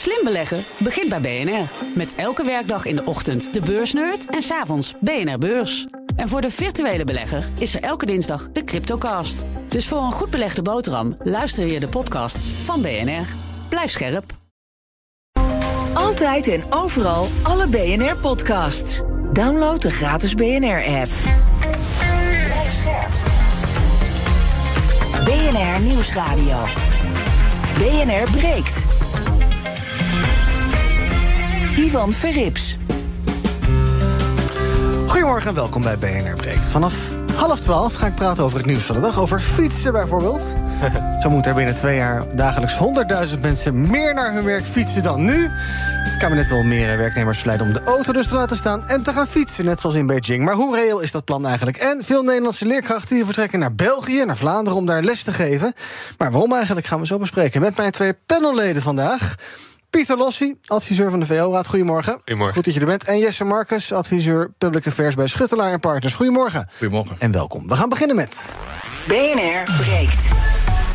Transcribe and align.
Slim 0.00 0.24
beleggen 0.24 0.64
begint 0.78 1.08
bij 1.08 1.20
BNR. 1.20 1.68
Met 1.94 2.14
elke 2.14 2.44
werkdag 2.44 2.84
in 2.84 2.96
de 2.96 3.04
ochtend 3.04 3.52
de 3.54 3.60
beursnerd 3.60 4.26
en 4.26 4.42
s'avonds 4.42 4.94
BNR 5.00 5.38
Beurs. 5.38 5.86
En 6.16 6.28
voor 6.28 6.40
de 6.40 6.50
virtuele 6.50 7.04
belegger 7.04 7.44
is 7.58 7.74
er 7.74 7.82
elke 7.82 8.06
dinsdag 8.06 8.48
de 8.52 8.64
Cryptocast. 8.64 9.44
Dus 9.68 9.88
voor 9.88 10.02
een 10.02 10.12
goed 10.12 10.30
belegde 10.30 10.62
boterham 10.62 11.16
luister 11.22 11.66
je 11.66 11.80
de 11.80 11.88
podcasts 11.88 12.52
van 12.58 12.82
BNR. 12.82 13.26
Blijf 13.68 13.90
scherp. 13.90 14.24
Altijd 15.94 16.48
en 16.48 16.62
overal 16.70 17.28
alle 17.42 17.66
BNR-podcasts. 17.66 19.00
Download 19.32 19.82
de 19.82 19.90
gratis 19.90 20.34
BNR-app. 20.34 21.10
BNR 25.24 25.80
Nieuwsradio. 25.80 26.64
BNR 27.78 28.30
breekt. 28.30 28.89
Ivan 31.80 32.12
Verrips. 32.12 32.76
Goedemorgen 35.06 35.48
en 35.48 35.54
welkom 35.54 35.82
bij 35.82 35.98
BNR 35.98 36.36
Breekt. 36.36 36.68
Vanaf 36.68 36.94
half 37.34 37.60
twaalf 37.60 37.94
ga 37.94 38.06
ik 38.06 38.14
praten 38.14 38.44
over 38.44 38.56
het 38.56 38.66
nieuws 38.66 38.82
van 38.82 38.94
de 38.94 39.00
dag. 39.00 39.18
Over 39.18 39.40
fietsen 39.40 39.92
bijvoorbeeld. 39.92 40.54
Zo 41.22 41.30
moeten 41.30 41.50
er 41.50 41.56
binnen 41.56 41.74
twee 41.74 41.96
jaar 41.96 42.36
dagelijks 42.36 42.74
100.000 43.34 43.40
mensen 43.40 43.90
meer 43.90 44.14
naar 44.14 44.32
hun 44.32 44.44
werk 44.44 44.64
fietsen 44.64 45.02
dan 45.02 45.24
nu. 45.24 45.48
Het 46.04 46.16
kabinet 46.16 46.48
wil 46.48 46.62
meer 46.62 46.98
werknemers 46.98 47.38
verleiden 47.38 47.66
om 47.66 47.72
de 47.72 47.80
auto 47.80 48.12
dus 48.12 48.28
te 48.28 48.34
laten 48.34 48.56
staan 48.56 48.88
en 48.88 49.02
te 49.02 49.12
gaan 49.12 49.26
fietsen, 49.26 49.64
net 49.64 49.80
zoals 49.80 49.96
in 49.96 50.06
Beijing. 50.06 50.44
Maar 50.44 50.54
hoe 50.54 50.76
reëel 50.76 51.00
is 51.00 51.10
dat 51.10 51.24
plan 51.24 51.46
eigenlijk? 51.46 51.76
En 51.76 52.04
veel 52.04 52.22
Nederlandse 52.22 52.66
leerkrachten 52.66 53.16
die 53.16 53.24
vertrekken 53.24 53.58
naar 53.58 53.74
België, 53.74 54.24
naar 54.24 54.36
Vlaanderen 54.36 54.78
om 54.78 54.86
daar 54.86 55.02
les 55.02 55.22
te 55.22 55.32
geven. 55.32 55.72
Maar 56.18 56.30
waarom 56.30 56.54
eigenlijk 56.54 56.86
gaan 56.86 57.00
we 57.00 57.06
zo 57.06 57.18
bespreken 57.18 57.60
met 57.60 57.76
mijn 57.76 57.90
twee 57.90 58.12
panelleden 58.26 58.82
vandaag. 58.82 59.34
Pieter 59.90 60.16
Lossi, 60.16 60.54
adviseur 60.66 61.10
van 61.10 61.20
de 61.20 61.26
VO-raad. 61.26 61.66
Goedemorgen. 61.66 62.12
Goedemorgen. 62.12 62.54
Goed 62.54 62.64
dat 62.64 62.74
je 62.74 62.80
er 62.80 62.86
bent. 62.86 63.04
En 63.04 63.18
Jesse 63.18 63.44
Marcus, 63.44 63.92
adviseur 63.92 64.50
Public 64.58 64.86
Affairs 64.86 65.14
bij 65.14 65.26
Schuttelaar 65.26 65.72
en 65.72 65.80
Partners. 65.80 66.14
Goedemorgen. 66.14 66.68
Goedemorgen. 66.78 67.16
En 67.18 67.32
welkom. 67.32 67.68
We 67.68 67.76
gaan 67.76 67.88
beginnen 67.88 68.16
met... 68.16 68.54
BNR 69.06 69.76
breekt. 69.76 70.18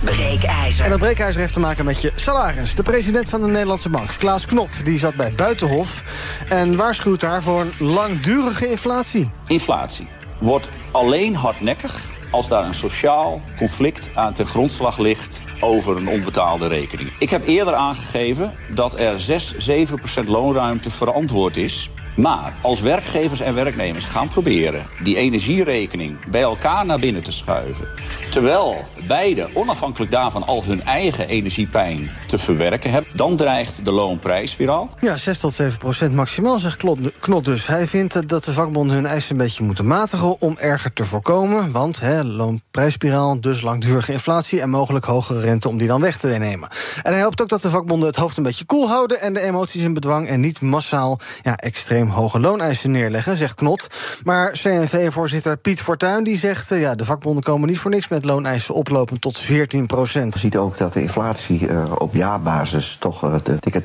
Breekijzer. 0.03 0.84
En 0.84 0.89
dat 0.89 1.00
breekijzer 1.00 1.42
heeft 1.42 1.53
te 1.53 1.59
maken 1.59 1.86
met 1.86 2.02
je 2.02 2.11
salaris. 2.16 2.75
De 2.75 2.84
president 2.84 3.30
van 3.30 3.42
de 3.42 3.47
Nederlandse 3.47 3.89
Bank, 3.89 4.09
Klaas 4.17 4.45
Knot, 4.45 4.69
die 4.84 5.00
zat 5.00 5.16
bij 5.16 5.34
Buitenhof... 5.34 6.03
en 6.50 6.75
waarschuwt 6.75 7.19
daar 7.19 7.44
voor 7.44 7.62
een 7.62 7.88
langdurige 7.88 8.69
inflatie. 8.69 9.30
Inflatie 9.47 10.08
wordt 10.39 10.69
alleen 10.91 11.36
hardnekkig 11.36 12.14
als 12.36 12.47
daar 12.47 12.66
een 12.66 12.73
sociaal 12.73 13.41
conflict 13.58 14.09
aan 14.16 14.33
ten 14.33 14.45
grondslag 14.45 14.97
ligt 14.97 15.44
over 15.59 15.97
een 15.97 16.08
onbetaalde 16.08 16.67
rekening. 16.67 17.09
Ik 17.19 17.30
heb 17.30 17.47
eerder 17.47 17.73
aangegeven 17.73 18.52
dat 18.73 19.00
er 19.00 19.19
6, 19.19 19.58
7 19.58 19.97
procent 19.97 20.28
loonruimte 20.28 20.89
verantwoord 20.89 21.58
is. 21.58 21.89
Maar 22.16 22.53
als 22.61 22.81
werkgevers 22.81 23.39
en 23.39 23.53
werknemers 23.53 24.05
gaan 24.05 24.27
proberen 24.27 24.85
die 25.03 25.16
energierekening 25.16 26.25
bij 26.30 26.41
elkaar 26.41 26.85
naar 26.85 26.99
binnen 26.99 27.23
te 27.23 27.31
schuiven, 27.31 27.88
terwijl 28.30 28.75
beide 29.07 29.49
onafhankelijk 29.53 30.11
daarvan 30.11 30.45
al 30.45 30.63
hun 30.63 30.83
eigen 30.83 31.27
energiepijn 31.27 32.11
te 32.27 32.38
verwerken 32.38 32.91
hebben, 32.91 33.11
dan 33.13 33.35
dreigt 33.35 33.85
de 33.85 33.91
loonprijsspiraal. 33.91 34.89
Ja, 35.02 35.17
6 35.17 35.39
tot 35.39 35.53
7 35.53 35.77
procent 35.77 36.13
maximaal, 36.13 36.59
zegt 36.59 36.83
Knot 37.19 37.45
dus. 37.45 37.67
Hij 37.67 37.88
vindt 37.88 38.29
dat 38.29 38.44
de 38.44 38.53
vakbonden 38.53 38.95
hun 38.95 39.05
eisen 39.05 39.31
een 39.31 39.38
beetje 39.38 39.63
moeten 39.63 39.88
matigen 39.88 40.41
om 40.41 40.55
erger 40.57 40.94
te 40.94 41.05
voorkomen. 41.05 41.72
Want 41.72 42.00
hè, 42.00 42.23
loonprijsspiraal, 42.23 43.41
dus 43.41 43.61
langdurige 43.61 44.11
inflatie 44.11 44.61
en 44.61 44.69
mogelijk 44.69 45.05
hogere 45.05 45.39
rente 45.39 45.69
om 45.69 45.77
die 45.77 45.88
dan 45.88 46.02
weg 46.02 46.17
te 46.17 46.27
nemen. 46.27 46.69
En 47.03 47.13
hij 47.13 47.23
hoopt 47.23 47.41
ook 47.41 47.50
dat 47.50 47.61
de 47.61 47.69
vakbonden 47.69 48.07
het 48.07 48.16
hoofd 48.16 48.38
een 48.38 48.44
beetje 48.44 48.66
koel 48.66 48.88
houden 48.88 49.22
en 49.22 49.33
de 49.33 49.41
emoties 49.41 49.81
in 49.81 49.94
bedwang 49.94 50.27
en 50.27 50.39
niet 50.39 50.61
massaal 50.61 51.19
ja, 51.41 51.55
extreem 51.55 52.05
hoge 52.09 52.39
looneisen 52.39 52.92
neerleggen, 52.92 53.38
zegt 53.38 53.56
Knot. 53.56 53.88
Maar 54.23 54.52
CNV-voorzitter 54.52 55.58
Piet 55.58 55.81
Fortuyn 55.81 56.24
die 56.24 56.38
zegt... 56.38 56.72
eh, 56.72 56.81
ja, 56.81 56.96
de 56.96 57.06
vakbonden 57.06 57.44
komen 57.44 57.69
niet 57.69 57.79
voor 57.79 57.91
niks 57.91 58.07
met 58.07 58.25
looneisen 58.25 58.74
oplopen 58.74 59.19
tot 59.19 59.38
14 59.38 59.85
procent. 59.85 60.34
Je 60.34 60.40
ziet 60.40 60.57
ook 60.57 60.78
dat 60.78 60.94
de 60.94 61.02
inflatie 61.02 61.68
eh, 61.68 61.91
op 61.97 62.13
jaarbasis 62.13 62.97
toch 62.97 63.24
uh, 63.24 63.35
dikke 63.59 63.84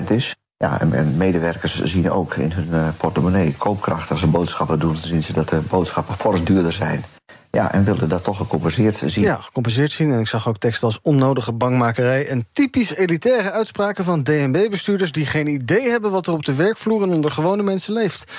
10% 0.00 0.04
is. 0.08 0.34
Ja, 0.56 0.80
en, 0.80 1.16
medewerkers 1.16 1.82
zien 1.82 2.10
ook 2.10 2.34
in 2.34 2.52
hun 2.52 2.68
uh, 2.70 2.88
portemonnee 2.96 3.54
koopkracht. 3.58 4.10
Als 4.10 4.20
ze 4.20 4.26
boodschappen 4.26 4.78
doen, 4.78 4.96
zien 4.96 5.22
ze 5.22 5.32
dat 5.32 5.48
de 5.48 5.60
boodschappen 5.68 6.14
fors 6.14 6.44
duurder 6.44 6.72
zijn. 6.72 7.04
Ja, 7.50 7.72
en 7.72 7.84
wilden 7.84 8.08
dat 8.08 8.24
toch 8.24 8.36
gecompenseerd 8.36 9.02
zien. 9.06 9.24
Ja, 9.24 9.36
gecompenseerd 9.36 9.92
zien. 9.92 10.12
En 10.12 10.20
ik 10.20 10.26
zag 10.26 10.48
ook 10.48 10.58
teksten 10.58 10.86
als 10.86 10.98
onnodige 11.02 11.52
bangmakerij... 11.52 12.26
en 12.26 12.46
typisch 12.52 12.94
elitaire 12.94 13.50
uitspraken 13.50 14.04
van 14.04 14.22
DNB-bestuurders... 14.22 15.12
die 15.12 15.26
geen 15.26 15.46
idee 15.46 15.90
hebben 15.90 16.10
wat 16.10 16.26
er 16.26 16.32
op 16.32 16.44
de 16.44 16.54
werkvloer 16.54 17.02
en 17.02 17.12
onder 17.12 17.30
gewone 17.30 17.62
mensen 17.62 17.92
leeft. 17.92 18.32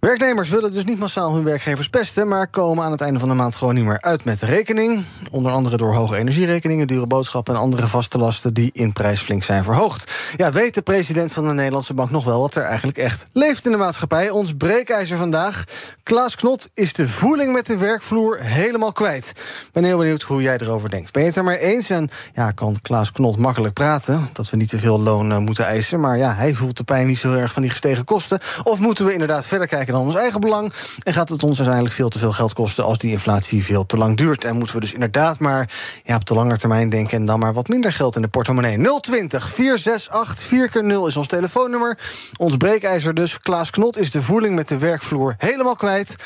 Werknemers 0.00 0.48
willen 0.48 0.72
dus 0.72 0.84
niet 0.84 0.98
massaal 0.98 1.34
hun 1.34 1.44
werkgevers 1.44 1.88
pesten... 1.88 2.28
maar 2.28 2.46
komen 2.46 2.84
aan 2.84 2.90
het 2.90 3.00
einde 3.00 3.18
van 3.18 3.28
de 3.28 3.34
maand 3.34 3.56
gewoon 3.56 3.74
niet 3.74 3.84
meer 3.84 4.00
uit 4.00 4.24
met 4.24 4.40
de 4.40 4.46
rekening. 4.46 5.04
Onder 5.30 5.52
andere 5.52 5.76
door 5.76 5.94
hoge 5.94 6.16
energierekeningen, 6.16 6.86
dure 6.86 7.06
boodschappen... 7.06 7.54
en 7.54 7.60
andere 7.60 7.86
vaste 7.86 8.18
lasten 8.18 8.54
die 8.54 8.70
in 8.72 8.92
prijs 8.92 9.20
flink 9.20 9.44
zijn 9.44 9.64
verhoogd. 9.64 10.12
Ja, 10.36 10.52
weet 10.52 10.74
de 10.74 10.82
president 10.82 11.32
van 11.32 11.46
de 11.46 11.52
Nederlandse 11.52 11.94
Bank 11.94 12.10
nog 12.10 12.24
wel... 12.24 12.40
wat 12.40 12.54
er 12.54 12.62
eigenlijk 12.62 12.98
echt 12.98 13.26
leeft 13.32 13.64
in 13.64 13.70
de 13.70 13.76
maatschappij? 13.76 14.30
Ons 14.30 14.54
breekijzer 14.56 15.18
vandaag. 15.18 15.64
Klaas 16.02 16.36
Knot 16.36 16.70
is 16.74 16.92
de 16.92 17.08
voeling 17.08 17.52
met 17.52 17.66
de 17.66 17.76
werkvloer 17.76 18.40
helemaal 18.40 18.92
kwijt. 18.92 19.32
Ben 19.72 19.84
heel 19.84 19.98
benieuwd 19.98 20.22
hoe 20.22 20.42
jij 20.42 20.58
erover 20.58 20.90
denkt. 20.90 21.12
Ben 21.12 21.22
je 21.22 21.28
het 21.28 21.36
er 21.36 21.44
maar 21.44 21.54
eens? 21.54 21.90
En 21.90 22.10
ja, 22.34 22.50
kan 22.50 22.78
Klaas 22.82 23.12
Knot 23.12 23.36
makkelijk 23.36 23.74
praten... 23.74 24.28
dat 24.32 24.50
we 24.50 24.56
niet 24.56 24.68
te 24.68 24.78
veel 24.78 25.00
loon 25.00 25.30
uh, 25.30 25.38
moeten 25.38 25.64
eisen... 25.64 26.00
maar 26.00 26.18
ja, 26.18 26.34
hij 26.34 26.54
voelt 26.54 26.76
de 26.76 26.84
pijn 26.84 27.06
niet 27.06 27.18
zo 27.18 27.34
erg 27.34 27.52
van 27.52 27.62
die 27.62 27.70
gestegen 27.70 28.04
kosten. 28.04 28.38
Of 28.62 28.78
moeten 28.78 29.04
we 29.04 29.12
inderdaad 29.12 29.46
verder 29.46 29.66
kijken 29.66 29.83
dan 29.92 30.02
ons 30.02 30.14
eigen 30.14 30.40
belang? 30.40 30.72
En 31.02 31.12
gaat 31.12 31.28
het 31.28 31.42
ons 31.42 31.56
uiteindelijk 31.56 31.94
veel 31.94 32.08
te 32.08 32.18
veel 32.18 32.32
geld 32.32 32.52
kosten 32.52 32.84
als 32.84 32.98
die 32.98 33.10
inflatie 33.10 33.64
veel 33.64 33.86
te 33.86 33.96
lang 33.96 34.16
duurt? 34.16 34.44
En 34.44 34.56
moeten 34.56 34.74
we 34.74 34.80
dus 34.80 34.92
inderdaad 34.92 35.38
maar 35.38 35.70
ja, 36.04 36.16
op 36.16 36.24
de 36.24 36.34
lange 36.34 36.56
termijn 36.58 36.88
denken 36.88 37.18
en 37.18 37.26
dan 37.26 37.38
maar 37.38 37.52
wat 37.52 37.68
minder 37.68 37.92
geld 37.92 38.16
in 38.16 38.22
de 38.22 38.28
portemonnee? 38.28 39.00
020 39.00 39.48
468 39.48 40.46
4 40.46 40.68
keer 40.68 40.84
0 40.84 41.06
is 41.06 41.16
ons 41.16 41.26
telefoonnummer. 41.26 41.98
Ons 42.36 42.56
breekijzer 42.56 43.14
dus. 43.14 43.40
Klaas 43.40 43.70
Knot 43.70 43.96
is 43.96 44.10
de 44.10 44.22
voeling 44.22 44.54
met 44.54 44.68
de 44.68 44.78
werkvloer 44.78 45.34
helemaal 45.38 45.76
kwijt. 45.76 46.16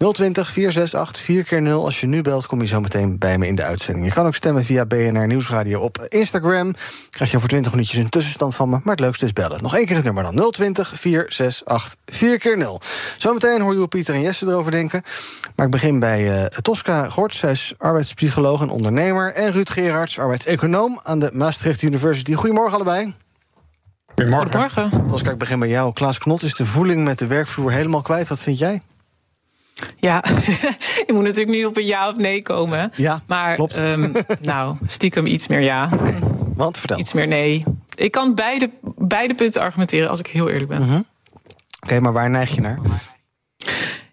020 0.00 0.50
468 0.50 1.22
4 1.22 1.44
keer 1.44 1.62
0 1.62 1.84
Als 1.84 2.00
je 2.00 2.06
nu 2.06 2.22
belt, 2.22 2.46
kom 2.46 2.60
je 2.60 2.66
zo 2.66 2.80
meteen 2.80 3.18
bij 3.18 3.38
me 3.38 3.46
in 3.46 3.54
de 3.54 3.62
uitzending. 3.62 4.06
Je 4.06 4.12
kan 4.12 4.26
ook 4.26 4.34
stemmen 4.34 4.64
via 4.64 4.86
BNR 4.86 5.26
Nieuwsradio 5.26 5.80
op 5.80 6.06
Instagram. 6.08 6.74
Krijg 7.10 7.30
je 7.30 7.38
voor 7.38 7.48
20 7.48 7.72
minuutjes 7.72 7.98
een 7.98 8.08
tussenstand 8.08 8.54
van 8.54 8.68
me. 8.68 8.80
Maar 8.82 8.94
het 8.94 9.04
leukste 9.04 9.24
is 9.24 9.32
bellen. 9.32 9.62
Nog 9.62 9.76
één 9.76 9.86
keer 9.86 9.96
het 9.96 10.04
nummer 10.04 10.22
dan. 10.22 10.50
020 10.50 10.92
468 10.98 11.98
4 12.06 12.38
keer 12.38 12.58
0 12.58 12.80
Zometeen 13.16 13.60
hoor 13.60 13.72
je 13.72 13.78
hoe 13.78 13.88
Pieter 13.88 14.14
en 14.14 14.20
Jesse 14.20 14.46
erover 14.46 14.70
denken. 14.70 15.02
Maar 15.56 15.66
ik 15.66 15.72
begin 15.72 15.98
bij 15.98 16.40
uh, 16.40 16.44
Tosca 16.44 17.08
Gorts. 17.08 17.38
Zij 17.38 17.50
is 17.50 17.72
arbeidspsycholoog 17.78 18.60
en 18.60 18.68
ondernemer. 18.68 19.32
En 19.32 19.52
Ruud 19.52 19.70
Gerards, 19.70 20.18
arbeidseconoom 20.18 21.00
aan 21.02 21.18
de 21.18 21.30
Maastricht 21.32 21.82
University. 21.82 22.32
Goedemorgen 22.32 22.74
allebei. 22.74 23.14
Goedemorgen. 24.14 24.70
Goedemorgen. 24.70 25.06
Tosca, 25.08 25.30
ik 25.30 25.38
begin 25.38 25.58
bij 25.58 25.68
jou. 25.68 25.92
Klaas 25.92 26.18
Knot 26.18 26.42
is 26.42 26.54
de 26.54 26.66
voeling 26.66 27.04
met 27.04 27.18
de 27.18 27.26
werkvloer 27.26 27.72
helemaal 27.72 28.02
kwijt. 28.02 28.28
Wat 28.28 28.40
vind 28.40 28.58
jij? 28.58 28.80
Ja, 29.96 30.24
je 31.06 31.12
moet 31.12 31.22
natuurlijk 31.22 31.56
niet 31.56 31.66
op 31.66 31.76
een 31.76 31.86
ja 31.86 32.08
of 32.08 32.16
nee 32.16 32.42
komen. 32.42 32.92
Ja, 32.96 33.20
maar, 33.26 33.54
klopt. 33.54 33.78
Um, 33.78 34.12
nou, 34.40 34.76
stiekem 34.86 35.26
iets 35.26 35.46
meer 35.46 35.60
ja. 35.60 35.90
Okay, 35.92 36.18
want 36.54 36.78
vertel. 36.78 36.98
Iets 36.98 37.12
meer 37.12 37.26
nee. 37.26 37.64
Ik 37.94 38.10
kan 38.10 38.34
beide, 38.34 38.70
beide 38.96 39.34
punten 39.34 39.60
argumenteren, 39.60 40.10
als 40.10 40.20
ik 40.20 40.26
heel 40.26 40.48
eerlijk 40.48 40.68
ben. 40.68 40.82
-hmm. 40.82 40.96
Oké, 40.96 41.04
okay, 41.80 41.98
maar 41.98 42.12
waar 42.12 42.30
neig 42.30 42.54
je 42.54 42.60
naar? 42.60 42.78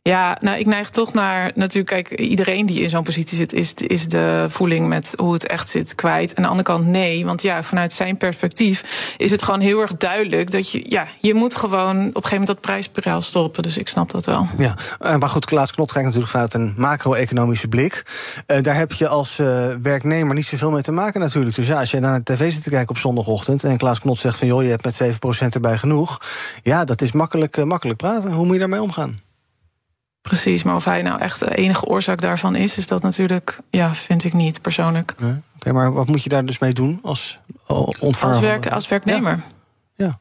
Ja, 0.07 0.37
nou, 0.41 0.59
ik 0.59 0.65
neig 0.65 0.89
toch 0.89 1.13
naar. 1.13 1.51
Natuurlijk, 1.55 1.87
kijk, 1.87 2.19
iedereen 2.19 2.65
die 2.65 2.81
in 2.81 2.89
zo'n 2.89 3.03
positie 3.03 3.37
zit, 3.37 3.53
is, 3.53 3.73
is 3.73 4.07
de 4.07 4.45
voeling 4.49 4.87
met 4.87 5.13
hoe 5.15 5.33
het 5.33 5.47
echt 5.47 5.69
zit 5.69 5.95
kwijt. 5.95 6.35
Aan 6.35 6.43
de 6.43 6.49
andere 6.49 6.67
kant, 6.67 6.85
nee. 6.85 7.25
Want 7.25 7.41
ja, 7.41 7.63
vanuit 7.63 7.93
zijn 7.93 8.17
perspectief 8.17 9.13
is 9.17 9.31
het 9.31 9.41
gewoon 9.41 9.59
heel 9.59 9.79
erg 9.81 9.97
duidelijk 9.97 10.51
dat 10.51 10.71
je. 10.71 10.85
Ja, 10.89 11.07
je 11.19 11.33
moet 11.33 11.55
gewoon 11.55 11.97
op 11.97 11.97
een 11.97 12.13
gegeven 12.13 12.29
moment 12.29 12.47
dat 12.47 12.61
prijsspiraal 12.61 13.21
stoppen. 13.21 13.63
Dus 13.63 13.77
ik 13.77 13.87
snap 13.87 14.11
dat 14.11 14.25
wel. 14.25 14.47
Ja, 14.57 14.77
maar 14.99 15.29
goed, 15.29 15.45
Klaas 15.45 15.71
Knot 15.71 15.91
kijkt 15.91 16.05
natuurlijk 16.05 16.31
vanuit 16.31 16.53
een 16.53 16.73
macro-economische 16.77 17.67
blik. 17.67 18.05
Uh, 18.47 18.61
daar 18.61 18.75
heb 18.75 18.91
je 18.91 19.07
als 19.07 19.39
uh, 19.39 19.67
werknemer 19.81 20.35
niet 20.35 20.45
zoveel 20.45 20.71
mee 20.71 20.81
te 20.81 20.91
maken, 20.91 21.19
natuurlijk. 21.19 21.55
Dus 21.55 21.67
ja, 21.67 21.79
als 21.79 21.91
je 21.91 21.99
naar 21.99 22.21
de 22.23 22.33
tv 22.33 22.51
zit 22.51 22.63
te 22.63 22.69
kijken 22.69 22.89
op 22.89 22.97
zondagochtend. 22.97 23.63
en 23.63 23.77
Klaas 23.77 23.99
Knot 23.99 24.19
zegt 24.19 24.37
van 24.37 24.47
joh, 24.47 24.63
je 24.63 24.69
hebt 24.69 24.85
met 24.85 25.01
7% 25.45 25.47
erbij 25.49 25.77
genoeg. 25.77 26.21
Ja, 26.61 26.83
dat 26.83 27.01
is 27.01 27.11
makkelijk, 27.11 27.65
makkelijk 27.65 27.97
praten. 27.97 28.31
Hoe 28.31 28.45
moet 28.45 28.53
je 28.53 28.59
daarmee 28.59 28.81
omgaan? 28.81 29.25
Precies, 30.27 30.63
maar 30.63 30.75
of 30.75 30.85
hij 30.85 31.01
nou 31.01 31.19
echt 31.19 31.39
de 31.39 31.55
enige 31.55 31.85
oorzaak 31.85 32.21
daarvan 32.21 32.55
is, 32.55 32.77
is 32.77 32.87
dat 32.87 33.01
natuurlijk, 33.01 33.59
ja, 33.69 33.93
vind 33.93 34.23
ik 34.23 34.33
niet 34.33 34.61
persoonlijk. 34.61 35.11
Oké, 35.11 35.41
okay, 35.55 35.73
maar 35.73 35.93
wat 35.93 36.07
moet 36.07 36.23
je 36.23 36.29
daar 36.29 36.45
dus 36.45 36.59
mee 36.59 36.73
doen 36.73 36.99
als 37.03 37.39
ontvanger? 37.99 38.35
Als, 38.35 38.45
werk, 38.45 38.71
als 38.71 38.87
werknemer. 38.87 39.43
Ja. 39.95 40.05
ja. 40.05 40.19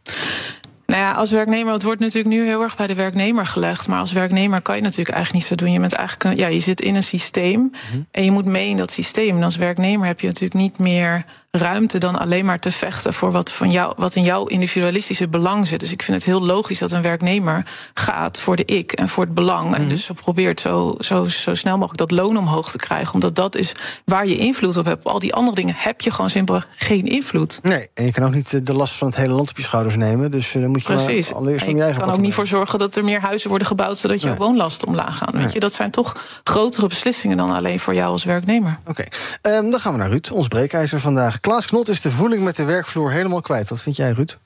Nou 0.87 1.00
ja, 1.00 1.12
als 1.12 1.31
werknemer, 1.31 1.73
het 1.73 1.82
wordt 1.82 2.00
natuurlijk 2.00 2.35
nu 2.35 2.47
heel 2.47 2.62
erg 2.62 2.76
bij 2.76 2.87
de 2.87 2.94
werknemer 2.94 3.47
gelegd. 3.47 3.88
Maar 3.88 4.00
als 4.00 4.12
werknemer 4.12 4.62
kan 4.62 4.76
je 4.76 4.82
natuurlijk 4.82 5.17
eigenlijk 5.17 5.44
niet 5.44 5.58
zo 5.58 5.64
doen. 5.64 5.73
Je, 5.73 5.81
bent 5.81 5.93
eigenlijk 5.93 6.31
een, 6.31 6.37
ja, 6.37 6.47
je 6.47 6.61
zit 6.61 6.81
in 6.81 6.94
een 6.94 7.02
systeem 7.02 7.61
mm 7.61 7.73
-hmm. 7.91 8.06
en 8.11 8.25
je 8.25 8.31
moet 8.31 8.44
mee 8.44 8.69
in 8.69 8.76
dat 8.76 8.91
systeem. 8.91 9.37
En 9.37 9.43
als 9.43 9.56
werknemer 9.56 10.06
heb 10.06 10.20
je 10.20 10.26
natuurlijk 10.26 10.61
niet 10.61 10.79
meer 10.79 11.25
ruimte 11.58 11.99
dan 11.99 12.19
alleen 12.19 12.44
maar 12.44 12.61
te 12.61 12.70
vechten 12.70 13.14
voor 13.14 13.32
wat, 13.32 13.53
van 13.53 13.70
jou, 13.70 13.93
wat 13.97 14.14
in 14.14 14.23
jouw 14.23 14.47
individualistische 14.47 15.29
belang 15.29 15.69
zit. 15.69 15.81
Dus 15.81 15.93
ik 15.93 16.03
vind 16.03 16.17
het 16.17 16.26
heel 16.26 16.43
logisch 16.43 16.79
dat 16.79 16.93
een 16.93 17.03
werknemer 17.03 17.67
gaat 17.94 18.38
voor 18.38 18.56
de 18.56 18.64
ik 18.64 18.93
en 18.93 19.08
voor 19.08 19.25
het 19.25 19.35
belang. 19.35 19.75
En 19.75 19.81
mhm. 19.81 19.91
dus 19.91 20.11
probeert 20.23 20.61
zo, 20.61 20.94
zo, 20.99 21.29
zo 21.29 21.55
snel 21.55 21.79
mogelijk 21.79 21.99
dat 21.99 22.11
loon 22.11 22.37
omhoog 22.37 22.70
te 22.70 22.76
krijgen. 22.76 23.14
Omdat 23.14 23.35
dat 23.35 23.56
is 23.56 23.73
waar 24.05 24.26
je 24.26 24.37
invloed 24.37 24.76
op 24.76 24.85
hebt. 24.85 25.05
Op 25.05 25.12
al 25.12 25.19
die 25.19 25.35
andere 25.35 25.56
dingen 25.56 25.75
heb 25.79 26.00
je 26.00 26.11
gewoon 26.11 26.31
simpelweg 26.31 26.69
geen 26.76 27.06
invloed. 27.06 27.61
Nee, 27.62 27.88
en 27.94 28.05
je 28.05 28.12
kan 28.12 28.25
ook 28.25 28.35
niet 28.35 28.67
de 28.67 28.75
last 28.75 28.94
van 28.94 29.09
het 29.09 29.17
hele 29.17 29.32
land 29.32 29.50
op 29.50 29.56
je 29.56 29.62
schouders 29.62 29.97
nemen. 29.97 30.31
Dus 30.31 30.52
dan 30.52 30.67
moet 30.67 30.87
je 30.87 30.94
Precies. 30.94 31.29
Maar 31.29 31.38
allereerst 31.38 31.67
om 31.67 31.76
je 31.76 31.82
eigen 31.82 32.02
kan 32.02 32.12
ook 32.12 32.19
niet 32.19 32.35
voor 32.35 32.47
zorgen 32.47 32.79
dat 32.79 32.97
er 32.97 33.05
meer 33.05 33.20
huizen 33.20 33.49
worden 33.49 33.67
gebouwd 33.67 33.99
zodat 33.99 34.23
je 34.23 34.35
woonlasten 34.35 34.88
omlaag 34.88 35.17
gaan. 35.17 35.32
Weet 35.32 35.52
je, 35.52 35.61
dat 35.61 35.75
zijn 35.75 35.91
toch 35.91 36.17
grotere 36.44 36.87
beslissingen 36.87 37.37
dan 37.37 37.50
alleen 37.50 37.81
voor 37.81 37.94
jou 37.94 38.11
als 38.11 38.25
werknemer. 38.25 38.79
Oké, 38.87 39.05
ehm, 39.43 39.70
dan 39.70 39.81
gaan 39.81 39.93
we 39.93 39.99
naar 39.99 40.09
Ruud, 40.09 40.31
ons 40.32 40.49
breekijzer 40.49 41.00
vandaag. 41.00 41.41
Klaas 41.46 41.66
Knot 41.66 41.88
is 41.88 42.00
de 42.00 42.10
voeling 42.10 42.44
met 42.44 42.56
de 42.56 42.64
werkvloer 42.64 43.10
helemaal 43.10 43.40
kwijt. 43.40 43.69
Wat 43.69 43.82
vind 43.82 43.96
jij, 43.96 44.10
Ruud? 44.10 44.38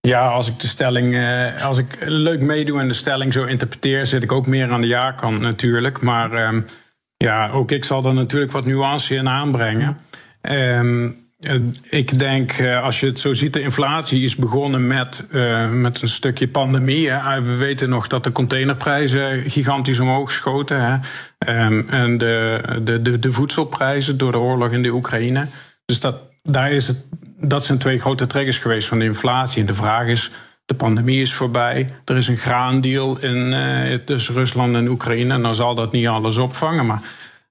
Ja, 0.00 0.28
als 0.28 0.48
ik 0.48 0.60
de 0.60 0.66
stelling, 0.66 1.14
uh, 1.14 1.64
als 1.64 1.78
ik 1.78 1.96
leuk 2.00 2.40
meedoe 2.40 2.80
en 2.80 2.88
de 2.88 2.94
stelling 2.94 3.32
zo 3.32 3.44
interpreteer, 3.44 4.06
zit 4.06 4.22
ik 4.22 4.32
ook 4.32 4.46
meer 4.46 4.70
aan 4.72 4.80
de 4.80 4.86
ja-kant 4.86 5.40
natuurlijk. 5.40 6.00
Maar 6.00 6.54
uh, 6.54 6.62
ja, 7.16 7.50
ook 7.50 7.70
ik 7.70 7.84
zal 7.84 8.04
er 8.04 8.14
natuurlijk 8.14 8.52
wat 8.52 8.64
nuance 8.64 9.14
in 9.14 9.28
aanbrengen. 9.28 9.98
Uh, 10.42 11.10
ik 11.90 12.18
denk, 12.18 12.52
eh, 12.52 12.82
als 12.82 13.00
je 13.00 13.06
het 13.06 13.18
zo 13.18 13.34
ziet, 13.34 13.52
de 13.52 13.60
inflatie 13.60 14.24
is 14.24 14.36
begonnen 14.36 14.86
met, 14.86 15.24
met 15.70 16.02
een 16.02 16.08
stukje 16.08 16.48
pandemie. 16.48 17.10
Hè. 17.10 17.42
We 17.42 17.56
weten 17.56 17.88
nog 17.88 18.06
dat 18.06 18.24
de 18.24 18.32
containerprijzen 18.32 19.50
gigantisch 19.50 19.98
omhoog 19.98 20.30
schoten. 20.30 20.80
Hè. 20.80 20.94
Um, 21.64 21.88
en 21.88 22.18
de, 22.18 22.60
de, 23.02 23.18
de 23.18 23.32
voedselprijzen 23.32 24.16
door 24.16 24.32
de 24.32 24.38
oorlog 24.38 24.70
in 24.70 24.82
de 24.82 24.92
Oekraïne. 24.92 25.46
Dus 25.86 26.00
dat, 26.00 26.16
daar 26.42 26.70
is 26.70 26.88
het, 26.88 27.04
dat 27.40 27.64
zijn 27.64 27.78
twee 27.78 27.98
grote 27.98 28.26
triggers 28.26 28.58
geweest 28.58 28.88
van 28.88 28.98
de 28.98 29.04
inflatie. 29.04 29.60
En 29.60 29.66
de 29.66 29.74
vraag 29.74 30.06
is, 30.06 30.30
de 30.64 30.74
pandemie 30.74 31.20
is 31.20 31.34
voorbij. 31.34 31.88
Er 32.04 32.16
is 32.16 32.28
een 32.28 32.36
graandeal 32.36 33.18
in, 33.18 33.52
uh, 33.52 33.94
tussen 33.94 34.34
Rusland 34.34 34.74
en 34.74 34.88
Oekraïne. 34.88 35.34
En 35.34 35.42
dan 35.42 35.54
zal 35.54 35.74
dat 35.74 35.92
niet 35.92 36.06
alles 36.06 36.36
opvangen. 36.36 36.86
Maar 36.86 37.02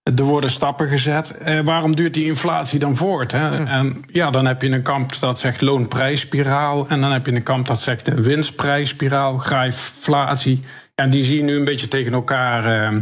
er 0.03 0.23
worden 0.23 0.49
stappen 0.49 0.87
gezet. 0.87 1.37
Eh, 1.37 1.59
waarom 1.59 1.95
duurt 1.95 2.13
die 2.13 2.25
inflatie 2.25 2.79
dan 2.79 2.95
voort? 2.95 3.31
Hè? 3.31 3.65
En 3.65 4.03
ja, 4.11 4.29
dan 4.29 4.45
heb 4.45 4.61
je 4.61 4.69
een 4.69 4.81
kamp 4.81 5.19
dat 5.19 5.39
zegt 5.39 5.61
loonprijsspiraal. 5.61 6.87
En 6.89 7.01
dan 7.01 7.11
heb 7.11 7.25
je 7.25 7.31
een 7.31 7.43
kamp 7.43 7.67
dat 7.67 7.79
zegt 7.81 8.07
winstprijsspiraal, 8.07 9.37
graaflatie. 9.37 10.59
En 10.95 11.09
die 11.09 11.23
zie 11.23 11.37
je 11.37 11.43
nu 11.43 11.57
een 11.57 11.65
beetje 11.65 11.87
tegen 11.87 12.13
elkaar, 12.13 12.93
uh, 12.93 12.99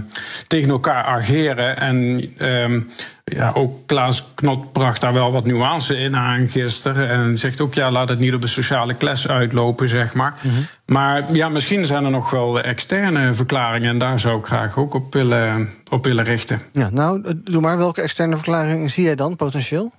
tegen 0.47 0.69
elkaar 0.69 1.03
ageren. 1.03 1.77
En 1.77 2.29
uh, 2.37 2.79
ja, 3.23 3.51
ook 3.53 3.87
Klaas 3.87 4.23
Knot 4.35 4.71
bracht 4.71 5.01
daar 5.01 5.13
wel 5.13 5.31
wat 5.31 5.45
nuance 5.45 5.97
in 5.97 6.15
aan 6.15 6.47
gisteren. 6.47 7.09
En 7.09 7.37
zegt 7.37 7.61
ook, 7.61 7.73
ja, 7.73 7.91
laat 7.91 8.09
het 8.09 8.19
niet 8.19 8.33
op 8.33 8.41
de 8.41 8.47
sociale 8.47 8.93
klas 8.93 9.27
uitlopen, 9.27 9.89
zeg 9.89 10.13
maar. 10.13 10.33
Mhm. 10.41 10.53
Maar 10.85 11.33
ja, 11.33 11.49
misschien 11.49 11.85
zijn 11.85 12.05
er 12.05 12.11
nog 12.11 12.29
wel 12.29 12.61
externe 12.61 13.33
verklaringen. 13.33 13.89
En 13.89 13.97
daar 13.97 14.19
zou 14.19 14.39
ik 14.39 14.45
graag 14.45 14.77
ook 14.77 14.93
op 14.93 15.13
willen, 15.13 15.69
op 15.91 16.05
willen 16.05 16.23
richten. 16.23 16.59
Ja, 16.71 16.89
nou, 16.89 17.33
doe 17.43 17.61
maar. 17.61 17.77
Welke 17.77 18.01
externe 18.01 18.35
verklaringen 18.35 18.89
zie 18.89 19.03
jij 19.03 19.15
dan 19.15 19.35
potentieel? 19.35 19.91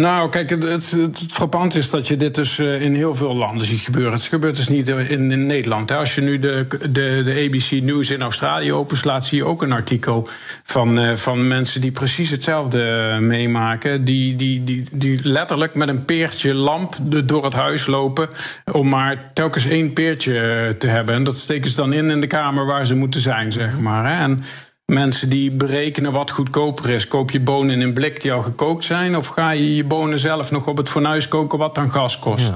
Nou, 0.00 0.30
kijk, 0.30 0.50
het, 0.50 0.90
het, 0.90 1.24
frappant 1.28 1.74
is 1.74 1.90
dat 1.90 2.08
je 2.08 2.16
dit 2.16 2.34
dus 2.34 2.58
eh, 2.58 2.80
in 2.80 2.94
heel 2.94 3.14
veel 3.14 3.34
landen 3.34 3.66
ziet 3.66 3.80
gebeuren. 3.80 4.12
Het 4.12 4.22
gebeurt 4.22 4.56
dus 4.56 4.68
niet 4.68 4.88
in, 4.88 5.30
in 5.30 5.46
Nederland. 5.46 5.90
Als 5.90 6.14
je 6.14 6.20
nu 6.20 6.38
de, 6.38 6.66
de, 6.90 7.22
de 7.24 7.48
ABC 7.48 7.82
News 7.82 8.10
in 8.10 8.22
Australië 8.22 8.72
openslaat, 8.72 9.24
zie 9.24 9.38
je 9.38 9.44
ook 9.44 9.62
een 9.62 9.72
artikel 9.72 10.28
van, 10.62 10.98
uh, 10.98 11.16
van 11.16 11.48
mensen 11.48 11.80
die 11.80 11.90
precies 11.90 12.30
hetzelfde 12.30 13.10
eh, 13.12 13.18
meemaken. 13.18 14.04
Die, 14.04 14.36
die, 14.36 14.64
die, 14.64 14.84
die 14.92 15.20
letterlijk 15.22 15.74
met 15.74 15.88
een 15.88 16.04
peertje 16.04 16.54
lamp 16.54 16.96
door 17.24 17.44
het 17.44 17.54
huis 17.54 17.86
lopen 17.86 18.28
om 18.72 18.88
maar 18.88 19.30
telkens 19.32 19.66
één 19.66 19.92
peertje 19.92 20.74
te 20.78 20.86
hebben. 20.86 21.14
En 21.14 21.24
dat 21.24 21.36
steken 21.36 21.70
ze 21.70 21.76
dan 21.76 21.92
in 21.92 22.10
in 22.10 22.20
de 22.20 22.26
kamer 22.26 22.66
waar 22.66 22.86
ze 22.86 22.94
moeten 22.94 23.20
zijn, 23.20 23.52
zeg 23.52 23.80
maar. 23.80 24.20
En 24.20 24.44
mensen 24.86 25.28
die 25.28 25.50
berekenen 25.50 26.12
wat 26.12 26.30
goedkoper 26.30 26.90
is. 26.90 27.08
Koop 27.08 27.30
je 27.30 27.40
bonen 27.40 27.74
in 27.74 27.80
een 27.80 27.92
blik 27.92 28.20
die 28.20 28.32
al 28.32 28.42
gekookt 28.42 28.84
zijn, 28.84 29.16
of 29.16 29.26
ga 29.26 29.50
je 29.50 29.76
je 29.76 29.84
bonen 29.84 30.18
zelf 30.18 30.50
nog 30.50 30.66
op 30.66 30.76
het 30.76 30.88
fornuis 30.88 31.28
koken 31.28 31.58
wat 31.58 31.74
dan 31.74 31.90
gas 31.90 32.18
kost? 32.18 32.52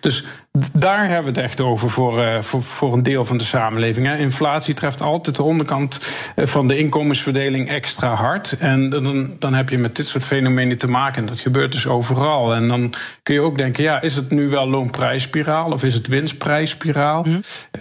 dus 0.00 0.24
daar 0.72 1.08
hebben 1.08 1.32
we 1.32 1.40
het 1.40 1.50
echt 1.50 1.60
over 1.60 1.90
voor, 1.90 2.18
uh, 2.18 2.40
voor, 2.40 2.62
voor, 2.62 2.92
een 2.92 3.02
deel 3.02 3.24
van 3.24 3.36
de 3.36 3.44
samenleving. 3.44 4.06
Hè. 4.06 4.16
Inflatie 4.16 4.74
treft 4.74 5.02
altijd 5.02 5.36
de 5.36 5.42
onderkant 5.42 6.00
eh, 6.36 6.46
van 6.46 6.68
de 6.68 6.78
inkomensverdeling 6.78 7.68
extra 7.68 8.14
hard. 8.14 8.56
En 8.58 8.90
dan, 8.90 9.36
dan 9.38 9.54
heb 9.54 9.68
je 9.68 9.78
met 9.78 9.96
dit 9.96 10.06
soort 10.06 10.24
fenomenen 10.24 10.78
te 10.78 10.86
maken. 10.86 11.22
En 11.22 11.26
dat 11.26 11.40
gebeurt 11.40 11.72
dus 11.72 11.86
overal. 11.86 12.54
En 12.54 12.68
dan 12.68 12.94
kun 13.22 13.34
je 13.34 13.40
ook 13.40 13.58
denken: 13.58 13.82
ja, 13.82 14.00
is 14.00 14.16
het 14.16 14.30
nu 14.30 14.48
wel 14.48 14.68
loonprijsspiraal 14.68 15.72
of 15.72 15.84
is 15.84 15.94
het 15.94 16.06
winstprijsspiraal? 16.06 17.26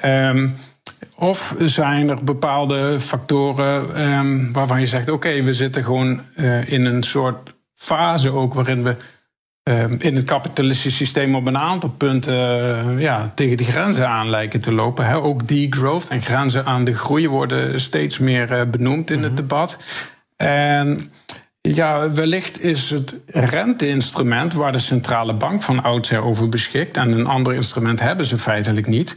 Mm. 0.02 0.56
Of 1.16 1.56
zijn 1.60 2.10
er 2.10 2.24
bepaalde 2.24 3.00
factoren 3.00 4.02
um, 4.02 4.54
waarvan 4.54 4.80
je 4.80 4.86
zegt: 4.86 5.10
oké, 5.10 5.44
we 5.44 5.54
zitten 5.54 5.84
gewoon 5.84 6.22
uh, 6.36 6.72
in 6.72 6.86
een 6.86 7.04
soort 7.04 7.54
fase 7.74 8.32
ook 8.32 8.54
waarin 8.54 8.84
we 8.84 8.96
um, 9.64 9.96
in 10.00 10.16
het 10.16 10.26
kapitalistische 10.26 11.06
systeem 11.06 11.36
op 11.36 11.48
een 11.48 11.58
aantal 11.58 11.90
punten 11.90 12.34
uh, 12.34 13.02
ja, 13.02 13.32
tegen 13.36 13.58
die 13.58 13.66
grenzen 13.66 14.08
aan 14.08 14.30
lijken 14.30 14.62
te 14.62 14.72
lopen. 14.72 15.06
Hè. 15.06 15.16
Ook 15.16 15.48
degrowth 15.48 16.08
en 16.08 16.22
grenzen 16.22 16.66
aan 16.66 16.84
de 16.84 16.96
groei 16.96 17.30
worden 17.30 17.82
steeds 17.82 18.20
meer 18.20 18.52
uh, 18.52 18.62
benoemd 18.64 19.10
in 19.10 19.18
mm 19.18 19.24
-hmm. 19.24 19.36
het 19.36 19.40
mhm. 19.40 19.50
debat. 19.50 19.78
En 20.38 21.12
ja, 21.62 22.12
wellicht 22.12 22.64
is 22.64 22.90
het 22.90 23.16
renteinstrument 23.28 24.54
waar 24.54 24.72
de 24.72 24.80
centrale 24.80 25.34
bank 25.34 25.62
van 25.62 25.84
oudsher 25.84 26.24
over 26.24 26.50
beschikt, 26.50 26.98
en 26.98 27.12
een 27.12 27.28
ander 27.28 27.54
instrument 27.54 28.00
hebben 28.00 28.26
ze 28.26 28.38
feitelijk 28.38 28.88
niet 28.88 29.16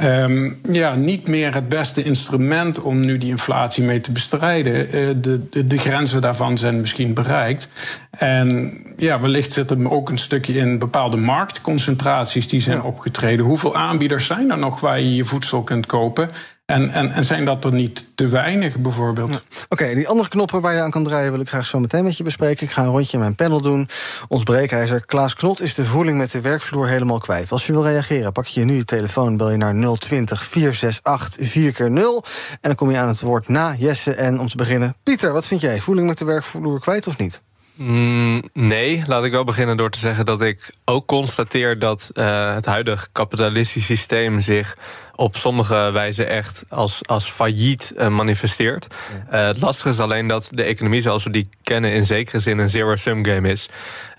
Um, 0.00 0.60
ja, 0.70 0.94
niet 0.94 1.28
meer 1.28 1.54
het 1.54 1.68
beste 1.68 2.02
instrument 2.02 2.80
om 2.80 3.00
nu 3.00 3.18
die 3.18 3.28
inflatie 3.28 3.84
mee 3.84 4.00
te 4.00 4.12
bestrijden. 4.12 4.86
Uh, 4.86 5.08
de, 5.16 5.48
de, 5.48 5.66
de, 5.66 5.78
grenzen 5.78 6.20
daarvan 6.20 6.58
zijn 6.58 6.80
misschien 6.80 7.14
bereikt. 7.14 7.68
En 8.10 8.76
ja, 8.96 9.20
wellicht 9.20 9.52
zit 9.52 9.70
er 9.70 9.90
ook 9.90 10.08
een 10.08 10.18
stukje 10.18 10.54
in 10.54 10.78
bepaalde 10.78 11.16
marktconcentraties 11.16 12.48
die 12.48 12.60
zijn 12.60 12.82
opgetreden. 12.82 13.46
Hoeveel 13.46 13.76
aanbieders 13.76 14.26
zijn 14.26 14.50
er 14.50 14.58
nog 14.58 14.80
waar 14.80 15.00
je 15.00 15.14
je 15.14 15.24
voedsel 15.24 15.62
kunt 15.62 15.86
kopen? 15.86 16.28
En, 16.72 16.90
en, 16.90 17.12
en 17.12 17.24
zijn 17.24 17.44
dat 17.44 17.64
er 17.64 17.72
niet 17.72 18.06
te 18.14 18.28
weinig, 18.28 18.76
bijvoorbeeld? 18.76 19.42
Oké, 19.68 19.94
die 19.94 20.08
andere 20.08 20.28
knoppen 20.28 20.60
waar 20.60 20.74
je 20.74 20.80
aan 20.80 20.90
kan 20.90 21.04
draaien... 21.04 21.32
wil 21.32 21.40
ik 21.40 21.48
graag 21.48 21.66
zo 21.66 21.80
meteen 21.80 22.04
met 22.04 22.16
je 22.16 22.24
bespreken. 22.24 22.66
Ik 22.66 22.72
ga 22.72 22.82
een 22.82 22.88
rondje 22.88 23.12
in 23.12 23.18
mijn 23.18 23.34
panel 23.34 23.60
doen. 23.60 23.88
Ons 24.28 24.42
breekijzer 24.42 25.06
Klaas 25.06 25.34
Knot 25.34 25.60
is 25.60 25.74
de 25.74 25.84
voeling 25.84 26.18
met 26.18 26.30
de 26.30 26.40
werkvloer 26.40 26.88
helemaal 26.88 27.18
kwijt. 27.18 27.52
Als 27.52 27.66
je 27.66 27.72
wil 27.72 27.84
reageren, 27.84 28.32
pak 28.32 28.46
je 28.46 28.64
nu 28.64 28.74
je 28.74 28.84
telefoon... 28.84 29.36
bel 29.36 29.50
je 29.50 29.56
naar 29.56 29.96
020 29.98 30.44
468 30.44 31.48
4 31.48 31.72
keer 31.72 31.90
0 31.90 32.24
En 32.50 32.58
dan 32.60 32.74
kom 32.74 32.90
je 32.90 32.98
aan 32.98 33.08
het 33.08 33.20
woord 33.20 33.48
na 33.48 33.74
Jesse. 33.78 34.14
En 34.14 34.40
om 34.40 34.48
te 34.48 34.56
beginnen, 34.56 34.94
Pieter, 35.02 35.32
wat 35.32 35.46
vind 35.46 35.60
jij? 35.60 35.80
Voeling 35.80 36.06
met 36.06 36.18
de 36.18 36.24
werkvloer 36.24 36.80
kwijt 36.80 37.06
of 37.06 37.18
niet? 37.18 37.42
Mm, 37.74 38.42
nee, 38.52 39.02
laat 39.06 39.24
ik 39.24 39.32
wel 39.32 39.44
beginnen 39.44 39.76
door 39.76 39.90
te 39.90 39.98
zeggen 39.98 40.24
dat 40.24 40.42
ik 40.42 40.70
ook 40.84 41.06
constateer 41.06 41.78
dat 41.78 42.10
uh, 42.14 42.54
het 42.54 42.66
huidige 42.66 43.08
kapitalistische 43.12 43.96
systeem 43.96 44.40
zich 44.40 44.76
op 45.16 45.36
sommige 45.36 45.90
wijze 45.92 46.24
echt 46.24 46.64
als, 46.68 47.00
als 47.06 47.30
failliet 47.30 47.92
uh, 47.96 48.08
manifesteert. 48.08 48.86
Uh, 49.32 49.46
het 49.46 49.60
lastige 49.60 49.88
is 49.88 49.98
alleen 49.98 50.26
dat 50.26 50.48
de 50.52 50.62
economie 50.62 51.00
zoals 51.00 51.24
we 51.24 51.30
die 51.30 51.48
kennen 51.62 51.92
in 51.92 52.04
zekere 52.04 52.40
zin 52.40 52.58
een 52.58 52.70
zero-sum 52.70 53.24
game 53.24 53.48
is. 53.48 53.68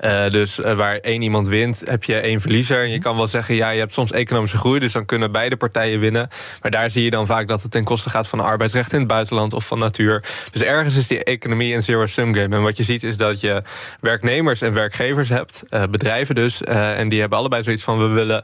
Uh, 0.03 0.29
dus 0.29 0.55
waar 0.55 0.97
één 0.97 1.21
iemand 1.21 1.47
wint, 1.47 1.81
heb 1.85 2.03
je 2.03 2.15
één 2.15 2.41
verliezer. 2.41 2.87
Je 2.87 2.99
kan 2.99 3.15
wel 3.15 3.27
zeggen, 3.27 3.55
ja, 3.55 3.69
je 3.69 3.79
hebt 3.79 3.93
soms 3.93 4.11
economische 4.11 4.57
groei, 4.57 4.79
dus 4.79 4.91
dan 4.91 5.05
kunnen 5.05 5.31
beide 5.31 5.55
partijen 5.55 5.99
winnen. 5.99 6.29
Maar 6.61 6.71
daar 6.71 6.89
zie 6.89 7.03
je 7.03 7.09
dan 7.09 7.25
vaak 7.25 7.47
dat 7.47 7.61
het 7.61 7.71
ten 7.71 7.83
koste 7.83 8.09
gaat 8.09 8.27
van 8.27 8.39
arbeidsrecht 8.39 8.93
in 8.93 8.99
het 8.99 9.07
buitenland 9.07 9.53
of 9.53 9.65
van 9.65 9.79
natuur. 9.79 10.23
Dus 10.51 10.61
ergens 10.61 10.95
is 10.95 11.07
die 11.07 11.23
economie 11.23 11.73
een 11.73 11.83
zero-sum 11.83 12.33
game. 12.33 12.55
En 12.55 12.61
wat 12.61 12.77
je 12.77 12.83
ziet 12.83 13.03
is 13.03 13.17
dat 13.17 13.39
je 13.39 13.61
werknemers 13.99 14.61
en 14.61 14.73
werkgevers 14.73 15.29
hebt, 15.29 15.63
bedrijven 15.89 16.35
dus, 16.35 16.63
en 16.63 17.09
die 17.09 17.19
hebben 17.19 17.37
allebei 17.37 17.63
zoiets 17.63 17.83
van 17.83 17.97
we 17.97 18.07
willen 18.07 18.43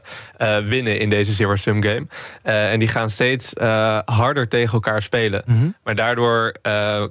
winnen 0.68 0.98
in 0.98 1.10
deze 1.10 1.32
zero-sum 1.32 1.82
game. 1.82 2.06
Uh, 2.44 2.72
en 2.72 2.78
die 2.78 2.88
gaan 2.88 3.10
steeds 3.10 3.52
uh, 3.54 3.98
harder 4.04 4.48
tegen 4.48 4.72
elkaar 4.72 5.02
spelen. 5.02 5.42
Mm 5.46 5.58
-hmm. 5.58 5.74
Maar 5.84 5.94
daardoor 5.94 6.44
uh, 6.46 6.52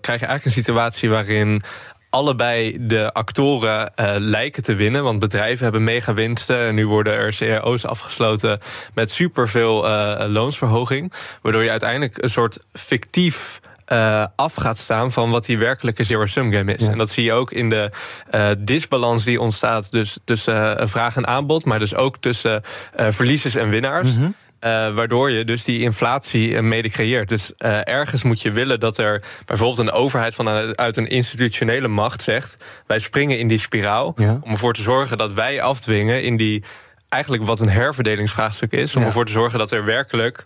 krijg 0.01 0.19
je 0.19 0.25
eigenlijk 0.25 0.45
een 0.45 0.51
situatie 0.51 1.09
waarin 1.09 1.61
allebei 2.09 2.77
de 2.87 3.13
actoren 3.13 3.91
uh, 3.95 4.11
lijken 4.17 4.63
te 4.63 4.75
winnen. 4.75 5.03
Want 5.03 5.19
bedrijven 5.19 5.63
hebben 5.63 5.83
mega 5.83 6.13
winsten. 6.13 6.57
En 6.67 6.75
nu 6.75 6.87
worden 6.87 7.13
er 7.13 7.35
CRO's 7.35 7.85
afgesloten 7.85 8.59
met 8.93 9.11
superveel 9.11 9.85
uh, 9.87 10.23
loonsverhoging. 10.27 11.13
Waardoor 11.41 11.63
je 11.63 11.69
uiteindelijk 11.69 12.23
een 12.23 12.29
soort 12.29 12.59
fictief 12.73 13.59
uh, 13.93 14.25
af 14.35 14.53
gaat 14.55 14.77
staan 14.77 15.11
van 15.11 15.29
wat 15.29 15.45
die 15.45 15.57
werkelijke 15.57 16.03
zero-sum 16.03 16.51
game 16.51 16.73
is. 16.73 16.85
Ja. 16.85 16.91
En 16.91 16.97
dat 16.97 17.09
zie 17.09 17.23
je 17.23 17.33
ook 17.33 17.51
in 17.51 17.69
de 17.69 17.91
disbalans 18.57 19.23
die 19.23 19.41
ontstaat 19.41 19.91
dus 19.91 20.17
tussen 20.23 20.89
vraag 20.89 21.15
en 21.15 21.27
aanbod, 21.27 21.65
maar 21.65 21.79
dus 21.79 21.95
ook 21.95 22.17
tussen 22.17 22.61
verliezers 22.95 23.55
en 23.55 23.69
winnaars. 23.69 24.13
Mm 24.13 24.21
-hmm. 24.21 24.35
Uh, 24.65 24.93
waardoor 24.93 25.31
je 25.31 25.43
dus 25.43 25.63
die 25.63 25.79
inflatie 25.79 26.61
mede 26.61 26.89
creëert. 26.89 27.29
Dus 27.29 27.53
uh, 27.57 27.87
ergens 27.87 28.23
moet 28.23 28.41
je 28.41 28.51
willen 28.51 28.79
dat 28.79 28.97
er 28.97 29.21
bijvoorbeeld 29.45 29.79
een 29.79 29.91
overheid 29.91 30.35
vanuit 30.35 30.97
een 30.97 31.07
institutionele 31.07 31.87
macht 31.87 32.21
zegt: 32.21 32.57
wij 32.87 32.99
springen 32.99 33.39
in 33.39 33.47
die 33.47 33.59
spiraal 33.59 34.13
ja. 34.15 34.39
om 34.41 34.51
ervoor 34.51 34.73
te 34.73 34.81
zorgen 34.81 35.17
dat 35.17 35.33
wij 35.33 35.61
afdwingen 35.61 36.23
in 36.23 36.37
die 36.37 36.63
eigenlijk 37.09 37.43
wat 37.43 37.59
een 37.59 37.69
herverdelingsvraagstuk 37.69 38.71
is, 38.71 38.95
om 38.95 39.03
ervoor 39.03 39.25
te 39.25 39.31
zorgen 39.31 39.59
dat 39.59 39.71
er 39.71 39.85
werkelijk 39.85 40.45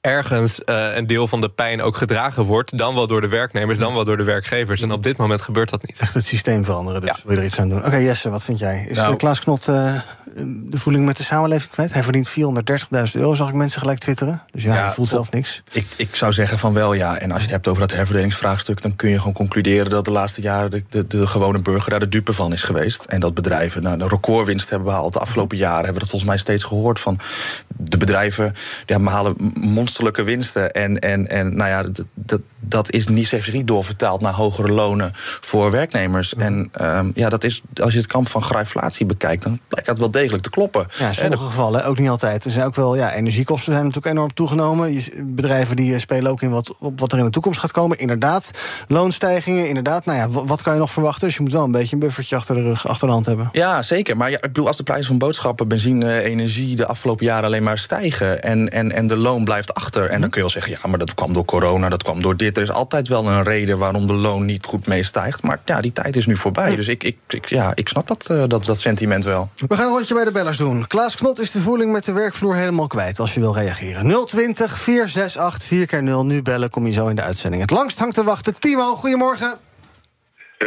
ergens 0.00 0.60
uh, 0.66 0.96
een 0.96 1.06
deel 1.06 1.28
van 1.28 1.40
de 1.40 1.48
pijn 1.48 1.82
ook 1.82 1.96
gedragen 1.96 2.44
wordt. 2.44 2.78
Dan 2.78 2.94
wel 2.94 3.06
door 3.06 3.20
de 3.20 3.28
werknemers, 3.28 3.78
dan 3.78 3.94
wel 3.94 4.04
door 4.04 4.16
de 4.16 4.24
werkgevers. 4.24 4.82
En 4.82 4.92
op 4.92 5.02
dit 5.02 5.16
moment 5.16 5.42
gebeurt 5.42 5.70
dat 5.70 5.86
niet. 5.86 6.00
Echt 6.00 6.14
het 6.14 6.24
systeem 6.24 6.64
veranderen, 6.64 7.00
dus 7.00 7.10
ja. 7.10 7.16
wil 7.24 7.34
je 7.34 7.40
er 7.40 7.46
iets 7.46 7.58
aan 7.58 7.68
doen. 7.68 7.84
Oké, 7.84 7.96
Jesse, 7.96 8.30
wat 8.30 8.44
vind 8.44 8.58
jij? 8.58 8.86
Is 8.88 8.96
nou, 8.96 9.16
Klaas 9.16 9.40
Knot 9.40 9.68
uh, 9.68 9.94
de 10.44 10.78
voeling 10.78 11.04
met 11.04 11.16
de 11.16 11.22
samenleving 11.22 11.70
kwijt? 11.70 11.92
Hij 11.92 12.02
verdient 12.02 12.30
430.000 12.30 12.36
euro, 13.12 13.34
zag 13.34 13.48
ik 13.48 13.54
mensen 13.54 13.80
gelijk 13.80 13.98
twitteren. 13.98 14.42
Dus 14.50 14.62
ja, 14.62 14.74
ja 14.74 14.84
hij 14.84 14.92
voelt 14.92 15.08
zelf 15.08 15.30
niks. 15.30 15.62
Ik, 15.72 15.86
ik 15.96 16.14
zou 16.14 16.32
zeggen 16.32 16.58
van 16.58 16.72
wel 16.72 16.92
ja. 16.92 17.18
En 17.18 17.30
als 17.30 17.38
je 17.38 17.44
het 17.44 17.54
hebt 17.54 17.68
over 17.68 17.80
dat 17.80 17.92
herverdelingsvraagstuk... 17.92 18.82
dan 18.82 18.96
kun 18.96 19.10
je 19.10 19.18
gewoon 19.18 19.32
concluderen 19.32 19.90
dat 19.90 20.04
de 20.04 20.10
laatste 20.10 20.40
jaren... 20.40 20.70
de, 20.70 20.84
de, 20.88 21.06
de 21.06 21.26
gewone 21.26 21.62
burger 21.62 21.90
daar 21.90 22.00
de 22.00 22.08
dupe 22.08 22.32
van 22.32 22.52
is 22.52 22.62
geweest. 22.62 23.04
En 23.04 23.20
dat 23.20 23.34
bedrijven 23.34 23.82
nou, 23.82 24.00
een 24.00 24.08
recordwinst 24.08 24.70
hebben 24.70 24.88
behaald. 24.88 25.12
De 25.12 25.18
afgelopen 25.18 25.56
jaren 25.56 25.84
hebben 25.84 25.94
we 25.94 26.00
dat 26.00 26.10
volgens 26.10 26.30
mij 26.30 26.40
steeds 26.40 26.64
gehoord 26.64 27.00
van... 27.00 27.18
de 27.76 27.96
bedrijven 27.96 28.54
die 28.86 29.08
halen 29.08 29.34
monsterlijke 29.90 30.22
winsten. 30.22 30.72
En, 30.72 30.98
en, 30.98 31.28
en 31.28 31.56
nou 31.56 31.70
ja, 31.70 32.04
dat, 32.14 32.40
dat, 32.60 32.92
is 32.92 33.06
niet, 33.06 33.30
heeft 33.30 33.44
zich 33.44 33.54
niet 33.54 33.66
doorvertaald 33.66 34.20
naar 34.20 34.32
hogere 34.32 34.72
lonen 34.72 35.12
voor 35.40 35.70
werknemers. 35.70 36.34
En 36.34 36.70
um, 36.80 37.12
ja, 37.14 37.28
dat 37.28 37.44
is, 37.44 37.62
als 37.82 37.92
je 37.92 37.98
het 37.98 38.06
kamp 38.06 38.28
van 38.28 38.42
grijflatie 38.42 39.06
bekijkt, 39.06 39.42
dan 39.42 39.60
blijkt 39.68 39.86
dat 39.86 39.98
wel 39.98 40.10
degelijk 40.10 40.42
te 40.42 40.50
kloppen. 40.50 40.86
Ja, 40.98 41.08
in 41.08 41.14
sommige 41.14 41.44
gevallen, 41.44 41.84
ook 41.84 41.98
niet 41.98 42.08
altijd. 42.08 42.44
Er 42.44 42.50
zijn 42.50 42.66
ook 42.66 42.74
wel, 42.74 42.96
ja, 42.96 43.12
energiekosten 43.12 43.72
zijn 43.72 43.84
natuurlijk 43.84 44.14
enorm 44.14 44.34
toegenomen. 44.34 45.02
Bedrijven 45.22 45.76
die 45.76 45.94
eh, 45.94 46.00
spelen 46.00 46.30
ook 46.30 46.42
in 46.42 46.50
wat, 46.50 46.76
op 46.78 47.00
wat 47.00 47.12
er 47.12 47.18
in 47.18 47.24
de 47.24 47.30
toekomst 47.30 47.60
gaat 47.60 47.72
komen. 47.72 47.98
Inderdaad, 47.98 48.50
loonstijgingen, 48.88 49.68
inderdaad. 49.68 50.04
Nou 50.04 50.18
ja, 50.18 50.44
wat 50.46 50.62
kan 50.62 50.72
je 50.72 50.78
nog 50.78 50.90
verwachten? 50.90 51.26
Dus 51.26 51.36
je 51.36 51.42
moet 51.42 51.52
wel 51.52 51.64
een 51.64 51.72
beetje 51.72 51.94
een 51.94 52.02
buffertje 52.02 52.36
achter 52.36 52.54
de 52.54 52.62
rug, 52.62 52.88
achter 52.88 53.06
de 53.06 53.12
hand 53.12 53.26
hebben. 53.26 53.48
Ja, 53.52 53.82
zeker. 53.82 54.16
Maar 54.16 54.30
ja, 54.30 54.36
ik 54.36 54.42
bedoel, 54.42 54.66
als 54.66 54.76
de 54.76 54.82
prijzen 54.82 55.06
van 55.06 55.18
boodschappen, 55.18 55.68
benzine, 55.68 56.22
energie 56.22 56.76
de 56.76 56.86
afgelopen 56.86 57.26
jaren 57.26 57.44
alleen 57.44 57.62
maar 57.62 57.78
stijgen 57.78 58.42
en, 58.42 58.68
en, 58.68 58.92
en 58.92 59.06
de 59.06 59.16
loon 59.16 59.44
blijft 59.44 59.74
achter. 59.74 60.06
En 60.06 60.20
dan 60.20 60.30
kun 60.30 60.42
je 60.42 60.50
wel 60.52 60.62
zeggen, 60.62 60.78
ja, 60.82 60.88
maar 60.88 60.98
dat 60.98 61.14
kwam 61.14 61.32
door 61.32 61.44
corona, 61.44 61.88
dat 61.88 62.02
kwam 62.02 62.22
door 62.22 62.36
dit. 62.36 62.49
Er 62.56 62.62
is 62.62 62.70
altijd 62.70 63.08
wel 63.08 63.26
een 63.26 63.42
reden 63.42 63.78
waarom 63.78 64.06
de 64.06 64.12
loon 64.12 64.44
niet 64.44 64.66
goed 64.66 64.86
meestijgt. 64.86 65.42
Maar 65.42 65.60
ja, 65.64 65.80
die 65.80 65.92
tijd 65.92 66.16
is 66.16 66.26
nu 66.26 66.36
voorbij. 66.36 66.76
Dus 66.76 66.88
ik, 66.88 67.04
ik, 67.04 67.16
ik, 67.28 67.48
ja, 67.48 67.72
ik 67.74 67.88
snap 67.88 68.08
dat, 68.08 68.28
uh, 68.30 68.44
dat, 68.48 68.64
dat 68.64 68.80
sentiment 68.80 69.24
wel. 69.24 69.48
We 69.68 69.76
gaan 69.76 69.86
een 69.86 69.92
rondje 69.92 70.14
bij 70.14 70.24
de 70.24 70.30
bellers 70.30 70.56
doen. 70.56 70.86
Klaas 70.86 71.14
Knot 71.14 71.40
is 71.40 71.50
de 71.50 71.60
voeling 71.60 71.92
met 71.92 72.04
de 72.04 72.12
werkvloer 72.12 72.56
helemaal 72.56 72.86
kwijt 72.86 73.18
als 73.18 73.34
je 73.34 73.40
wil 73.40 73.54
reageren. 73.54 74.26
020 74.26 74.78
468 74.78 75.68
4 75.68 75.86
keer 75.86 76.02
0 76.02 76.24
Nu 76.24 76.42
bellen, 76.42 76.70
kom 76.70 76.86
je 76.86 76.92
zo 76.92 77.06
in 77.06 77.16
de 77.16 77.22
uitzending. 77.22 77.62
Het 77.62 77.70
langst 77.70 77.98
hangt 77.98 78.14
te 78.14 78.24
wachten. 78.24 78.60
Timo, 78.60 78.96
goedemorgen. 78.96 79.54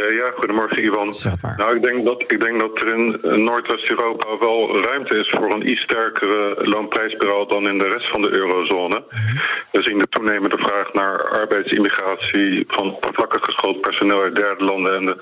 Uh, 0.00 0.16
ja, 0.16 0.30
goedemorgen 0.36 0.84
Ivan. 0.84 1.14
Nou, 1.56 1.76
ik 1.76 1.82
denk 1.82 2.04
dat, 2.04 2.20
ik 2.26 2.40
denk 2.40 2.60
dat 2.60 2.82
er 2.82 2.88
in 2.88 3.18
Noordwest-Europa 3.44 4.38
wel 4.38 4.82
ruimte 4.82 5.18
is 5.18 5.30
voor 5.30 5.52
een 5.52 5.70
iets 5.70 5.82
sterkere 5.82 6.68
loonprijsspiraal 6.68 7.46
dan 7.46 7.68
in 7.68 7.78
de 7.78 7.88
rest 7.88 8.10
van 8.10 8.22
de 8.22 8.30
eurozone. 8.30 8.98
Mm 8.98 9.40
We 9.72 9.82
zien 9.82 9.98
de 9.98 10.08
toenemende 10.08 10.58
vraag 10.58 10.92
naar 10.92 11.28
arbeidsimmigratie 11.28 12.64
van 12.66 12.92
oppervlakkig 12.94 13.42
geschoold 13.42 13.80
personeel 13.80 14.22
uit 14.22 14.36
derde 14.36 14.64
landen 14.64 14.94
en 14.94 15.06
de 15.06 15.16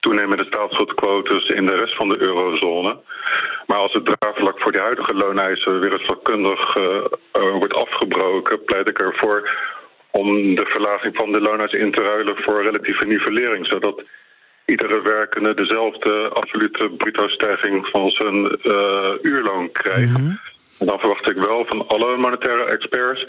toenemende 0.00 0.44
staatsschuldquotes 0.44 1.48
in 1.48 1.66
de 1.66 1.76
rest 1.76 1.96
van 1.96 2.08
de 2.08 2.20
eurozone. 2.22 2.96
Maar 3.66 3.78
als 3.78 3.92
het 3.92 4.04
draagvlak 4.04 4.60
voor 4.60 4.72
de 4.72 4.80
huidige 4.80 5.14
looneisen 5.14 5.80
weer 5.80 5.92
eens 5.92 6.06
vakkundig 6.06 6.76
uh, 6.76 6.84
uh, 6.84 7.52
wordt 7.58 7.74
afgebroken, 7.74 8.64
pleit 8.64 8.88
ik 8.88 8.98
ervoor 8.98 9.50
om 10.10 10.54
de 10.54 10.64
verlaging 10.66 11.16
van 11.16 11.32
de 11.32 11.40
looneisen 11.40 11.80
in 11.80 11.92
te 11.92 12.02
ruilen 12.02 12.36
voor 12.36 12.62
relatieve 12.62 13.06
nivellering, 13.06 13.66
zodat 13.66 14.02
iedere 14.64 15.02
werkende 15.02 15.54
dezelfde 15.54 16.28
absolute 16.28 16.90
bruto-stijging 16.96 17.86
van 17.86 18.10
zijn 18.10 18.58
uh, 18.62 19.12
uurloon 19.22 19.72
krijgt. 19.72 20.18
Mm 20.18 20.38
En 20.78 20.86
dan 20.86 20.98
verwacht 20.98 21.28
ik 21.28 21.36
wel 21.36 21.64
van 21.64 21.88
alle 21.88 22.16
monetaire 22.16 22.64
experts 22.64 23.26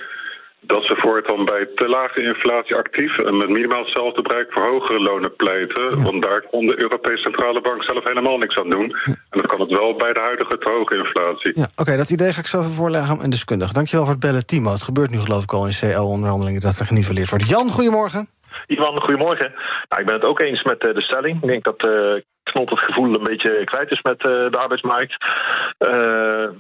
dat 0.62 0.84
ze 0.84 0.96
voortaan 0.96 1.46
bij 1.46 1.68
te 1.76 1.88
lage 1.88 2.22
inflatie 2.22 2.76
actief 2.76 3.18
en 3.18 3.38
met 3.38 3.50
minimaal 3.50 3.84
hetzelfde 3.84 4.22
bereik 4.22 4.52
voor 4.52 4.64
hogere 4.64 5.00
lonen 5.00 5.36
pleiten. 5.36 6.04
Want 6.04 6.22
daar 6.22 6.42
kon 6.52 6.66
de 6.66 6.82
Europese 6.82 7.22
Centrale 7.22 7.62
Bank 7.62 7.84
zelf 7.84 8.04
helemaal 8.04 8.38
niks 8.38 8.58
aan 8.58 8.70
doen. 8.70 8.96
En 9.04 9.42
dat 9.42 9.48
kan 9.48 9.62
het 9.62 9.70
wel 9.70 9.96
bij 9.96 10.14
de 10.14 10.20
huidige 10.20 10.58
te 10.58 10.70
hoge 10.70 10.96
inflatie. 10.96 11.52
Ja, 11.56 11.68
Oké, 11.76 11.98
dat 11.98 12.10
idee 12.10 12.34
ga 12.34 12.40
ik 12.40 12.48
zo 12.48 12.60
even 12.60 12.72
voorleggen 12.72 13.18
aan 13.18 13.24
een 13.24 13.30
deskundige. 13.30 13.74
Dankjewel 13.74 14.06
voor 14.06 14.14
het 14.14 14.24
bellen, 14.24 14.46
Timo. 14.46 14.72
Het 14.72 14.82
gebeurt 14.82 15.10
nu 15.10 15.18
geloof 15.18 15.44
ik 15.44 15.54
al 15.54 15.68
in 15.68 15.74
CL-onderhandelingen 15.80 16.62
dat 16.62 16.80
er 16.80 16.86
geniveleerd 16.86 17.30
wordt. 17.30 17.50
Jan, 17.50 17.70
goedemorgen. 17.70 18.30
Ivan, 18.68 19.02
goedemorgen. 19.02 19.54
Nou, 19.90 20.02
ik 20.02 20.06
ben 20.06 20.16
het 20.16 20.24
ook 20.24 20.40
eens 20.40 20.64
met 20.64 20.84
uh, 20.84 20.94
de 20.94 21.02
stelling. 21.02 21.42
Ik 21.42 21.48
denk 21.48 21.64
dat 21.64 21.86
uh, 21.86 22.22
Knot 22.44 22.70
het 22.70 22.80
gevoel 22.80 23.16
een 23.16 23.24
beetje 23.24 23.64
kwijt 23.64 23.92
is 23.92 24.02
met 24.02 24.26
uh, 24.26 24.52
de 24.52 24.58
arbeidsmarkt. 24.58 25.14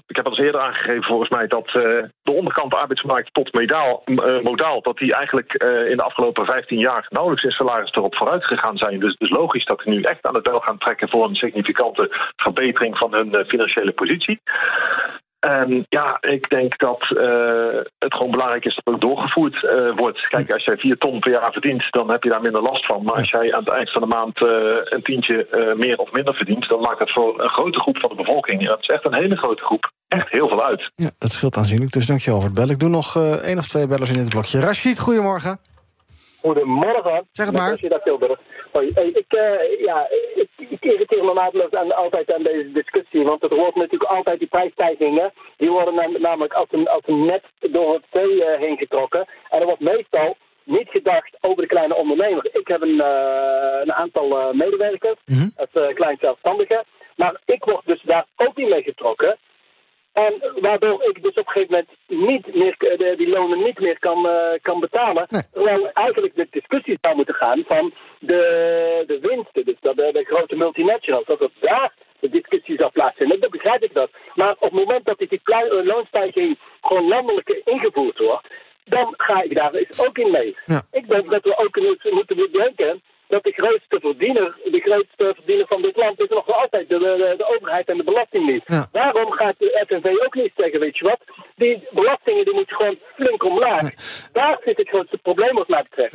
ik 0.07 0.15
heb 0.15 0.25
al 0.25 0.31
eens 0.31 0.39
eerder 0.39 0.61
aangegeven 0.61 1.03
volgens 1.03 1.29
mij 1.29 1.47
dat 1.47 1.67
de 2.21 2.31
onderkant 2.31 2.73
arbeidsmarkt 2.73 3.33
tot 3.33 3.53
modaal, 3.53 4.03
modaal 4.43 4.81
dat 4.81 4.97
die 4.97 5.13
eigenlijk 5.13 5.53
in 5.89 5.97
de 5.97 6.03
afgelopen 6.03 6.45
15 6.45 6.79
jaar 6.79 7.05
nauwelijks 7.09 7.45
in 7.45 7.51
salaris 7.51 7.91
erop 7.91 8.15
vooruit 8.15 8.45
gegaan 8.45 8.77
zijn. 8.77 8.99
Dus, 8.99 9.15
dus 9.17 9.29
logisch 9.29 9.65
dat 9.65 9.79
die 9.79 9.93
nu 9.93 10.01
echt 10.01 10.25
aan 10.25 10.35
het 10.35 10.43
bel 10.43 10.59
gaan 10.59 10.77
trekken 10.77 11.09
voor 11.09 11.27
een 11.27 11.35
significante 11.35 12.31
verbetering 12.35 12.97
van 12.97 13.13
hun 13.13 13.45
financiële 13.47 13.91
positie. 13.91 14.41
En 15.39 15.85
ja, 15.89 16.17
ik 16.21 16.49
denk 16.49 16.77
dat 16.77 17.09
uh, 17.09 17.81
het 17.99 18.13
gewoon 18.13 18.31
belangrijk 18.31 18.65
is 18.65 18.79
dat 18.83 18.93
het 18.93 19.01
doorgevoerd 19.01 19.63
uh, 19.63 19.95
wordt. 19.95 20.27
Kijk, 20.27 20.51
als 20.51 20.65
jij 20.65 20.77
4 20.77 20.97
ton 20.97 21.19
per 21.19 21.31
jaar 21.31 21.51
verdient, 21.51 21.91
dan 21.91 22.11
heb 22.11 22.23
je 22.23 22.29
daar 22.29 22.41
minder 22.41 22.61
last 22.61 22.85
van. 22.85 23.03
Maar 23.03 23.15
als 23.15 23.29
jij 23.29 23.53
aan 23.53 23.63
het 23.63 23.73
eind 23.73 23.91
van 23.91 24.01
de 24.01 24.07
maand 24.07 24.41
uh, 24.41 24.49
een 24.83 25.03
tientje 25.03 25.47
meer 25.77 25.97
of 25.97 26.11
minder 26.11 26.33
verdient, 26.33 26.67
dan 26.67 26.81
maakt 26.81 26.99
dat 26.99 27.11
voor 27.11 27.43
een 27.43 27.49
grote 27.49 27.79
groep 27.79 27.97
van 27.99 28.09
de 28.09 28.15
bevolking, 28.15 28.61
en 28.61 28.67
dat 28.67 28.81
is 28.81 28.87
echt 28.87 29.05
een 29.05 29.13
hele 29.13 29.35
grote 29.35 29.63
groep, 29.63 29.91
echt 30.07 30.29
heel 30.29 30.47
veel 30.47 30.63
uit. 30.63 30.91
Ja, 30.95 31.09
dat 31.17 31.31
scheelt 31.31 31.57
aanzienlijk. 31.57 31.91
Dus 31.91 32.05
dankjewel 32.05 32.39
voor 32.39 32.49
het 32.49 32.57
bellen. 32.57 32.73
Ik 32.73 32.79
doe 32.79 32.89
nog 32.89 33.15
één 33.43 33.57
of 33.57 33.67
twee 33.67 33.87
bellers 33.87 34.09
in 34.09 34.17
dit 34.17 34.29
blokje. 34.29 34.59
Rashid, 34.59 34.99
goedemorgen. 34.99 35.57
Goedemorgen. 36.41 37.27
Zeg 37.31 37.45
het 37.45 37.55
maar. 37.55 37.69
Rashid. 37.69 38.48
Hoi, 38.71 38.87
ik, 38.87 39.33
uh, 39.33 39.79
ja, 39.79 40.07
ik, 40.35 40.49
ik 40.57 40.85
irriteer 40.85 41.23
me 41.23 41.33
maatloos 41.33 41.71
aan, 41.71 41.95
altijd 41.95 42.33
aan 42.33 42.43
deze 42.43 42.71
discussie. 42.71 43.23
Want 43.23 43.43
er 43.43 43.55
wordt 43.55 43.75
natuurlijk 43.75 44.11
altijd 44.11 44.39
die 44.39 44.47
prijsstijgingen. 44.47 45.33
Die 45.57 45.69
worden 45.69 46.21
namelijk 46.21 46.53
als 46.53 46.67
een, 46.71 46.87
als 46.87 47.03
een 47.05 47.25
net 47.25 47.43
door 47.59 47.93
het 47.93 48.05
zee 48.11 48.33
uh, 48.35 48.57
heen 48.57 48.77
getrokken. 48.77 49.27
En 49.49 49.59
er 49.59 49.65
wordt 49.65 49.81
meestal 49.81 50.37
niet 50.63 50.89
gedacht 50.89 51.37
over 51.41 51.61
de 51.61 51.67
kleine 51.67 51.95
ondernemer. 51.95 52.49
Ik 52.51 52.67
heb 52.67 52.81
een, 52.81 52.99
uh, 52.99 53.79
een 53.81 53.93
aantal 53.93 54.53
medewerkers, 54.53 55.17
mm 55.25 55.37
-hmm. 55.37 55.51
als 55.55 55.93
klein 55.93 56.17
zelfstandige. 56.19 56.83
Maar 57.15 57.41
ik 57.45 57.63
word 57.63 57.85
dus 57.85 58.01
daar 58.01 58.25
ook 58.35 58.55
niet 58.55 58.69
mee 58.69 58.83
getrokken. 58.83 59.37
En 60.13 60.33
waardoor 60.61 61.03
ik 61.03 61.23
dus 61.23 61.33
op 61.33 61.47
een 61.47 61.51
gegeven 61.51 61.85
moment 62.07 62.25
niet 62.29 62.55
meer, 62.55 62.75
de, 62.77 63.13
die 63.17 63.29
lonen 63.29 63.63
niet 63.63 63.79
meer 63.79 63.99
kan, 63.99 64.25
uh, 64.25 64.59
kan 64.61 64.79
betalen. 64.79 65.25
Nee. 65.27 65.41
Terwijl 65.53 65.91
eigenlijk 65.93 66.35
de 66.35 66.47
discussie 66.51 66.97
zou 67.01 67.15
moeten 67.15 67.35
gaan 67.35 67.63
van 67.67 67.93
de, 68.19 69.03
de 69.07 69.19
winsten, 69.19 69.65
dus 69.65 69.79
dat 69.79 69.95
de, 69.95 70.09
de 70.13 70.23
grote 70.23 70.55
multinationals, 70.55 71.25
dat 71.25 71.39
het 71.39 71.51
daar 71.59 71.93
de 72.19 72.29
discussie 72.29 72.77
zou 72.77 72.91
plaatsvinden. 72.91 73.39
Dan 73.39 73.49
begrijp 73.49 73.83
ik 73.83 73.93
dat. 73.93 74.09
Maar 74.35 74.51
op 74.51 74.71
het 74.71 74.71
moment 74.71 75.05
dat 75.05 75.17
die 75.17 75.41
kleine 75.43 75.83
loonstijging 75.85 76.57
gewoon 76.81 77.07
landelijk 77.07 77.61
ingevoerd 77.65 78.17
wordt, 78.17 78.47
dan 78.83 79.13
ga 79.17 79.41
ik 79.41 79.55
daar 79.55 79.71
dus 79.71 80.07
ook 80.07 80.17
in 80.17 80.31
mee. 80.31 80.57
Ja. 80.65 80.81
Ik 80.91 81.07
denk 81.07 81.29
dat 81.29 81.43
we 81.43 81.57
ook 81.57 81.79
moeten 82.11 82.35
bedenken 82.35 83.01
dat 83.33 83.43
de 83.43 83.51
grootste 83.51 83.97
verdiener, 84.07 84.49
de 84.75 84.81
grootste 84.87 85.25
verdiener 85.37 85.67
van 85.67 85.81
dit 85.81 85.95
land 85.95 86.19
is 86.19 86.29
nog 86.29 86.45
wel 86.45 86.59
altijd 86.63 86.89
de, 86.89 86.97
de, 86.99 87.33
de 87.37 87.47
overheid 87.55 87.87
en 87.87 87.97
de 87.97 88.03
belastingdienst. 88.03 88.67
Ja. 88.67 88.87
Waarom 88.91 89.31
gaat 89.31 89.55
de 89.57 89.85
FNV 89.87 90.07
ook 90.25 90.35
niet 90.35 90.51
zeggen, 90.55 90.79
weet 90.79 90.97
je 90.97 91.03
wat, 91.03 91.19
die 91.55 91.87
belastingen 91.91 92.45
die 92.45 92.53
moeten 92.53 92.75
gewoon 92.75 92.97
flink 93.15 93.43
omlaag. 93.43 93.81
Daar 94.31 94.57
zit 94.65 94.77
het 94.77 94.89
grootste 94.89 95.17
probleem 95.17 95.55
wat 95.55 95.67
mij 95.67 95.85
betreft. 95.89 96.13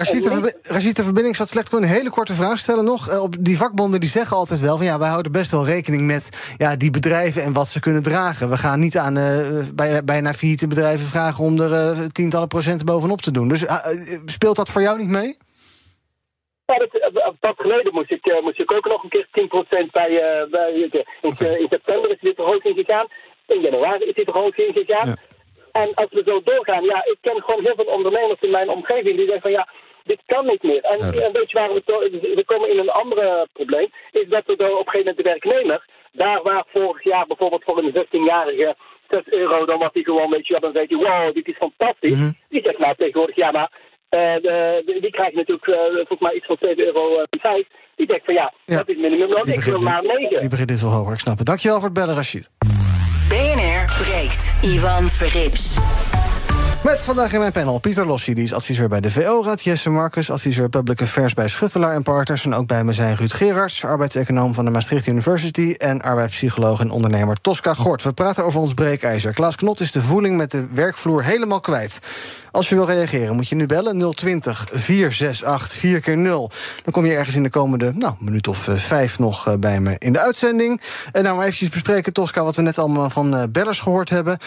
Rashid, 0.62 0.96
de 0.96 1.04
verbinding 1.04 1.36
zat 1.36 1.48
slecht. 1.48 1.72
Een 1.72 1.82
hele 1.82 2.10
korte 2.10 2.32
vraag 2.32 2.58
stellen 2.58 2.84
nog. 2.84 3.10
Uh, 3.10 3.22
op 3.22 3.34
die 3.40 3.56
vakbonden 3.56 4.00
die 4.00 4.08
zeggen 4.08 4.36
altijd 4.36 4.60
wel 4.60 4.76
van 4.76 4.86
ja, 4.86 4.98
wij 4.98 5.08
houden 5.08 5.32
best 5.32 5.50
wel 5.50 5.66
rekening 5.66 6.06
met 6.06 6.54
ja, 6.56 6.76
die 6.76 6.90
bedrijven 6.90 7.42
en 7.42 7.52
wat 7.52 7.66
ze 7.66 7.80
kunnen 7.80 8.02
dragen. 8.02 8.50
We 8.50 8.56
gaan 8.56 8.80
niet 8.80 8.96
aan 8.96 9.16
uh, 9.16 9.62
bij, 9.74 10.04
bijna 10.04 10.32
failliete 10.32 10.66
bedrijven 10.66 11.06
vragen 11.06 11.44
om 11.44 11.60
er 11.60 11.70
uh, 11.70 12.06
tientallen 12.12 12.48
procenten 12.48 12.86
bovenop 12.86 13.20
te 13.20 13.30
doen. 13.30 13.48
Dus 13.48 13.64
speelt 14.24 14.56
dat 14.56 14.70
voor 14.70 14.82
jou 14.82 14.98
niet 14.98 15.08
mee? 15.08 15.36
Ja, 16.66 16.78
dat, 16.78 16.88
een 17.12 17.38
paar 17.40 17.54
geleden 17.56 17.92
moest 17.94 18.10
ik, 18.10 18.26
uh, 18.26 18.40
moest 18.42 18.58
ik 18.58 18.72
ook 18.72 18.88
nog 18.88 19.02
een 19.02 19.08
keer 19.08 19.26
10% 19.86 19.90
bij, 19.90 20.10
uh, 20.10 20.50
bij 20.50 20.72
in, 20.72 21.04
in, 21.60 21.66
september 21.68 22.10
is 22.10 22.20
dit 22.20 22.34
verhoging 22.34 22.76
gegaan. 22.76 23.06
In 23.46 23.60
januari 23.60 24.04
is 24.04 24.14
dit 24.14 24.24
verhoging 24.24 24.72
gegaan. 24.72 25.06
Ja. 25.06 25.14
En 25.72 25.94
als 25.94 26.10
we 26.10 26.22
zo 26.26 26.40
doorgaan, 26.44 26.84
ja, 26.84 27.04
ik 27.04 27.16
ken 27.20 27.42
gewoon 27.42 27.64
heel 27.64 27.74
veel 27.74 27.94
ondernemers 27.96 28.40
in 28.40 28.50
mijn 28.50 28.68
omgeving 28.68 29.16
die 29.16 29.24
zeggen 29.24 29.40
van 29.40 29.50
ja, 29.50 29.68
dit 30.04 30.20
kan 30.26 30.46
niet 30.46 30.62
meer. 30.62 30.82
En, 30.84 30.98
ja. 30.98 31.30
weet 31.32 31.50
je 31.50 31.58
waar 31.58 31.72
we, 31.72 31.82
we 32.34 32.44
komen 32.46 32.70
in 32.70 32.78
een 32.78 32.90
ander 32.90 33.46
probleem, 33.52 33.90
is 34.10 34.28
dat 34.28 34.42
we 34.46 34.52
op 34.52 34.60
een 34.60 34.70
gegeven 34.70 34.98
moment 34.98 35.16
de 35.16 35.22
werknemer 35.22 35.84
daar 36.12 36.42
waar 36.42 36.64
vorig 36.68 37.04
jaar 37.04 37.26
bijvoorbeeld 37.26 37.64
voor 37.64 37.78
een 37.78 38.06
16-jarige 38.06 38.76
6 39.08 39.22
euro, 39.26 39.64
dan 39.64 39.78
was 39.78 39.90
hij 39.92 40.02
gewoon, 40.02 40.30
weet 40.30 40.46
je, 40.46 40.60
dan 40.60 40.72
zei 40.72 40.86
hij, 40.88 40.96
wow, 40.96 41.34
dit 41.34 41.48
is 41.48 41.56
fantastisch. 41.56 42.20
Mhm. 42.20 42.30
Die 42.48 42.62
zegt 42.62 42.78
nou 42.78 42.94
tegenwoordig, 42.96 43.36
ja, 43.36 43.50
maar 43.50 43.70
de, 44.16 44.98
die 45.00 45.10
krijgt 45.10 45.34
natuurlijk 45.34 45.66
uh, 45.66 45.76
volgens 45.94 46.20
mij 46.20 46.34
iets 46.34 46.46
van 46.46 46.56
7 46.60 46.84
euro 46.84 47.24
5. 47.30 47.66
Die 47.96 48.06
denkt 48.06 48.24
van 48.24 48.34
ja, 48.34 48.52
Ja. 48.64 48.76
dat 48.76 48.88
is 48.88 48.96
minimumloon, 48.96 49.46
ik 49.46 49.60
wil 49.60 49.80
maar 49.80 50.02
9. 50.02 50.38
Die 50.38 50.48
begint 50.48 50.68
dus 50.68 50.82
wel 50.82 50.90
hoger, 50.90 51.12
ik 51.12 51.18
snap 51.20 51.38
het. 51.38 51.46
Dankjewel 51.46 51.76
voor 51.76 51.88
het 51.88 51.98
bellen, 51.98 52.14
Rashid. 52.14 52.50
BNR 53.28 53.84
breekt. 54.02 54.54
Ivan 54.62 55.08
Verrips. 55.10 55.76
Met 56.84 57.04
vandaag 57.04 57.32
in 57.32 57.38
mijn 57.40 57.52
panel 57.52 57.78
Pieter 57.78 58.06
Lossi, 58.06 58.34
die 58.34 58.44
is 58.44 58.52
adviseur 58.52 58.88
bij 58.88 59.00
de 59.00 59.10
VO-raad. 59.10 59.62
Jesse 59.62 59.90
Marcus, 59.90 60.30
adviseur 60.30 60.68
Public 60.68 61.02
Affairs 61.02 61.34
bij 61.34 61.48
Schuttelaar 61.48 61.94
en 61.94 62.02
Partners. 62.02 62.44
En 62.44 62.54
ook 62.54 62.66
bij 62.66 62.84
me 62.84 62.92
zijn 62.92 63.16
Ruud 63.16 63.32
Gerards, 63.32 63.84
arbeidseconoom 63.84 64.54
van 64.54 64.64
de 64.64 64.70
Maastricht 64.70 65.06
University... 65.06 65.74
en 65.78 66.02
arbeidspsycholoog 66.02 66.80
en 66.80 66.90
ondernemer 66.90 67.40
Tosca 67.40 67.74
Gort. 67.74 68.02
We 68.02 68.12
praten 68.12 68.44
over 68.44 68.60
ons 68.60 68.74
breekijzer. 68.74 69.32
Klaas 69.32 69.56
Knot 69.56 69.80
is 69.80 69.92
de 69.92 70.00
voeling 70.00 70.36
met 70.36 70.50
de 70.50 70.66
werkvloer 70.74 71.24
helemaal 71.24 71.60
kwijt. 71.60 71.98
Als 72.54 72.68
je 72.68 72.74
wil 72.74 72.86
reageren, 72.86 73.34
moet 73.34 73.48
je 73.48 73.54
nu 73.54 73.66
bellen 73.66 74.14
020 74.14 74.66
468 74.72 75.78
4 75.78 76.00
keer 76.00 76.16
0 76.16 76.50
Dan 76.82 76.92
kom 76.92 77.06
je 77.06 77.14
ergens 77.14 77.36
in 77.36 77.42
de 77.42 77.50
komende 77.50 77.92
nou, 77.94 78.14
minuut 78.18 78.48
of 78.48 78.68
uh, 78.68 78.76
vijf 78.76 79.18
nog 79.18 79.48
uh, 79.48 79.54
bij 79.54 79.80
me 79.80 79.96
in 79.98 80.12
de 80.12 80.20
uitzending. 80.20 80.80
En 81.12 81.22
nou, 81.22 81.36
maar 81.36 81.44
eventjes 81.44 81.68
bespreken, 81.68 82.12
Tosca, 82.12 82.44
wat 82.44 82.56
we 82.56 82.62
net 82.62 82.78
allemaal 82.78 83.10
van 83.10 83.34
uh, 83.34 83.42
bellers 83.50 83.80
gehoord 83.80 84.10
hebben. 84.10 84.38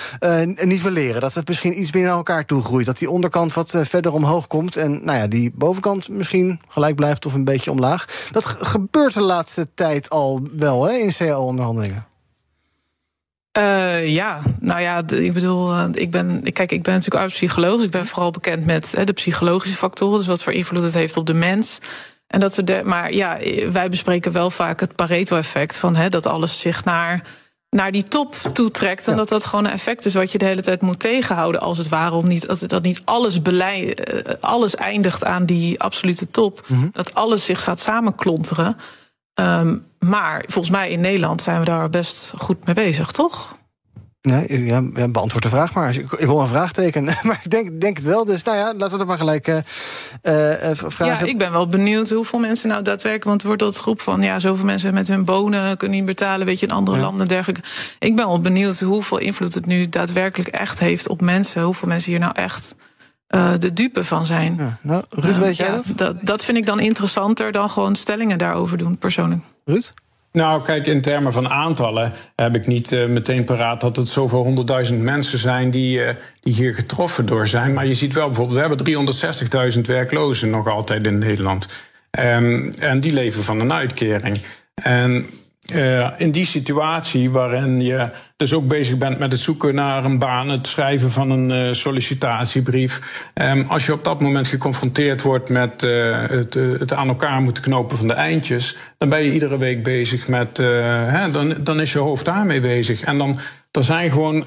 nivelleren, 0.63 1.21
dat 1.21 1.33
het 1.33 1.47
misschien 1.47 1.79
iets 1.81 1.91
meer 1.91 2.03
naar 2.03 2.15
elkaar 2.15 2.45
toe 2.45 2.63
groeit. 2.63 2.85
Dat 2.85 2.97
die 2.97 3.09
onderkant 3.09 3.53
wat 3.53 3.73
verder 3.81 4.13
omhoog 4.13 4.47
komt. 4.47 4.75
En 4.75 4.99
nou 5.03 5.17
ja, 5.17 5.27
die 5.27 5.51
bovenkant 5.55 6.09
misschien 6.09 6.61
gelijk 6.67 6.95
blijft 6.95 7.25
of 7.25 7.33
een 7.33 7.43
beetje 7.43 7.71
omlaag. 7.71 8.05
Dat 8.31 8.45
gebeurt 8.45 9.13
de 9.13 9.21
laatste 9.21 9.67
tijd 9.73 10.09
al 10.09 10.41
wel 10.57 10.83
hè, 10.83 10.93
in 10.93 11.13
CAO-onderhandelingen. 11.13 12.06
Uh, 13.57 14.07
ja, 14.07 14.41
nou 14.59 14.81
ja, 14.81 15.01
ik 15.07 15.33
bedoel, 15.33 15.73
uh, 15.73 15.85
ik 15.93 16.11
ben, 16.11 16.41
kijk, 16.41 16.71
ik 16.71 16.83
ben 16.83 16.93
natuurlijk 16.93 17.13
arbeidspsycholoog. 17.13 17.75
Dus 17.75 17.85
ik 17.85 17.91
ben 17.91 18.05
vooral 18.05 18.31
bekend 18.31 18.65
met 18.65 18.91
hè, 18.91 19.03
de 19.03 19.13
psychologische 19.13 19.77
factoren. 19.77 20.17
Dus 20.17 20.27
wat 20.27 20.43
voor 20.43 20.53
invloed 20.53 20.83
het 20.83 20.93
heeft 20.93 21.17
op 21.17 21.25
de 21.25 21.33
mens. 21.33 21.79
En 22.27 22.39
dat 22.39 22.61
de, 22.63 22.81
maar 22.85 23.13
ja, 23.13 23.37
wij 23.71 23.89
bespreken 23.89 24.31
wel 24.31 24.49
vaak 24.49 24.79
het 24.79 24.95
Pareto-effect. 24.95 25.77
Van 25.77 25.95
hè, 25.95 26.09
dat 26.09 26.27
alles 26.27 26.59
zich 26.59 26.83
naar, 26.83 27.21
naar 27.69 27.91
die 27.91 28.03
top 28.03 28.35
toetrekt. 28.53 29.05
En 29.05 29.11
ja. 29.11 29.17
dat 29.17 29.29
dat 29.29 29.45
gewoon 29.45 29.65
een 29.65 29.71
effect 29.71 30.05
is 30.05 30.13
wat 30.13 30.31
je 30.31 30.37
de 30.37 30.45
hele 30.45 30.61
tijd 30.61 30.81
moet 30.81 30.99
tegenhouden. 30.99 31.61
Als 31.61 31.77
het 31.77 31.89
ware 31.89 32.15
om 32.15 32.27
niet, 32.27 32.47
dat, 32.47 32.63
dat 32.67 32.83
niet 32.83 33.01
alles, 33.05 33.41
beleid, 33.41 34.41
alles 34.41 34.75
eindigt 34.75 35.23
aan 35.23 35.45
die 35.45 35.79
absolute 35.79 36.29
top. 36.31 36.65
Mm 36.67 36.77
-hmm. 36.79 36.89
Dat 36.91 37.13
alles 37.13 37.45
zich 37.45 37.63
gaat 37.63 37.79
samenklonteren. 37.79 38.77
Um, 39.39 39.85
maar 39.99 40.43
volgens 40.47 40.75
mij 40.75 40.89
in 40.89 41.01
Nederland 41.01 41.41
zijn 41.41 41.59
we 41.59 41.65
daar 41.65 41.89
best 41.89 42.33
goed 42.37 42.65
mee 42.65 42.75
bezig, 42.75 43.11
toch? 43.11 43.57
Nee, 44.21 44.65
ja, 44.65 44.81
beantwoord 45.09 45.43
de 45.43 45.49
vraag 45.49 45.73
maar. 45.73 45.95
Ik, 45.95 46.11
ik 46.11 46.25
wil 46.25 46.39
een 46.39 46.47
vraagteken, 46.47 47.03
maar 47.27 47.39
ik 47.43 47.49
denk, 47.49 47.81
denk 47.81 47.97
het 47.97 48.05
wel. 48.05 48.25
Dus 48.25 48.43
nou 48.43 48.57
ja, 48.57 48.73
laten 48.73 48.91
we 48.91 48.97
dat 48.97 49.07
maar 49.07 49.17
gelijk 49.17 49.47
uh, 49.47 49.55
uh, 49.55 50.71
vragen. 50.73 51.25
Ja, 51.25 51.31
ik 51.31 51.37
ben 51.37 51.51
wel 51.51 51.67
benieuwd 51.67 52.09
hoeveel 52.09 52.39
mensen 52.39 52.69
nou 52.69 52.81
daadwerkelijk... 52.81 53.23
want 53.23 53.41
er 53.41 53.47
wordt 53.47 53.61
dat 53.61 53.77
groep 53.77 54.01
van, 54.01 54.21
ja, 54.21 54.39
zoveel 54.39 54.65
mensen 54.65 54.93
met 54.93 55.07
hun 55.07 55.25
bonen 55.25 55.77
kunnen 55.77 55.97
niet 55.97 56.05
betalen... 56.05 56.45
weet 56.45 56.59
je, 56.59 56.65
in 56.65 56.73
andere 56.73 56.97
ja. 56.97 57.03
landen 57.03 57.21
en 57.21 57.27
dergelijke. 57.27 57.67
Ik 57.99 58.15
ben 58.15 58.25
wel 58.25 58.41
benieuwd 58.41 58.79
hoeveel 58.79 59.17
invloed 59.17 59.53
het 59.53 59.65
nu 59.65 59.89
daadwerkelijk 59.89 60.49
echt 60.49 60.79
heeft 60.79 61.07
op 61.07 61.21
mensen. 61.21 61.61
Hoeveel 61.61 61.87
mensen 61.87 62.11
hier 62.11 62.19
nou 62.19 62.33
echt... 62.35 62.75
Uh, 63.35 63.53
de 63.59 63.73
dupe 63.73 64.03
van 64.03 64.25
zijn. 64.25 64.55
Ja, 64.57 64.77
nou, 64.81 65.03
Ruud, 65.09 65.37
weet 65.37 65.57
jij 65.57 65.67
ja, 65.67 65.73
dat? 65.73 65.91
dat? 65.95 66.17
Dat 66.21 66.43
vind 66.43 66.57
ik 66.57 66.65
dan 66.65 66.79
interessanter 66.79 67.51
dan 67.51 67.69
gewoon 67.69 67.95
stellingen 67.95 68.37
daarover 68.37 68.77
doen, 68.77 68.97
persoonlijk. 68.97 69.41
Ruud? 69.65 69.91
Nou, 70.31 70.63
kijk, 70.63 70.87
in 70.87 71.01
termen 71.01 71.33
van 71.33 71.49
aantallen 71.49 72.13
heb 72.35 72.55
ik 72.55 72.67
niet 72.67 72.91
uh, 72.91 73.07
meteen 73.07 73.43
paraat 73.43 73.81
dat 73.81 73.95
het 73.95 74.07
zoveel 74.07 74.43
honderdduizend 74.43 75.01
mensen 75.01 75.39
zijn 75.39 75.71
die, 75.71 75.99
uh, 75.99 76.09
die 76.41 76.53
hier 76.53 76.73
getroffen 76.73 77.25
door 77.25 77.47
zijn. 77.47 77.73
Maar 77.73 77.85
je 77.85 77.93
ziet 77.93 78.13
wel 78.13 78.25
bijvoorbeeld, 78.25 78.59
we 78.59 78.85
hebben 78.85 79.73
360.000 79.75 79.81
werklozen 79.81 80.49
nog 80.49 80.67
altijd 80.67 81.07
in 81.07 81.17
Nederland. 81.17 81.67
Um, 82.19 82.73
en 82.79 82.99
die 82.99 83.13
leven 83.13 83.43
van 83.43 83.59
een 83.59 83.73
uitkering. 83.73 84.37
En 84.73 85.25
uh, 85.73 86.09
in 86.17 86.31
die 86.31 86.45
situatie 86.45 87.31
waarin 87.31 87.81
je 87.81 88.09
dus 88.35 88.53
ook 88.53 88.67
bezig 88.67 88.97
bent 88.97 89.19
met 89.19 89.31
het 89.31 89.41
zoeken 89.41 89.75
naar 89.75 90.05
een 90.05 90.19
baan, 90.19 90.49
het 90.49 90.67
schrijven 90.67 91.11
van 91.11 91.29
een 91.29 91.49
uh, 91.49 91.73
sollicitatiebrief. 91.73 93.23
Um, 93.33 93.65
als 93.67 93.85
je 93.85 93.93
op 93.93 94.03
dat 94.03 94.21
moment 94.21 94.47
geconfronteerd 94.47 95.21
wordt 95.21 95.49
met 95.49 95.83
uh, 95.83 96.29
het, 96.29 96.53
het, 96.53 96.93
aan 96.93 97.07
elkaar 97.07 97.41
moeten 97.41 97.63
knopen 97.63 97.97
van 97.97 98.07
de 98.07 98.13
eindjes, 98.13 98.77
dan 98.97 99.09
ben 99.09 99.23
je 99.23 99.33
iedere 99.33 99.57
week 99.57 99.83
bezig 99.83 100.27
met, 100.27 100.57
hè, 100.57 101.31
dan, 101.31 101.55
dan 101.59 101.81
is 101.81 101.91
je 101.91 101.99
hoofd 101.99 102.25
daarmee 102.25 102.61
bezig. 102.61 103.01
En 103.01 103.17
dan 103.17 103.39
er 103.71 103.83
zijn 103.83 104.11
gewoon 104.11 104.43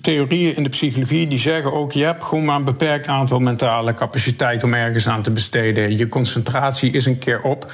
theorieën 0.00 0.56
in 0.56 0.62
de 0.62 0.68
psychologie 0.68 1.26
die 1.26 1.38
zeggen 1.38 1.72
ook: 1.72 1.92
je 1.92 2.04
hebt 2.04 2.24
gewoon 2.24 2.44
maar 2.44 2.56
een 2.56 2.64
beperkt 2.64 3.08
aantal 3.08 3.38
mentale 3.38 3.94
capaciteit 3.94 4.62
om 4.62 4.74
ergens 4.74 5.08
aan 5.08 5.22
te 5.22 5.30
besteden. 5.30 5.96
Je 5.96 6.08
concentratie 6.08 6.92
is 6.92 7.06
een 7.06 7.18
keer 7.18 7.40
op. 7.42 7.72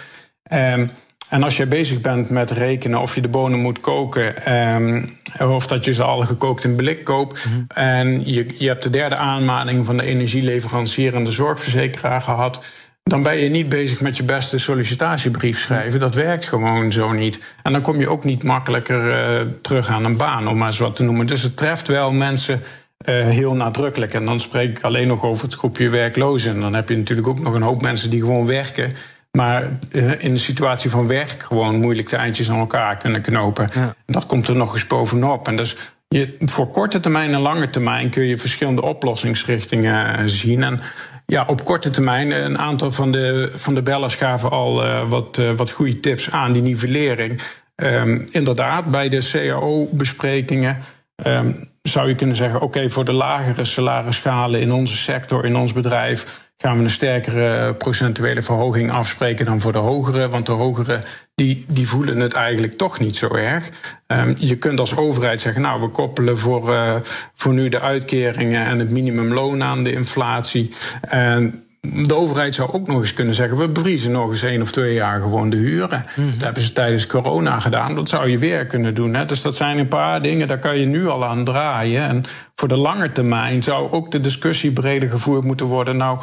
Um, 0.52 0.90
en 1.32 1.42
als 1.42 1.56
je 1.56 1.66
bezig 1.66 2.00
bent 2.00 2.30
met 2.30 2.50
rekenen 2.50 3.00
of 3.00 3.14
je 3.14 3.20
de 3.20 3.28
bonen 3.28 3.58
moet 3.58 3.80
koken, 3.80 4.54
um, 4.74 5.16
of 5.40 5.66
dat 5.66 5.84
je 5.84 5.92
ze 5.92 6.02
al 6.02 6.20
gekookt 6.20 6.64
in 6.64 6.76
blik 6.76 7.04
koopt, 7.04 7.46
en 7.68 8.32
je, 8.32 8.46
je 8.56 8.66
hebt 8.66 8.82
de 8.82 8.90
derde 8.90 9.16
aanmaning 9.16 9.86
van 9.86 9.96
de 9.96 10.02
energieleverancier 10.02 11.14
en 11.14 11.24
de 11.24 11.30
zorgverzekeraar 11.30 12.20
gehad, 12.20 12.64
dan 13.02 13.22
ben 13.22 13.36
je 13.36 13.48
niet 13.48 13.68
bezig 13.68 14.00
met 14.00 14.16
je 14.16 14.22
beste 14.22 14.58
sollicitatiebrief 14.58 15.60
schrijven. 15.60 16.00
Dat 16.00 16.14
werkt 16.14 16.44
gewoon 16.44 16.92
zo 16.92 17.12
niet. 17.12 17.38
En 17.62 17.72
dan 17.72 17.82
kom 17.82 18.00
je 18.00 18.08
ook 18.08 18.24
niet 18.24 18.42
makkelijker 18.42 19.06
uh, 19.06 19.46
terug 19.62 19.88
aan 19.88 20.04
een 20.04 20.16
baan, 20.16 20.48
om 20.48 20.56
maar 20.56 20.66
eens 20.66 20.78
wat 20.78 20.96
te 20.96 21.02
noemen. 21.02 21.26
Dus 21.26 21.42
het 21.42 21.56
treft 21.56 21.88
wel 21.88 22.12
mensen. 22.12 22.60
Uh, 23.04 23.28
heel 23.28 23.54
nadrukkelijk. 23.54 24.14
En 24.14 24.24
dan 24.24 24.40
spreek 24.40 24.78
ik 24.78 24.84
alleen 24.84 25.08
nog 25.08 25.24
over 25.24 25.44
het 25.44 25.54
groepje 25.54 25.88
werklozen. 25.88 26.54
En 26.54 26.60
dan 26.60 26.74
heb 26.74 26.88
je 26.88 26.96
natuurlijk 26.96 27.28
ook 27.28 27.40
nog 27.40 27.54
een 27.54 27.62
hoop 27.62 27.82
mensen 27.82 28.10
die 28.10 28.20
gewoon 28.20 28.46
werken. 28.46 28.92
Maar 29.38 29.68
uh, 29.90 30.24
in 30.24 30.32
de 30.32 30.38
situatie 30.38 30.90
van 30.90 31.06
werk 31.06 31.36
gewoon 31.38 31.80
moeilijk 31.80 32.08
de 32.08 32.16
eindjes 32.16 32.50
aan 32.50 32.58
elkaar 32.58 32.96
kunnen 32.96 33.20
knopen. 33.20 33.68
Ja. 33.74 33.94
Dat 34.06 34.26
komt 34.26 34.48
er 34.48 34.56
nog 34.56 34.72
eens 34.72 34.86
bovenop. 34.86 35.48
En 35.48 35.56
dus 35.56 35.76
je, 36.08 36.36
voor 36.40 36.70
korte 36.70 37.00
termijn 37.00 37.32
en 37.32 37.40
lange 37.40 37.70
termijn 37.70 38.10
kun 38.10 38.24
je 38.24 38.38
verschillende 38.38 38.82
oplossingsrichtingen 38.82 40.28
zien. 40.28 40.62
En 40.62 40.80
ja, 41.26 41.44
op 41.46 41.64
korte 41.64 41.90
termijn, 41.90 42.30
een 42.30 42.58
aantal 42.58 42.92
van 42.92 43.12
de, 43.12 43.52
van 43.54 43.74
de 43.74 43.82
bellers 43.82 44.14
gaven 44.14 44.50
al 44.50 44.84
uh, 44.84 45.08
wat, 45.08 45.38
uh, 45.38 45.50
wat 45.56 45.70
goede 45.70 46.00
tips 46.00 46.30
aan 46.30 46.52
die 46.52 46.62
nivellering. 46.62 47.40
Um, 47.76 48.26
inderdaad, 48.30 48.90
bij 48.90 49.08
de 49.08 49.28
CAO-besprekingen 49.30 50.78
um, 51.26 51.70
zou 51.82 52.08
je 52.08 52.14
kunnen 52.14 52.36
zeggen: 52.36 52.56
oké, 52.56 52.64
okay, 52.64 52.90
voor 52.90 53.04
de 53.04 53.12
lagere 53.12 53.64
salarisschalen 53.64 54.60
in 54.60 54.72
onze 54.72 54.96
sector, 54.96 55.44
in 55.44 55.56
ons 55.56 55.72
bedrijf 55.72 56.41
gaan 56.62 56.76
we 56.78 56.84
een 56.84 56.90
sterkere 56.90 57.74
procentuele 57.74 58.42
verhoging 58.42 58.90
afspreken 58.90 59.44
dan 59.44 59.60
voor 59.60 59.72
de 59.72 59.78
hogere. 59.78 60.28
Want 60.28 60.46
de 60.46 60.52
hogere 60.52 60.98
die, 61.34 61.64
die 61.68 61.88
voelen 61.88 62.20
het 62.20 62.32
eigenlijk 62.32 62.76
toch 62.76 63.00
niet 63.00 63.16
zo 63.16 63.34
erg. 63.34 63.70
Um, 64.06 64.34
je 64.38 64.56
kunt 64.56 64.80
als 64.80 64.96
overheid 64.96 65.40
zeggen, 65.40 65.62
nou, 65.62 65.80
we 65.80 65.88
koppelen 65.88 66.38
voor, 66.38 66.70
uh, 66.70 66.94
voor 67.34 67.54
nu 67.54 67.68
de 67.68 67.80
uitkeringen 67.80 68.66
en 68.66 68.78
het 68.78 68.90
minimumloon 68.90 69.62
aan 69.62 69.84
de 69.84 69.92
inflatie. 69.92 70.70
En 71.00 71.64
de 72.06 72.14
overheid 72.14 72.54
zou 72.54 72.72
ook 72.72 72.86
nog 72.86 73.00
eens 73.00 73.14
kunnen 73.14 73.34
zeggen: 73.34 73.58
we 73.58 73.68
bevriezen 73.68 74.12
nog 74.12 74.30
eens 74.30 74.42
één 74.42 74.62
of 74.62 74.72
twee 74.72 74.94
jaar 74.94 75.20
gewoon 75.20 75.50
de 75.50 75.56
huren. 75.56 76.02
Mm-hmm. 76.16 76.32
Dat 76.32 76.42
hebben 76.42 76.62
ze 76.62 76.72
tijdens 76.72 77.06
corona 77.06 77.60
gedaan. 77.60 77.94
Dat 77.94 78.08
zou 78.08 78.28
je 78.28 78.38
weer 78.38 78.66
kunnen 78.66 78.94
doen. 78.94 79.14
Hè? 79.14 79.24
Dus 79.24 79.42
dat 79.42 79.56
zijn 79.56 79.78
een 79.78 79.88
paar 79.88 80.22
dingen, 80.22 80.48
daar 80.48 80.58
kan 80.58 80.78
je 80.78 80.86
nu 80.86 81.08
al 81.08 81.24
aan 81.24 81.44
draaien. 81.44 82.08
En 82.08 82.24
voor 82.54 82.68
de 82.68 82.76
lange 82.76 83.12
termijn 83.12 83.62
zou 83.62 83.90
ook 83.90 84.10
de 84.10 84.20
discussie 84.20 84.72
breder 84.72 85.08
gevoerd 85.08 85.44
moeten 85.44 85.66
worden. 85.66 85.96
Nou, 85.96 86.18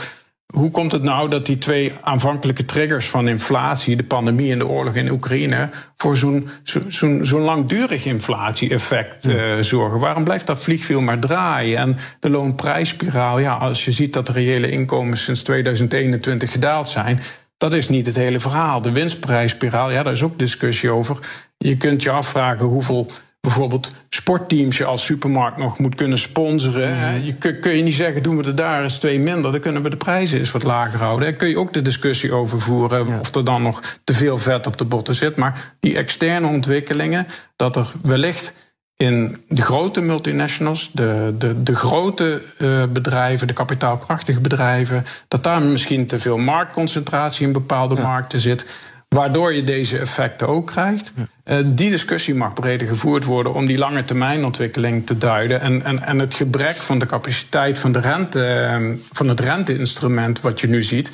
hoe 0.55 0.71
komt 0.71 0.91
het 0.91 1.03
nou 1.03 1.29
dat 1.29 1.45
die 1.45 1.57
twee 1.57 1.93
aanvankelijke 2.01 2.65
triggers 2.65 3.09
van 3.09 3.27
inflatie, 3.27 3.95
de 3.95 4.03
pandemie 4.03 4.51
en 4.51 4.57
de 4.57 4.67
oorlog 4.67 4.95
in 4.95 5.11
Oekraïne, 5.11 5.69
voor 5.97 6.17
zo'n 6.17 6.49
zo'n 6.87 7.19
zo'n 7.25 7.41
langdurig 7.41 8.05
inflatie-effect 8.05 9.27
uh, 9.27 9.59
zorgen? 9.59 9.99
Waarom 9.99 10.23
blijft 10.23 10.47
dat 10.47 10.63
vliegwiel 10.63 11.01
maar 11.01 11.19
draaien? 11.19 11.77
En 11.77 11.97
de 12.19 12.29
loonprijsspiraal, 12.29 13.39
ja, 13.39 13.53
als 13.53 13.85
je 13.85 13.91
ziet 13.91 14.13
dat 14.13 14.27
de 14.27 14.33
reële 14.33 14.71
inkomens 14.71 15.23
sinds 15.23 15.43
2021 15.43 16.51
gedaald 16.51 16.89
zijn, 16.89 17.19
dat 17.57 17.73
is 17.73 17.89
niet 17.89 18.05
het 18.05 18.15
hele 18.15 18.39
verhaal. 18.39 18.81
De 18.81 18.91
winstprijsspiraal, 18.91 19.91
ja, 19.91 20.03
daar 20.03 20.13
is 20.13 20.23
ook 20.23 20.39
discussie 20.39 20.89
over. 20.89 21.17
Je 21.57 21.77
kunt 21.77 22.03
je 22.03 22.09
afvragen 22.09 22.65
hoeveel 22.65 23.07
bijvoorbeeld 23.41 23.91
sportteams 24.09 24.77
je 24.77 24.85
als 24.85 25.05
supermarkt 25.05 25.57
nog 25.57 25.79
moet 25.79 25.95
kunnen 25.95 26.17
sponsoren. 26.17 26.89
Mm. 26.89 27.25
Je, 27.25 27.33
kun, 27.33 27.59
kun 27.59 27.77
je 27.77 27.83
niet 27.83 27.93
zeggen, 27.93 28.23
doen 28.23 28.37
we 28.37 28.43
er 28.43 28.55
daar 28.55 28.83
eens 28.83 28.97
twee 28.97 29.19
minder... 29.19 29.51
dan 29.51 29.61
kunnen 29.61 29.83
we 29.83 29.89
de 29.89 29.97
prijzen 29.97 30.39
eens 30.39 30.51
wat 30.51 30.63
lager 30.63 30.99
houden. 30.99 31.29
Daar 31.29 31.37
kun 31.37 31.49
je 31.49 31.57
ook 31.57 31.73
de 31.73 31.81
discussie 31.81 32.33
over 32.33 32.61
voeren... 32.61 33.07
Ja. 33.07 33.19
of 33.19 33.35
er 33.35 33.45
dan 33.45 33.61
nog 33.61 33.81
te 34.03 34.13
veel 34.13 34.37
vet 34.37 34.67
op 34.67 34.77
de 34.77 34.85
botten 34.85 35.15
zit. 35.15 35.35
Maar 35.35 35.75
die 35.79 35.97
externe 35.97 36.47
ontwikkelingen, 36.47 37.27
dat 37.55 37.75
er 37.75 37.91
wellicht 38.01 38.53
in 38.95 39.43
de 39.47 39.61
grote 39.61 40.01
multinationals, 40.01 40.91
de, 40.91 41.35
de, 41.37 41.63
de 41.63 41.75
grote 41.75 42.41
uh, 42.57 42.83
bedrijven, 42.85 43.47
de 43.47 43.53
kapitaalkrachtige 43.53 44.39
bedrijven... 44.39 45.05
dat 45.27 45.43
daar 45.43 45.61
misschien 45.61 46.07
te 46.07 46.19
veel 46.19 46.37
marktconcentratie 46.37 47.47
in 47.47 47.53
bepaalde 47.53 47.95
ja. 47.95 48.01
markten 48.01 48.39
zit... 48.39 48.65
Waardoor 49.09 49.53
je 49.53 49.63
deze 49.63 49.97
effecten 49.97 50.47
ook 50.47 50.67
krijgt. 50.67 51.13
Uh, 51.45 51.57
die 51.65 51.89
discussie 51.89 52.35
mag 52.35 52.53
breder 52.53 52.87
gevoerd 52.87 53.23
worden 53.23 53.53
om 53.53 53.65
die 53.65 53.77
lange 53.77 54.03
termijnontwikkeling 54.03 55.05
te 55.05 55.17
duiden. 55.17 55.61
En, 55.61 55.83
en, 55.83 56.03
en 56.03 56.19
het 56.19 56.33
gebrek 56.33 56.75
van 56.75 56.99
de 56.99 57.05
capaciteit 57.05 57.79
van, 57.79 57.91
de 57.91 57.99
rente, 57.99 58.97
van 59.11 59.27
het 59.27 59.39
renteinstrument, 59.39 60.41
wat 60.41 60.61
je 60.61 60.67
nu 60.67 60.83
ziet 60.83 61.11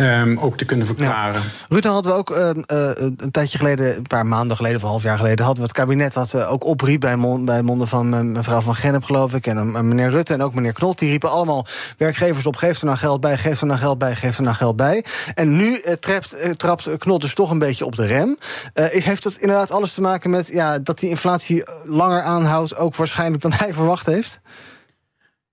Um, 0.00 0.38
ook 0.38 0.56
te 0.56 0.64
kunnen 0.64 0.86
verklaren. 0.86 1.40
Ja. 1.68 1.80
Dan 1.80 1.92
hadden 1.92 2.12
we 2.12 2.18
ook 2.18 2.30
uh, 2.30 2.38
uh, 2.38 2.90
een 3.16 3.30
tijdje 3.30 3.58
geleden, 3.58 3.96
een 3.96 4.02
paar 4.02 4.26
maanden 4.26 4.56
geleden 4.56 4.76
of 4.76 4.82
een 4.82 4.88
half 4.88 5.02
jaar 5.02 5.16
geleden, 5.16 5.44
hadden 5.44 5.62
we 5.62 5.68
het 5.68 5.78
kabinet 5.78 6.12
dat 6.12 6.32
uh, 6.32 6.52
ook 6.52 6.64
opriep 6.64 7.00
bij, 7.00 7.16
mond, 7.16 7.44
bij 7.44 7.62
monden 7.62 7.88
van 7.88 8.32
mevrouw 8.32 8.60
Van 8.60 8.74
Gennep, 8.74 9.04
geloof 9.04 9.34
ik, 9.34 9.46
en 9.46 9.88
meneer 9.88 10.10
Rutte 10.10 10.32
en 10.32 10.42
ook 10.42 10.54
meneer 10.54 10.72
Knot. 10.72 10.98
Die 10.98 11.10
riepen 11.10 11.30
allemaal 11.30 11.66
werkgevers 11.96 12.46
op: 12.46 12.56
geef 12.56 12.80
er 12.80 12.86
nou 12.86 12.98
geld 12.98 13.20
bij, 13.20 13.38
geef 13.38 13.60
er 13.60 13.66
nou 13.66 13.78
geld 13.78 13.98
bij, 13.98 14.16
geef 14.16 14.36
er 14.36 14.42
nou 14.42 14.56
geld 14.56 14.76
bij. 14.76 15.04
En 15.34 15.56
nu 15.56 15.82
trapt, 16.00 16.58
trapt 16.58 16.96
Knot 16.98 17.20
dus 17.20 17.34
toch 17.34 17.50
een 17.50 17.58
beetje 17.58 17.84
op 17.84 17.96
de 17.96 18.06
rem. 18.06 18.36
heeft 18.74 19.22
dat 19.22 19.36
inderdaad 19.36 19.70
alles 19.70 19.94
te 19.94 20.00
maken 20.00 20.30
met 20.30 20.48
ja, 20.48 20.78
dat 20.78 20.98
die 20.98 21.10
inflatie 21.10 21.64
langer 21.84 22.22
aanhoudt, 22.22 22.76
ook 22.76 22.96
waarschijnlijk 22.96 23.42
dan 23.42 23.52
hij 23.52 23.72
verwacht 23.72 24.06
heeft? 24.06 24.40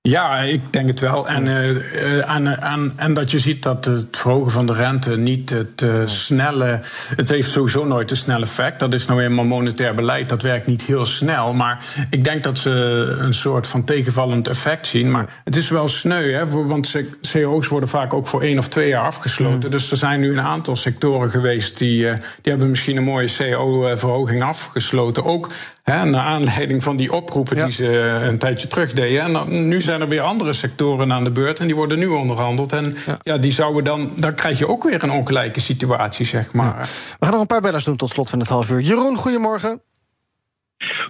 Ja, 0.07 0.39
ik 0.39 0.61
denk 0.73 0.87
het 0.87 0.99
wel. 0.99 1.27
En, 1.27 1.45
uh, 1.45 2.29
en, 2.29 2.61
en, 2.61 2.93
en, 2.95 3.13
dat 3.13 3.31
je 3.31 3.39
ziet 3.39 3.63
dat 3.63 3.85
het 3.85 4.17
verhogen 4.17 4.51
van 4.51 4.65
de 4.65 4.73
rente 4.73 5.17
niet 5.17 5.49
het 5.49 5.81
uh, 5.81 5.93
snelle. 6.05 6.79
Het 7.15 7.29
heeft 7.29 7.51
sowieso 7.51 7.85
nooit 7.85 8.11
een 8.11 8.17
snel 8.17 8.41
effect. 8.41 8.79
Dat 8.79 8.93
is 8.93 9.05
nou 9.05 9.21
eenmaal 9.21 9.45
monetair 9.45 9.95
beleid. 9.95 10.29
Dat 10.29 10.41
werkt 10.41 10.67
niet 10.67 10.81
heel 10.81 11.05
snel. 11.05 11.53
Maar 11.53 11.85
ik 12.09 12.23
denk 12.23 12.43
dat 12.43 12.57
ze 12.57 12.71
een 13.19 13.33
soort 13.33 13.67
van 13.67 13.83
tegenvallend 13.83 14.47
effect 14.47 14.87
zien. 14.87 15.11
Maar 15.11 15.41
het 15.43 15.55
is 15.55 15.69
wel 15.69 15.87
sneu, 15.87 16.31
hè? 16.31 16.47
Want 16.47 16.95
CO's 17.31 17.67
worden 17.67 17.89
vaak 17.89 18.13
ook 18.13 18.27
voor 18.27 18.41
één 18.41 18.57
of 18.57 18.67
twee 18.67 18.87
jaar 18.87 19.05
afgesloten. 19.05 19.71
Dus 19.71 19.91
er 19.91 19.97
zijn 19.97 20.19
nu 20.19 20.31
een 20.31 20.45
aantal 20.45 20.75
sectoren 20.75 21.29
geweest 21.29 21.77
die, 21.77 22.05
uh, 22.05 22.13
die 22.13 22.51
hebben 22.51 22.69
misschien 22.69 22.97
een 22.97 23.03
mooie 23.03 23.29
CO-verhoging 23.37 24.43
afgesloten. 24.43 25.23
Ook 25.23 25.49
hè, 25.83 26.05
naar 26.05 26.21
aanleiding 26.21 26.83
van 26.83 26.97
die 26.97 27.13
oproepen 27.13 27.55
die 27.55 27.71
ze 27.71 27.87
een 28.27 28.37
tijdje 28.37 28.67
terug 28.67 28.93
deden. 28.93 29.23
En 29.23 29.67
nu 29.67 29.81
zijn 29.81 29.94
zijn 29.95 30.10
er 30.10 30.15
weer 30.15 30.25
andere 30.25 30.53
sectoren 30.53 31.12
aan 31.12 31.23
de 31.23 31.31
beurt 31.31 31.60
en 31.60 31.65
die 31.65 31.75
worden 31.75 31.99
nu 31.99 32.08
onderhandeld. 32.08 32.71
En 32.73 32.95
ja, 33.23 33.38
die 33.38 33.51
zouden 33.51 33.84
dan, 33.84 34.12
dan 34.17 34.36
krijg 34.36 34.60
je 34.60 34.67
ook 34.67 34.84
weer 34.84 35.03
een 35.03 35.12
ongelijke 35.12 35.60
situatie, 35.60 36.25
zeg 36.25 36.53
maar. 36.53 36.77
We 37.19 37.25
gaan 37.25 37.31
nog 37.31 37.41
een 37.41 37.47
paar 37.47 37.62
bellers 37.62 37.84
doen 37.84 37.95
tot 37.95 38.10
slot 38.10 38.29
van 38.29 38.39
het 38.39 38.47
half 38.47 38.69
uur. 38.69 38.79
Jeroen, 38.79 39.15
goedemorgen. 39.15 39.81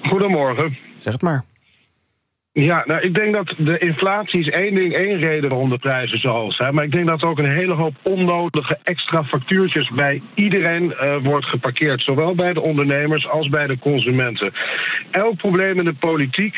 Goedemorgen. 0.01 0.77
Zeg 0.99 1.13
het 1.13 1.21
maar. 1.21 1.43
Ja, 2.51 2.83
nou, 2.85 3.01
ik 3.01 3.13
denk 3.13 3.33
dat 3.33 3.55
de 3.57 3.77
inflatie 3.77 4.39
is 4.39 4.49
één 4.49 4.75
ding, 4.75 4.93
één 4.93 5.17
reden 5.17 5.49
waarom 5.49 5.69
de 5.69 5.77
prijzen 5.77 6.19
zo 6.19 6.29
hoog 6.29 6.53
zijn. 6.53 6.75
Maar 6.75 6.83
ik 6.83 6.91
denk 6.91 7.07
dat 7.07 7.21
er 7.21 7.27
ook 7.27 7.39
een 7.39 7.55
hele 7.55 7.73
hoop 7.73 7.93
onnodige 8.01 8.77
extra 8.83 9.23
factuurtjes 9.23 9.89
bij 9.89 10.21
iedereen 10.33 10.83
uh, 10.83 11.15
wordt 11.23 11.45
geparkeerd. 11.45 12.01
Zowel 12.01 12.35
bij 12.35 12.53
de 12.53 12.61
ondernemers 12.61 13.27
als 13.27 13.49
bij 13.49 13.67
de 13.67 13.79
consumenten. 13.79 14.53
Elk 15.11 15.37
probleem 15.37 15.79
in 15.79 15.85
de 15.85 15.93
politiek 15.93 16.55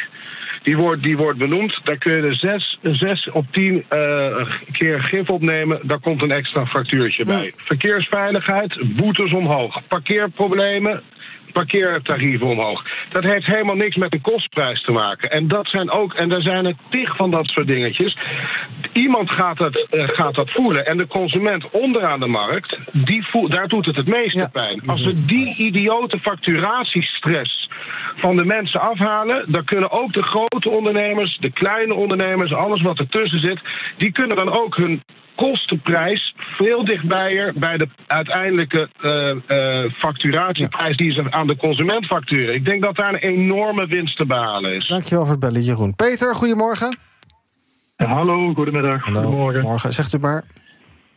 die 0.68 0.78
wordt, 0.78 1.04
die 1.04 1.18
wordt 1.18 1.38
benoemd. 1.38 1.80
Daar 1.84 1.98
kun 1.98 2.16
je 2.16 2.22
er 2.22 2.36
zes, 2.36 2.80
zes 2.82 3.30
op 3.32 3.46
tien 3.52 3.86
uh, 3.94 4.52
keer 4.72 5.04
gif 5.04 5.30
opnemen. 5.30 5.80
Daar 5.84 6.00
komt 6.00 6.22
een 6.22 6.32
extra 6.32 6.66
factuurtje 6.66 7.26
bij. 7.26 7.54
Verkeersveiligheid, 7.56 8.78
boetes 8.96 9.34
omhoog. 9.34 9.82
Parkeerproblemen, 9.88 11.02
parkeertarieven 11.52 12.48
omhoog. 12.48 12.86
Dat 13.10 13.24
heeft 13.24 13.46
helemaal 13.46 13.76
niks 13.76 13.96
met 13.96 14.12
de 14.12 14.22
kostprijs 14.22 14.82
te 14.82 14.92
maken. 14.92 15.32
En 15.32 15.48
dat 15.48 15.68
zijn 15.68 15.92
ook, 15.92 16.14
en 16.14 16.32
er 16.32 16.42
zijn 16.42 16.66
er 16.66 16.76
tig 16.90 17.16
van 17.16 17.32
dat 17.32 17.48
soort 17.48 17.68
dingetjes. 17.68 18.18
Iemand 18.94 19.32
gaat 19.32 19.58
dat, 19.58 19.88
uh, 19.92 20.04
gaat 20.08 20.36
dat 20.36 20.52
voelen. 20.52 20.86
En 20.86 20.98
de 20.98 21.08
consument 21.08 21.70
onderaan 21.72 22.20
de 22.20 22.28
markt, 22.28 22.80
die 22.92 23.28
voelt, 23.28 23.52
daar 23.52 23.68
doet 23.68 23.86
het 23.86 23.96
het 23.96 24.08
meeste 24.08 24.50
pijn. 24.52 24.82
Als 24.86 25.04
we 25.04 25.26
die 25.26 25.58
idiote 25.58 26.20
facturatiestress 26.20 27.70
van 28.16 28.36
de 28.36 28.46
mensen 28.46 28.82
afhalen, 28.82 29.52
dan 29.52 29.64
kunnen 29.64 29.92
ook 29.92 30.14
de 30.14 30.24
grote 30.24 30.70
ondernemers, 30.70 31.38
de 31.38 31.52
kleine 31.52 31.94
ondernemers, 31.94 32.54
alles 32.54 32.82
wat 32.82 33.00
ertussen 33.00 33.40
zit, 33.40 33.60
die 33.98 34.12
kunnen 34.12 34.36
dan 34.36 34.52
ook 34.52 34.76
hun 34.76 35.02
kostenprijs 35.38 36.36
veel 36.38 36.86
dichtbijer 36.86 37.54
bij 37.56 37.78
de 37.78 37.88
uiteindelijke 38.08 38.90
uh, 39.02 39.36
uh, 39.48 39.92
facturatieprijs 39.94 40.98
die 40.98 41.12
ze 41.12 41.32
aan 41.32 41.48
de 41.48 41.56
consument 41.56 42.06
facturen. 42.06 42.54
Ik 42.54 42.66
denk 42.66 42.82
dat 42.82 42.96
daar 42.96 43.14
een 43.14 43.20
enorme 43.20 43.88
winst 43.88 44.18
te 44.18 44.26
behalen 44.26 44.76
is. 44.76 44.88
Dankjewel 44.88 45.24
voor 45.24 45.32
het 45.32 45.40
bellen, 45.40 45.62
Jeroen. 45.62 45.96
Peter, 45.96 46.36
goedemorgen. 46.36 46.98
hallo, 47.96 48.54
goedemiddag. 48.54 49.06
Hallo, 49.06 49.20
goedemorgen. 49.20 49.62
Morgen. 49.62 49.94
Zegt 49.94 50.14
u 50.14 50.20
maar. 50.20 50.44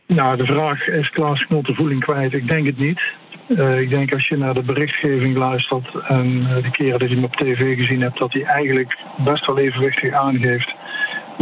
Nou, 0.07 0.37
de 0.37 0.45
vraag 0.45 0.87
is 0.87 1.09
Klaas 1.09 1.45
Knot 1.45 1.65
de 1.65 1.73
voeling 1.73 2.03
kwijt? 2.03 2.33
Ik 2.33 2.47
denk 2.47 2.65
het 2.65 2.77
niet. 2.77 3.01
Uh, 3.47 3.79
ik 3.79 3.89
denk 3.89 4.13
als 4.13 4.27
je 4.27 4.37
naar 4.37 4.53
de 4.53 4.63
berichtgeving 4.63 5.37
luistert 5.37 5.87
en 6.07 6.43
de 6.61 6.71
keren 6.71 6.99
dat 6.99 7.09
je 7.09 7.15
hem 7.15 7.23
op 7.23 7.35
tv 7.35 7.75
gezien 7.75 8.01
hebt, 8.01 8.19
dat 8.19 8.33
hij 8.33 8.43
eigenlijk 8.43 8.97
best 9.17 9.45
wel 9.45 9.57
evenwichtig 9.57 10.13
aangeeft 10.13 10.75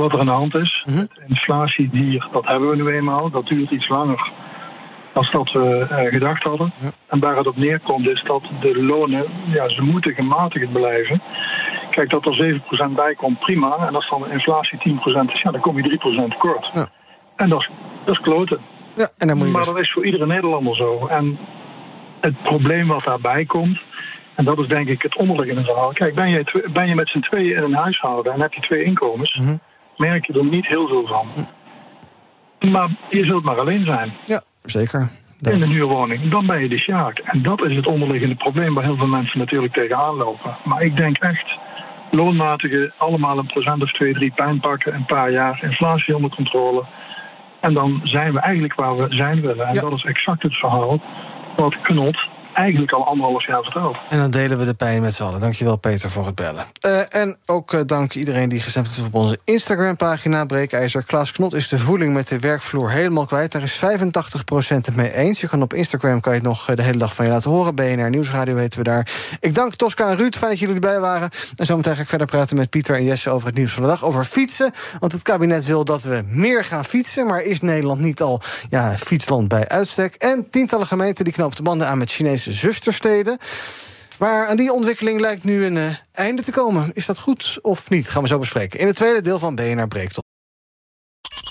wat 0.01 0.13
er 0.13 0.19
aan 0.19 0.25
de 0.25 0.31
hand 0.31 0.55
is. 0.55 0.85
Mm 0.85 0.95
-hmm. 0.95 1.07
inflatiedier, 1.27 2.27
dat 2.31 2.45
hebben 2.45 2.69
we 2.69 2.75
nu 2.75 2.87
eenmaal. 2.87 3.29
Dat 3.29 3.47
duurt 3.47 3.71
iets 3.71 3.87
langer 3.87 4.31
dan 5.13 5.27
dat 5.31 5.51
we 5.51 5.87
uh, 5.91 5.97
gedacht 5.97 6.43
hadden. 6.43 6.73
Ja. 6.81 6.89
En 7.07 7.19
waar 7.19 7.37
het 7.37 7.47
op 7.47 7.57
neerkomt 7.57 8.07
is 8.07 8.23
dat 8.23 8.43
de 8.61 8.83
lonen, 8.83 9.25
ja, 9.47 9.69
ze 9.69 9.81
moeten 9.81 10.13
gematigd 10.13 10.71
blijven. 10.71 11.21
Kijk, 11.89 12.09
dat 12.09 12.25
er 12.25 12.61
7% 12.89 12.95
bij 12.95 13.15
komt, 13.15 13.39
prima. 13.39 13.87
En 13.87 13.95
als 13.95 14.09
dan 14.09 14.21
de 14.21 14.31
inflatie 14.31 14.77
10% 14.77 14.81
is, 15.33 15.41
ja, 15.41 15.51
dan 15.51 15.61
kom 15.61 15.77
je 15.77 15.99
3% 16.33 16.37
kort. 16.37 16.69
Ja. 16.73 16.87
En 17.35 17.49
dat 17.49 17.59
is, 17.59 17.69
dat 18.05 18.15
is 18.15 18.21
kloten. 18.21 18.59
Ja, 18.95 19.11
en 19.17 19.27
dan 19.27 19.37
moet 19.37 19.45
je 19.45 19.51
maar 19.51 19.61
dus... 19.61 19.71
dat 19.71 19.79
is 19.79 19.91
voor 19.91 20.05
iedere 20.05 20.25
Nederlander 20.25 20.75
zo. 20.75 21.07
En 21.07 21.39
het 22.21 22.41
probleem 22.41 22.87
wat 22.87 23.03
daarbij 23.03 23.45
komt, 23.45 23.79
en 24.35 24.45
dat 24.45 24.59
is 24.59 24.67
denk 24.67 24.87
ik 24.87 25.01
het 25.01 25.17
onderliggende 25.17 25.63
verhaal. 25.63 25.91
Kijk, 25.93 26.15
ben 26.15 26.29
je, 26.29 26.69
ben 26.73 26.87
je 26.87 26.95
met 26.95 27.09
z'n 27.09 27.19
tweeën 27.19 27.57
in 27.57 27.63
een 27.63 27.73
huishouden 27.73 28.33
en 28.33 28.41
heb 28.41 28.53
je 28.53 28.61
twee 28.61 28.83
inkomens, 28.83 29.35
mm 29.35 29.45
-hmm 29.45 29.59
merk 29.99 30.25
je 30.25 30.33
er 30.33 30.45
niet 30.45 30.67
heel 30.67 30.87
veel 30.87 31.07
van. 31.07 31.27
Maar 32.71 32.89
je 33.09 33.25
zult 33.25 33.43
maar 33.43 33.59
alleen 33.59 33.85
zijn. 33.85 34.13
Ja, 34.25 34.41
zeker. 34.61 35.09
In 35.39 35.61
een 35.61 35.69
huurwoning. 35.69 36.31
Dan 36.31 36.45
ben 36.45 36.61
je 36.61 36.69
de 36.69 36.77
sjaak. 36.77 37.19
En 37.19 37.41
dat 37.41 37.65
is 37.65 37.75
het 37.75 37.87
onderliggende 37.87 38.35
probleem 38.35 38.73
waar 38.73 38.83
heel 38.83 38.97
veel 38.97 39.07
mensen 39.07 39.39
natuurlijk 39.39 39.73
tegenaan 39.73 40.15
lopen. 40.15 40.57
Maar 40.63 40.81
ik 40.81 40.95
denk 40.95 41.17
echt 41.17 41.57
loonmatige 42.11 42.93
allemaal 42.97 43.37
een 43.37 43.47
procent 43.47 43.81
of 43.81 43.91
twee, 43.91 44.13
drie 44.13 44.31
pijn 44.35 44.59
pakken. 44.59 44.93
Een 44.93 45.05
paar 45.05 45.31
jaar 45.31 45.63
inflatie 45.63 46.15
onder 46.15 46.35
controle. 46.35 46.85
En 47.59 47.73
dan 47.73 48.01
zijn 48.03 48.33
we 48.33 48.39
eigenlijk 48.39 48.75
waar 48.75 48.97
we 48.97 49.05
zijn 49.09 49.41
willen. 49.41 49.67
En 49.67 49.73
ja. 49.73 49.81
dat 49.81 49.93
is 49.93 50.03
exact 50.03 50.43
het 50.43 50.55
verhaal 50.55 51.01
wat 51.55 51.81
Knot 51.81 52.27
eigenlijk 52.53 52.91
al 52.91 53.05
anderhalf 53.05 53.45
jaar 53.45 53.63
verteld. 53.63 53.97
En 54.09 54.17
dan 54.17 54.31
delen 54.31 54.57
we 54.57 54.65
de 54.65 54.73
pijn 54.73 55.01
met 55.01 55.13
z'n 55.13 55.23
allen. 55.23 55.39
Dankjewel 55.39 55.77
Peter 55.77 56.09
voor 56.09 56.25
het 56.25 56.35
bellen. 56.35 56.65
Uh, 56.85 57.15
en 57.15 57.37
ook 57.45 57.73
uh, 57.73 57.81
dank 57.85 58.13
iedereen 58.13 58.49
die 58.49 58.59
gestemd 58.59 58.87
heeft 58.87 59.07
op 59.07 59.13
onze 59.13 59.39
Instagram-pagina. 59.43 60.45
Breekijzer 60.45 61.03
Klaas 61.03 61.31
Knot 61.31 61.53
is 61.53 61.67
de 61.67 61.79
voeling 61.79 62.13
met 62.13 62.27
de 62.27 62.39
werkvloer 62.39 62.91
helemaal 62.91 63.25
kwijt. 63.25 63.51
Daar 63.51 63.61
is 63.61 63.81
85% 63.83 64.75
het 64.75 64.95
mee 64.95 65.13
eens. 65.13 65.41
Je 65.41 65.47
kan 65.47 65.61
op 65.61 65.73
Instagram 65.73 66.19
kan 66.19 66.33
je 66.33 66.39
het 66.39 66.47
nog 66.47 66.65
de 66.65 66.81
hele 66.81 66.97
dag 66.97 67.15
van 67.15 67.25
je 67.25 67.31
laten 67.31 67.51
horen. 67.51 67.75
BNR 67.75 68.09
Nieuwsradio 68.09 68.55
weten 68.55 68.79
we 68.79 68.85
daar. 68.85 69.07
Ik 69.39 69.55
dank 69.55 69.75
Tosca 69.75 70.09
en 70.09 70.17
Ruud. 70.17 70.35
Fijn 70.35 70.51
dat 70.51 70.59
jullie 70.59 70.75
erbij 70.75 70.99
waren. 70.99 71.29
En 71.55 71.65
zometeen 71.65 71.95
ga 71.95 72.01
ik 72.01 72.09
verder 72.09 72.27
praten 72.27 72.57
met 72.57 72.69
Pieter 72.69 72.95
en 72.95 73.03
Jesse 73.03 73.29
over 73.29 73.47
het 73.47 73.55
nieuws 73.55 73.73
van 73.73 73.83
de 73.83 73.89
dag. 73.89 74.05
Over 74.05 74.23
fietsen. 74.23 74.71
Want 74.99 75.11
het 75.11 75.21
kabinet 75.21 75.65
wil 75.65 75.85
dat 75.85 76.03
we 76.03 76.23
meer 76.27 76.65
gaan 76.65 76.85
fietsen. 76.85 77.27
Maar 77.27 77.41
is 77.41 77.61
Nederland 77.61 77.99
niet 77.99 78.21
al 78.21 78.41
ja, 78.69 78.97
fietsland 78.97 79.47
bij 79.47 79.67
uitstek? 79.67 80.15
En 80.15 80.49
tientallen 80.49 80.87
gemeenten 80.87 81.23
die 81.23 81.33
knopen 81.33 81.55
de 81.55 81.63
banden 81.63 81.87
aan 81.87 81.97
met 81.97 82.11
Chinese 82.11 82.38
zustersteden. 82.47 83.37
Maar 84.17 84.47
aan 84.47 84.57
die 84.57 84.73
ontwikkeling 84.73 85.19
lijkt 85.19 85.43
nu 85.43 85.65
een 85.65 85.75
uh, 85.75 85.95
einde 86.11 86.41
te 86.41 86.51
komen. 86.51 86.91
Is 86.93 87.05
dat 87.05 87.19
goed 87.19 87.59
of 87.61 87.89
niet? 87.89 88.09
Gaan 88.09 88.21
we 88.21 88.27
zo 88.27 88.39
bespreken. 88.39 88.79
In 88.79 88.87
het 88.87 88.95
tweede 88.95 89.21
deel 89.21 89.39
van 89.39 89.55
BNR 89.55 89.87
Breekt. 89.87 90.17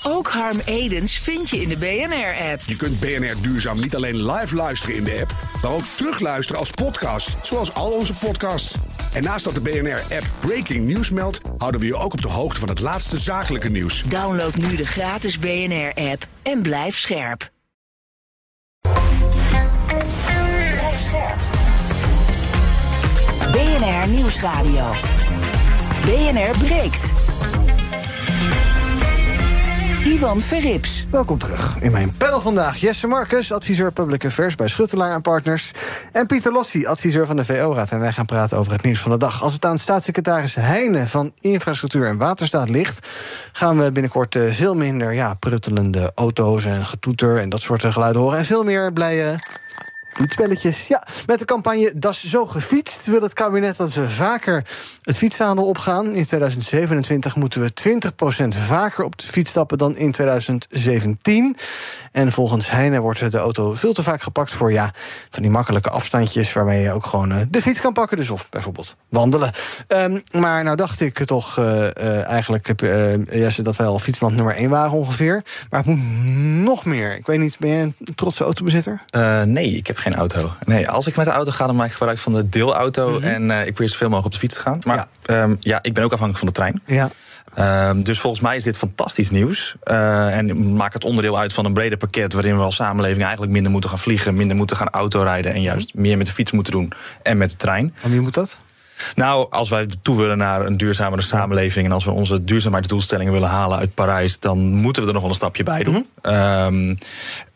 Ook 0.03 0.29
Harm 0.29 0.61
Edens 0.65 1.19
vind 1.19 1.49
je 1.49 1.61
in 1.61 1.69
de 1.69 1.77
BNR-app. 1.77 2.61
Je 2.67 2.77
kunt 2.77 3.01
BNR 3.01 3.35
Duurzaam 3.41 3.81
niet 3.81 3.95
alleen 3.95 4.33
live 4.33 4.55
luisteren 4.55 4.97
in 4.97 5.05
de 5.05 5.19
app... 5.21 5.35
maar 5.63 5.71
ook 5.71 5.85
terugluisteren 5.95 6.61
als 6.61 6.71
podcast, 6.71 7.37
zoals 7.43 7.75
al 7.75 7.91
onze 7.91 8.15
podcasts. 8.15 8.77
En 9.13 9.23
naast 9.23 9.45
dat 9.45 9.55
de 9.55 9.61
BNR-app 9.61 10.31
Breaking 10.41 10.87
News 10.87 11.11
meldt... 11.11 11.41
houden 11.59 11.81
we 11.81 11.87
je 11.87 11.97
ook 11.97 12.13
op 12.13 12.23
de 12.23 12.29
hoogte 12.29 12.61
van 12.61 12.69
het 12.69 12.81
laatste 12.81 13.19
zakelijke 13.19 13.69
nieuws. 13.69 14.03
Download 14.03 14.55
nu 14.55 14.77
de 14.77 14.87
gratis 14.87 15.39
BNR-app 15.39 16.27
en 16.43 16.63
blijf 16.63 16.99
scherp. 16.99 17.51
BNR 23.79 24.09
Nieuwsradio. 24.09 24.93
BNR 26.05 26.59
breekt. 26.59 27.05
Ivan 30.05 30.41
Verrips. 30.41 31.07
Welkom 31.11 31.39
terug. 31.39 31.77
In 31.81 31.93
mijn 31.93 32.17
panel 32.17 32.41
vandaag 32.41 32.77
Jesse 32.77 33.07
Marcus, 33.07 33.53
adviseur 33.53 33.93
Public 33.93 34.25
Affairs 34.25 34.55
bij 34.55 34.69
Schuttelaar 34.69 35.15
en 35.15 35.21
Partners. 35.21 35.73
En 36.13 36.27
Pieter 36.27 36.53
Lossi, 36.53 36.87
adviseur 36.87 37.27
van 37.27 37.37
de 37.37 37.45
VO-raad. 37.45 37.91
En 37.91 38.01
wij 38.01 38.13
gaan 38.13 38.27
praten 38.27 38.59
over 38.59 38.73
het 38.73 38.83
nieuws 38.83 39.01
van 39.01 39.11
de 39.11 39.19
dag. 39.19 39.43
Als 39.43 39.53
het 39.53 39.65
aan 39.65 39.79
staatssecretaris 39.79 40.55
Heijnen 40.55 41.09
van 41.09 41.33
Infrastructuur 41.41 42.07
en 42.07 42.19
Waterstaat 42.19 42.69
ligt... 42.69 43.07
gaan 43.53 43.79
we 43.79 43.93
binnenkort 43.93 44.35
eh, 44.35 44.51
veel 44.51 44.75
minder 44.75 45.13
ja, 45.13 45.35
pruttelende 45.35 46.13
auto's 46.15 46.65
en 46.65 46.87
getoeter... 46.87 47.39
en 47.39 47.49
dat 47.49 47.61
soort 47.61 47.85
geluiden 47.85 48.23
horen. 48.23 48.39
En 48.39 48.45
veel 48.45 48.65
meer 48.65 48.93
blije 48.93 49.39
fietsspelletjes. 50.19 50.87
Ja, 50.87 51.07
met 51.27 51.39
de 51.39 51.45
campagne 51.45 51.93
Das 51.97 52.25
Zo 52.25 52.47
Gefietst 52.47 53.07
wil 53.07 53.23
het 53.23 53.33
kabinet 53.33 53.77
dat 53.77 53.95
we 53.95 54.11
vaker 54.11 54.65
het 55.03 55.17
fietsaandeel 55.17 55.67
opgaan. 55.67 56.07
In 56.07 56.25
2027 56.25 57.37
moeten 57.37 57.61
we 57.61 57.71
20% 58.45 58.49
vaker 58.49 59.05
op 59.05 59.19
de 59.19 59.27
fiets 59.27 59.51
stappen 59.51 59.79
dan 59.79 59.97
in 59.97 60.13
2017. 60.13 61.57
En 62.13 62.33
volgens 62.33 62.71
Heine 62.71 63.01
wordt 63.01 63.33
de 63.33 63.39
auto 63.39 63.75
veel 63.75 63.93
te 63.93 64.03
vaak 64.03 64.23
gepakt 64.23 64.53
voor 64.53 64.73
ja, 64.73 64.93
van 65.31 65.43
die 65.43 65.51
makkelijke 65.51 65.91
afstandjes 65.91 66.53
waarmee 66.53 66.83
je 66.83 66.93
ook 66.93 67.07
gewoon 67.07 67.33
uh, 67.33 67.39
de 67.51 67.63
fiets 67.63 67.81
kan 67.81 67.93
pakken. 67.93 68.17
Dus 68.17 68.31
of 68.31 68.49
bijvoorbeeld 68.49 68.97
wandelen. 69.09 69.53
Um, 69.89 70.23
maar 70.31 70.65
nou 70.65 70.77
dacht 70.77 71.01
ik 71.01 71.25
toch 71.25 71.59
uh, 71.59 71.65
uh, 71.65 72.25
eigenlijk, 72.25 72.73
Jesse, 73.31 73.63
dat 73.63 73.77
wij 73.77 73.87
al 73.87 73.99
fietsland 73.99 74.35
nummer 74.35 74.55
1 74.55 74.71
waren 74.71 74.93
ongeveer. 74.93 75.45
Maar 75.71 75.85
het 75.85 75.97
moet 75.97 76.65
nog 76.65 76.85
meer. 76.85 77.17
Ik 77.17 77.27
weet 77.27 77.39
niet, 77.39 77.57
ben 77.59 77.71
je 77.71 77.83
een 77.83 78.15
trotse 78.15 78.45
autobezitter? 78.45 79.01
nee, 79.45 79.71
ik 79.71 79.87
heb 79.87 79.97
geen 79.97 80.08
auto. 80.15 80.53
Nee, 80.65 80.89
als 80.89 81.07
ik 81.07 81.17
met 81.17 81.27
de 81.27 81.33
auto 81.33 81.51
ga, 81.51 81.67
dan 81.67 81.77
maak 81.77 81.87
ik 81.87 81.93
gebruik 81.93 82.19
van 82.19 82.35
de 82.35 82.49
deelauto. 82.49 83.09
Mm 83.09 83.15
-hmm. 83.15 83.51
En 83.51 83.67
ik 83.67 83.75
probeer 83.75 83.89
zoveel 83.89 84.09
mogelijk 84.09 84.27
op 84.27 84.33
de 84.33 84.39
fiets 84.39 84.55
te 84.55 84.61
gaan. 84.61 84.79
Maar 84.87 85.09
ja, 85.23 85.43
um, 85.43 85.57
ja 85.61 85.79
ik 85.83 85.95
ben 85.95 86.05
ook 86.05 86.13
afhankelijk 86.13 86.39
van 86.39 86.49
de 86.49 86.55
trein. 86.55 86.83
Ja. 86.87 87.11
Um, 87.59 88.05
dus 88.05 88.21
volgens 88.21 88.43
mij 88.43 88.57
is 88.57 88.65
dit 88.65 88.77
fantastisch 88.77 89.31
nieuws. 89.31 89.77
Uh, 89.91 90.37
en 90.37 90.73
maakt 90.77 90.95
het 90.95 91.05
onderdeel 91.05 91.39
uit 91.39 91.53
van 91.53 91.65
een 91.65 91.73
breder 91.73 91.99
pakket 91.99 92.33
waarin 92.33 92.57
we 92.57 92.63
als 92.63 92.77
samenleving 92.77 93.23
eigenlijk 93.23 93.53
minder 93.53 93.73
moeten 93.73 93.91
gaan 93.91 93.99
vliegen, 93.99 94.35
minder 94.35 94.57
moeten 94.57 94.77
gaan 94.77 94.89
autorijden 94.89 95.53
en 95.53 95.63
juist 95.63 95.95
meer 95.95 96.17
met 96.17 96.27
de 96.27 96.33
fiets 96.33 96.53
moeten 96.53 96.73
doen 96.73 96.93
en 97.23 97.37
met 97.37 97.51
de 97.51 97.57
trein. 97.57 97.95
En 98.03 98.11
wie 98.11 98.21
moet 98.21 98.35
dat? 98.35 98.59
Nou, 99.15 99.47
als 99.51 99.69
wij 99.69 99.87
toe 100.03 100.17
willen 100.17 100.39
naar 100.39 100.67
een 100.67 100.77
duurzamere 100.77 101.23
samenleving 101.23 101.87
en 101.87 101.93
als 101.93 102.05
we 102.05 102.11
onze 102.11 102.45
duurzaamheidsdoelstellingen 102.45 103.33
willen 103.33 103.49
halen 103.49 103.79
uit 103.79 103.95
Parijs, 103.95 104.39
dan 104.39 104.59
moeten 104.59 105.03
we 105.03 105.09
er 105.09 105.15
nog 105.15 105.23
wel 105.23 105.31
een 105.31 105.37
stapje 105.37 105.63
bij 105.63 105.83
doen. 105.83 105.95
Mm 105.95 106.07
-hmm. 106.23 106.35
um, 106.35 106.99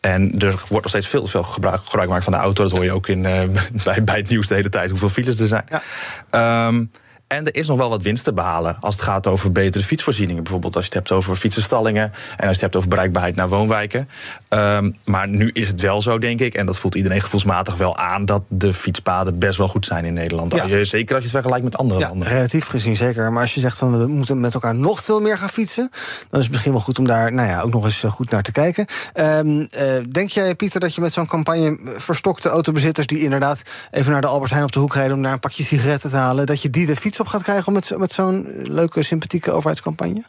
en 0.00 0.38
er 0.38 0.54
wordt 0.68 0.70
nog 0.70 0.88
steeds 0.88 1.08
veel 1.08 1.22
te 1.22 1.30
veel 1.30 1.42
gebruik, 1.42 1.80
gebruik 1.84 2.06
gemaakt 2.06 2.24
van 2.24 2.32
de 2.32 2.38
auto. 2.38 2.62
Dat 2.62 2.72
hoor 2.72 2.84
je 2.84 2.92
ook 2.92 3.08
in, 3.08 3.24
uh, 3.24 3.42
bij, 3.84 4.04
bij 4.04 4.16
het 4.16 4.28
nieuws 4.28 4.46
de 4.46 4.54
hele 4.54 4.68
tijd, 4.68 4.90
hoeveel 4.90 5.08
files 5.08 5.40
er 5.40 5.46
zijn. 5.46 5.64
Ja. 6.30 6.66
Um, 6.66 6.90
en 7.32 7.46
er 7.46 7.54
is 7.54 7.66
nog 7.66 7.78
wel 7.78 7.88
wat 7.88 8.02
winst 8.02 8.24
te 8.24 8.32
behalen 8.32 8.76
als 8.80 8.94
het 8.94 9.04
gaat 9.04 9.26
over 9.26 9.52
betere 9.52 9.84
fietsvoorzieningen. 9.84 10.42
Bijvoorbeeld 10.42 10.76
als 10.76 10.84
je 10.84 10.90
het 10.90 10.98
hebt 10.98 11.18
over 11.18 11.36
fietsenstallingen 11.36 12.02
en 12.02 12.12
als 12.36 12.38
je 12.38 12.46
het 12.46 12.60
hebt 12.60 12.76
over 12.76 12.88
bereikbaarheid 12.88 13.36
naar 13.36 13.48
woonwijken. 13.48 14.08
Um, 14.48 14.96
maar 15.04 15.28
nu 15.28 15.50
is 15.52 15.68
het 15.68 15.80
wel 15.80 16.02
zo, 16.02 16.18
denk 16.18 16.40
ik, 16.40 16.54
en 16.54 16.66
dat 16.66 16.78
voelt 16.78 16.94
iedereen 16.94 17.20
gevoelsmatig 17.20 17.76
wel 17.76 17.96
aan, 17.96 18.24
dat 18.24 18.42
de 18.48 18.74
fietspaden 18.74 19.38
best 19.38 19.58
wel 19.58 19.68
goed 19.68 19.86
zijn 19.86 20.04
in 20.04 20.12
Nederland. 20.12 20.54
Ja. 20.54 20.64
Je, 20.64 20.84
zeker 20.84 21.14
als 21.14 21.24
je 21.24 21.30
het 21.30 21.40
vergelijkt 21.40 21.64
met 21.64 21.76
andere 21.76 22.00
ja, 22.00 22.08
landen. 22.08 22.28
Relatief 22.28 22.66
gezien 22.66 22.96
zeker. 22.96 23.32
Maar 23.32 23.42
als 23.42 23.54
je 23.54 23.60
zegt 23.60 23.78
van 23.78 23.98
we 23.98 24.06
moeten 24.06 24.40
met 24.40 24.54
elkaar 24.54 24.74
nog 24.74 25.04
veel 25.04 25.20
meer 25.20 25.38
gaan 25.38 25.48
fietsen, 25.48 25.90
dan 26.30 26.38
is 26.38 26.42
het 26.42 26.50
misschien 26.50 26.72
wel 26.72 26.80
goed 26.80 26.98
om 26.98 27.06
daar 27.06 27.32
nou 27.32 27.48
ja, 27.48 27.60
ook 27.60 27.72
nog 27.72 27.84
eens 27.84 28.04
goed 28.08 28.30
naar 28.30 28.42
te 28.42 28.52
kijken. 28.52 28.86
Um, 29.14 29.58
uh, 29.58 29.66
denk 30.10 30.30
jij, 30.30 30.54
Pieter, 30.54 30.80
dat 30.80 30.94
je 30.94 31.00
met 31.00 31.12
zo'n 31.12 31.26
campagne 31.26 31.78
verstokte 31.96 32.48
autobezitters 32.48 33.06
die 33.06 33.20
inderdaad 33.20 33.62
even 33.90 34.12
naar 34.12 34.20
de 34.20 34.26
Albert 34.26 34.50
Heijn 34.50 34.64
op 34.64 34.72
de 34.72 34.78
hoek 34.78 34.94
rijden 34.94 35.16
om 35.16 35.22
daar 35.22 35.32
een 35.32 35.40
pakje 35.40 35.64
sigaretten 35.64 36.10
te 36.10 36.16
halen, 36.16 36.46
dat 36.46 36.62
je 36.62 36.70
die 36.70 36.86
de 36.86 36.96
fiets 36.96 37.20
op 37.22 37.28
gaat 37.28 37.42
krijgen 37.42 37.72
met, 37.72 37.98
met 37.98 38.12
zo'n 38.12 38.48
leuke, 38.62 39.02
sympathieke 39.02 39.50
overheidscampagne? 39.50 40.24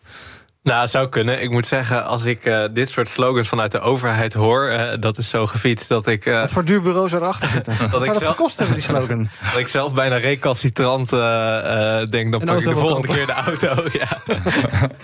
Nou, 0.63 0.87
zou 0.87 1.09
kunnen. 1.09 1.41
Ik 1.41 1.49
moet 1.49 1.65
zeggen, 1.65 2.05
als 2.05 2.25
ik 2.25 2.45
uh, 2.45 2.63
dit 2.71 2.89
soort 2.89 3.07
slogans 3.07 3.47
vanuit 3.47 3.71
de 3.71 3.79
overheid 3.79 4.33
hoor, 4.33 4.69
uh, 4.69 4.93
dat 4.99 5.17
is 5.17 5.29
zo 5.29 5.45
gefietst 5.45 5.87
dat 5.87 6.07
ik. 6.07 6.25
Uh, 6.25 6.39
Wat 6.39 6.51
voor 6.51 6.65
duur 6.65 6.81
bureau 6.81 7.09
zou 7.09 7.21
erachter 7.21 7.47
zitten? 7.47 7.75
dat 7.79 7.91
Wat 7.91 8.03
zou 8.03 8.13
dat 8.19 8.23
gekost 8.27 8.57
hebben, 8.57 8.75
die 8.75 8.85
slogan? 8.85 9.29
dat 9.51 9.59
ik 9.59 9.67
zelf 9.67 9.93
bijna 9.93 10.17
recalcitrant 10.17 11.09
denk, 12.09 12.31
dan 12.31 12.45
pak 12.45 12.57
ik 12.57 12.63
de 12.65 12.75
volgende 12.75 13.07
keer 13.07 13.25
de 13.25 13.31
auto. 13.31 13.83
ja. 13.99 14.19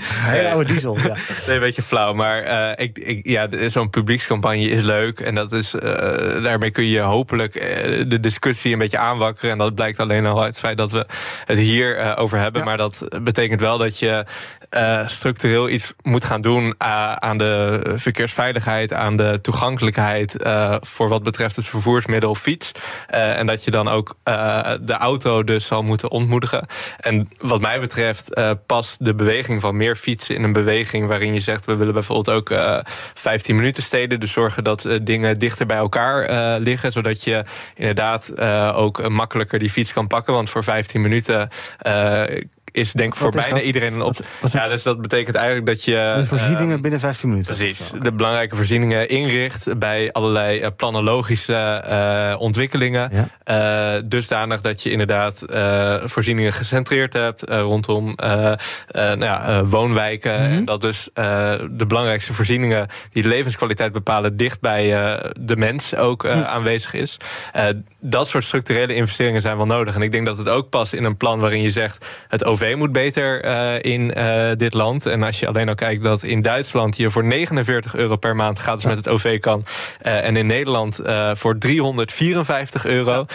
Hele 0.06 0.50
oude 0.50 0.74
diesel. 0.74 0.98
Ja. 0.98 1.15
Nee, 1.48 1.56
een 1.56 1.60
beetje 1.60 1.82
flauw. 1.82 2.13
Maar 2.13 2.80
ik, 2.80 2.98
ik, 2.98 3.28
ja, 3.28 3.48
zo'n 3.67 3.89
publiekscampagne 3.89 4.69
is 4.69 4.82
leuk. 4.82 5.19
En 5.19 5.36
dat 5.36 5.52
is, 5.52 5.72
daarmee 6.43 6.72
kun 6.72 6.88
je 6.88 7.00
hopelijk 7.00 7.54
de 8.10 8.19
discussie 8.19 8.74
een 8.74 8.80
beetje 8.80 8.98
aanwakkeren. 8.98 9.52
En 9.52 9.58
dat 9.58 9.76
blijkt 9.76 10.00
alleen 10.00 10.26
al 10.26 10.41
uit 10.41 10.50
het 10.50 10.60
feit 10.60 10.78
dat 10.78 10.91
we 10.91 11.06
het 11.45 11.58
hier 11.58 12.17
over 12.17 12.38
hebben. 12.38 12.62
Ja. 12.62 12.67
Maar 12.67 12.78
dat 12.78 13.08
betekent 13.22 13.60
wel 13.60 13.78
dat 13.78 14.00
je 14.00 14.26
uh, 14.78 15.08
structureel 15.50 15.70
iets 15.70 15.94
moet 16.02 16.26
gaan 16.26 16.42
doen 16.42 16.66
uh, 16.66 17.14
aan 17.14 17.38
de 17.38 17.82
verkeersveiligheid, 17.96 18.94
aan 18.94 19.16
de 19.16 19.40
toegankelijkheid 19.42 20.44
uh, 20.44 20.76
voor 20.82 21.10
wat 21.10 21.24
betreft 21.24 21.56
het 21.56 21.66
vervoersmiddel 21.66 22.36
fiets. 22.36 22.72
en 23.08 23.48
dat 23.48 23.64
je 23.64 23.72
dan 23.72 23.88
ook 23.88 24.16
de 24.82 24.98
auto 25.00 25.44
dus 25.44 25.66
zal 25.66 25.84
moeten 25.84 26.12
ontmoedigen. 26.12 26.66
En 27.00 27.30
wat 27.40 27.62
mij 27.62 27.80
betreft 27.80 28.42
past 28.66 29.06
de 29.06 29.14
beweging 29.14 29.62
van 29.62 29.78
meer 29.78 29.96
fietsen 29.96 30.36
in 30.36 30.44
een 30.44 30.54
beweging 30.54 31.08
waarin 31.08 31.34
je 31.34 31.40
zegt 31.40 31.66
we 31.66 31.76
willen 31.76 31.94
bijvoorbeeld 31.94 32.30
ook 32.30 32.54
15 33.14 33.56
minuten 33.56 33.84
steden, 33.84 34.20
dus 34.20 34.32
zorgen 34.32 34.64
dat 34.64 34.88
dingen 35.02 35.40
dichter 35.40 35.66
bij 35.66 35.78
elkaar 35.78 36.60
liggen, 36.60 36.92
zodat 36.92 37.24
je 37.24 37.44
inderdaad 37.76 38.40
ook 38.74 39.10
makkelijker 39.10 39.60
die 39.60 39.70
fiets 39.70 39.94
kan 39.94 40.08
pakken. 40.08 40.34
Want 40.34 40.50
voor 40.50 40.64
15 40.64 41.02
minuten 41.02 41.50
is 42.80 42.94
denk 42.94 43.13
ik 43.13 43.20
voor 43.20 43.32
bijna 43.32 43.62
iedereen 43.62 43.94
een 43.94 44.02
op. 44.02 44.18
Wat, 44.18 44.26
wat 44.39 44.52
ja, 44.52 44.68
dus 44.68 44.84
dat 44.84 45.02
betekent 45.02 45.36
eigenlijk 45.36 45.65
dat 45.65 45.84
je. 45.84 46.13
De 46.18 46.26
voorzieningen 46.26 46.76
uh, 46.76 46.82
binnen 46.82 47.00
15 47.00 47.30
minuten. 47.30 47.56
Precies. 47.56 47.92
De 48.02 48.12
belangrijke 48.12 48.56
voorzieningen 48.56 49.10
inricht 49.10 49.78
bij 49.78 50.12
allerlei 50.12 50.62
uh, 50.62 50.68
planologische 50.76 51.84
uh, 51.89 52.42
ontwikkelingen. 52.42 53.12
Ja. 53.46 54.02
dusdanig 54.02 54.62
dat 54.62 54.84
je 54.84 54.92
inderdaad 54.92 55.44
voorzieningen 56.04 56.54
gecentreerd 56.54 57.13
hebt 57.13 57.44
rondom 57.50 58.15
nou 58.92 59.20
ja, 59.20 59.65
woonwijken. 59.65 60.39
Mm 60.39 60.46
-hmm. 60.46 60.58
En 60.58 60.65
dat 60.65 60.82
dus 60.82 61.10
de 61.13 61.86
belangrijkste 61.88 62.34
voorzieningen 62.34 62.88
die 63.12 63.24
de 63.24 63.30
levenskwaliteit 63.30 63.92
bepalen, 63.92 64.38
dicht 64.38 64.62
bij 64.62 64.89
de 65.39 65.56
mens 65.56 65.96
ook 65.96 66.28
aanwezig 66.28 66.94
is. 66.94 67.18
Dat 68.00 68.28
soort 68.28 68.44
structurele 68.44 68.96
investeringen 68.96 69.42
zijn 69.42 69.58
wel 69.58 69.66
nodig. 69.66 69.96
En 69.96 70.02
ik 70.02 70.12
denk 70.12 70.26
dat 70.26 70.38
het 70.38 70.50
ook 70.50 70.70
past 70.70 70.94
in 70.94 71.04
een 71.04 71.18
plan 71.18 71.40
waarin 71.40 71.62
je 71.62 71.70
zegt 71.70 72.06
het 72.28 72.46
OV 72.46 72.74
moet 72.78 72.92
beter 72.92 73.46
uh, 73.46 73.74
in 73.82 74.14
uh, 74.18 74.52
dit 74.56 74.74
land. 74.74 75.06
En 75.06 75.24
als 75.24 75.40
je 75.40 75.48
alleen 75.48 75.70
al 75.70 75.76
kijkt 75.76 76.04
dat 76.04 76.24
in 76.24 76.42
Duitsland 76.42 76.98
je 76.98 77.12
voor 77.12 77.24
49 77.24 77.96
euro 77.96 78.16
per 78.16 78.36
maand 78.36 78.58
gratis 78.58 78.86
met 78.86 78.98
het 78.98 79.08
OV 79.08 79.40
kan. 79.40 79.64
Uh, 80.06 80.26
en 80.26 80.38
in 80.38 80.46
Nederland 80.46 81.00
voor 81.34 81.58
354 81.58 82.86
euro. 82.86 83.26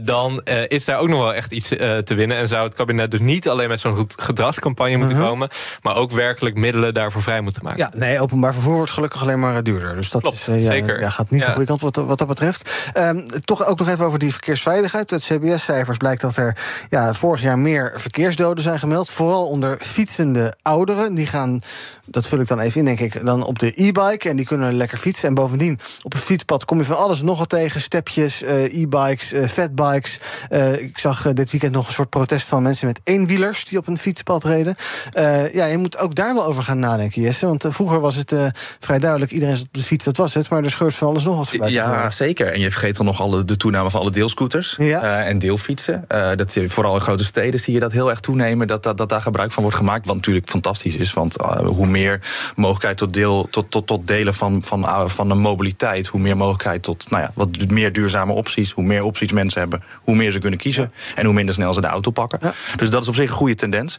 dan 0.00 0.42
is 0.68 0.84
daar 0.84 0.98
ook 0.98 1.08
nog 1.08 1.22
wel 1.22 1.34
echt 1.34 1.52
iets 1.52 1.68
te 1.68 2.14
winnen. 2.14 2.36
En 2.36 2.48
zou 2.48 2.64
het 2.64 2.74
kabinet 2.74 3.10
dus 3.10 3.20
niet 3.20 3.48
alleen 3.48 3.68
met 3.68 3.80
zo'n 3.80 4.08
gedragscampagne 4.16 4.96
moeten 4.96 5.16
-huh. 5.16 5.26
komen. 5.26 5.48
Maar 5.82 5.96
ook 5.96 6.10
werkelijk 6.10 6.56
middelen 6.56 6.94
daarvoor 6.94 7.22
vrij 7.22 7.40
moeten 7.40 7.64
maken. 7.64 7.78
Ja, 7.78 7.92
nee, 7.98 8.20
openbaar 8.20 8.52
vervoer 8.52 8.74
wordt 8.76 8.90
gelukkig 8.90 9.22
alleen 9.22 9.40
maar 9.40 9.62
duurder. 9.62 9.96
Dus 9.96 10.10
dat 10.10 10.22
Klopt, 10.22 10.48
is, 10.48 10.62
ja, 10.62 10.70
zeker. 10.70 11.00
Ja, 11.00 11.10
gaat 11.10 11.30
niet 11.30 11.44
de 11.44 11.50
goede 11.50 11.66
kant 11.66 11.80
wat, 11.80 11.96
wat 11.96 12.18
dat 12.18 12.28
betreft. 12.28 12.90
Um, 12.94 13.26
toch 13.44 13.66
ook 13.66 13.78
nog 13.78 13.88
even 13.88 14.05
over 14.06 14.18
die 14.18 14.32
verkeersveiligheid. 14.32 15.12
Uit 15.12 15.22
CBS-cijfers 15.22 15.96
blijkt 15.96 16.20
dat 16.20 16.36
er 16.36 16.56
ja, 16.90 17.14
vorig 17.14 17.42
jaar 17.42 17.58
meer 17.58 17.92
verkeersdoden 17.96 18.62
zijn 18.62 18.78
gemeld. 18.78 19.10
Vooral 19.10 19.46
onder 19.46 19.78
fietsende 19.80 20.54
ouderen. 20.62 21.14
Die 21.14 21.26
gaan, 21.26 21.60
dat 22.04 22.26
vul 22.26 22.40
ik 22.40 22.48
dan 22.48 22.60
even 22.60 22.78
in, 22.78 22.84
denk 22.84 23.00
ik, 23.00 23.24
dan 23.24 23.44
op 23.44 23.58
de 23.58 23.72
e-bike. 23.74 24.28
En 24.28 24.36
die 24.36 24.46
kunnen 24.46 24.74
lekker 24.74 24.98
fietsen. 24.98 25.28
En 25.28 25.34
bovendien, 25.34 25.78
op 26.02 26.14
een 26.14 26.20
fietspad 26.20 26.64
kom 26.64 26.78
je 26.78 26.84
van 26.84 26.96
alles 26.96 27.22
nogal 27.22 27.46
tegen. 27.46 27.80
Stepjes, 27.80 28.42
uh, 28.42 28.80
e-bikes, 28.82 29.32
uh, 29.32 29.46
fatbikes. 29.46 30.20
Uh, 30.50 30.82
ik 30.82 30.98
zag 30.98 31.32
dit 31.32 31.50
weekend 31.50 31.72
nog 31.72 31.86
een 31.86 31.94
soort 31.94 32.10
protest 32.10 32.48
van 32.48 32.62
mensen 32.62 32.86
met 32.86 33.00
eenwielers... 33.04 33.64
die 33.64 33.78
op 33.78 33.86
een 33.86 33.98
fietspad 33.98 34.44
reden. 34.44 34.76
ja, 35.52 35.64
je 35.64 35.78
moet 35.78 35.98
ook 35.98 36.14
daar 36.14 36.34
wel 36.34 36.44
over 36.44 36.62
gaan 36.62 36.78
nadenken, 36.78 37.22
Jesse. 37.22 37.46
Want 37.46 37.64
vroeger 37.68 38.00
was 38.00 38.16
het 38.16 38.34
vrij 38.80 38.98
duidelijk... 38.98 39.32
iedereen 39.32 39.54
is 39.54 39.62
op 39.62 39.68
de 39.70 39.82
fiets, 39.82 40.04
dat 40.04 40.16
was 40.16 40.34
het. 40.34 40.48
Maar 40.48 40.64
er 40.64 40.70
scheurt 40.70 40.94
van 40.94 41.08
alles 41.08 41.24
nog 41.24 41.36
wat 41.36 41.48
voorbij. 41.48 41.70
Ja, 41.70 42.10
zeker. 42.10 42.52
En 42.52 42.60
je 42.60 42.70
vergeet 42.70 42.96
dan 42.96 43.06
nog 43.06 43.20
alle, 43.20 43.44
de 43.44 43.56
toename 43.56 43.90
van 43.90 43.95
alle 43.98 44.10
deelscooters. 44.10 44.74
Ja. 44.78 45.22
en 45.22 45.38
deelfietsen. 45.38 46.04
dat, 46.36 46.58
vooral 46.66 46.94
in 46.94 47.00
grote 47.00 47.24
steden 47.24 47.60
zie 47.60 47.74
je 47.74 47.80
dat 47.80 47.92
heel 47.92 48.10
erg 48.10 48.20
toenemen... 48.20 48.66
dat, 48.66 48.82
dat, 48.82 48.96
dat 48.96 49.08
daar 49.08 49.20
gebruik 49.20 49.52
van 49.52 49.62
wordt 49.62 49.78
gemaakt. 49.78 50.06
Wat 50.06 50.16
natuurlijk 50.16 50.48
fantastisch 50.48 50.96
is. 50.96 51.12
Want 51.12 51.42
uh, 51.42 51.58
hoe 51.58 51.86
meer 51.86 52.20
mogelijkheid 52.56 52.96
tot, 52.96 53.12
deel, 53.12 53.48
tot, 53.50 53.70
tot, 53.70 53.86
tot 53.86 54.06
delen 54.06 54.34
van, 54.34 54.62
van, 54.62 55.10
van 55.10 55.28
de 55.28 55.34
mobiliteit, 55.34 56.06
hoe 56.06 56.20
meer 56.20 56.36
mogelijkheid 56.36 56.82
tot 56.82 57.10
nou 57.10 57.22
ja, 57.22 57.30
wat 57.34 57.48
meer 57.68 57.92
duurzame 57.92 58.32
opties. 58.32 58.72
Hoe 58.72 58.84
meer 58.84 59.02
opties 59.02 59.32
mensen 59.32 59.60
hebben, 59.60 59.82
hoe 60.02 60.14
meer 60.14 60.30
ze 60.30 60.38
kunnen 60.38 60.58
kiezen. 60.58 60.92
Ja. 60.92 61.14
En 61.14 61.24
hoe 61.24 61.34
minder 61.34 61.54
snel 61.54 61.74
ze 61.74 61.80
de 61.80 61.86
auto 61.86 62.10
pakken. 62.10 62.38
Ja. 62.42 62.52
Dus 62.76 62.90
dat 62.90 63.02
is 63.02 63.08
op 63.08 63.14
zich 63.14 63.30
een 63.30 63.36
goede 63.36 63.54
tendens. 63.54 63.98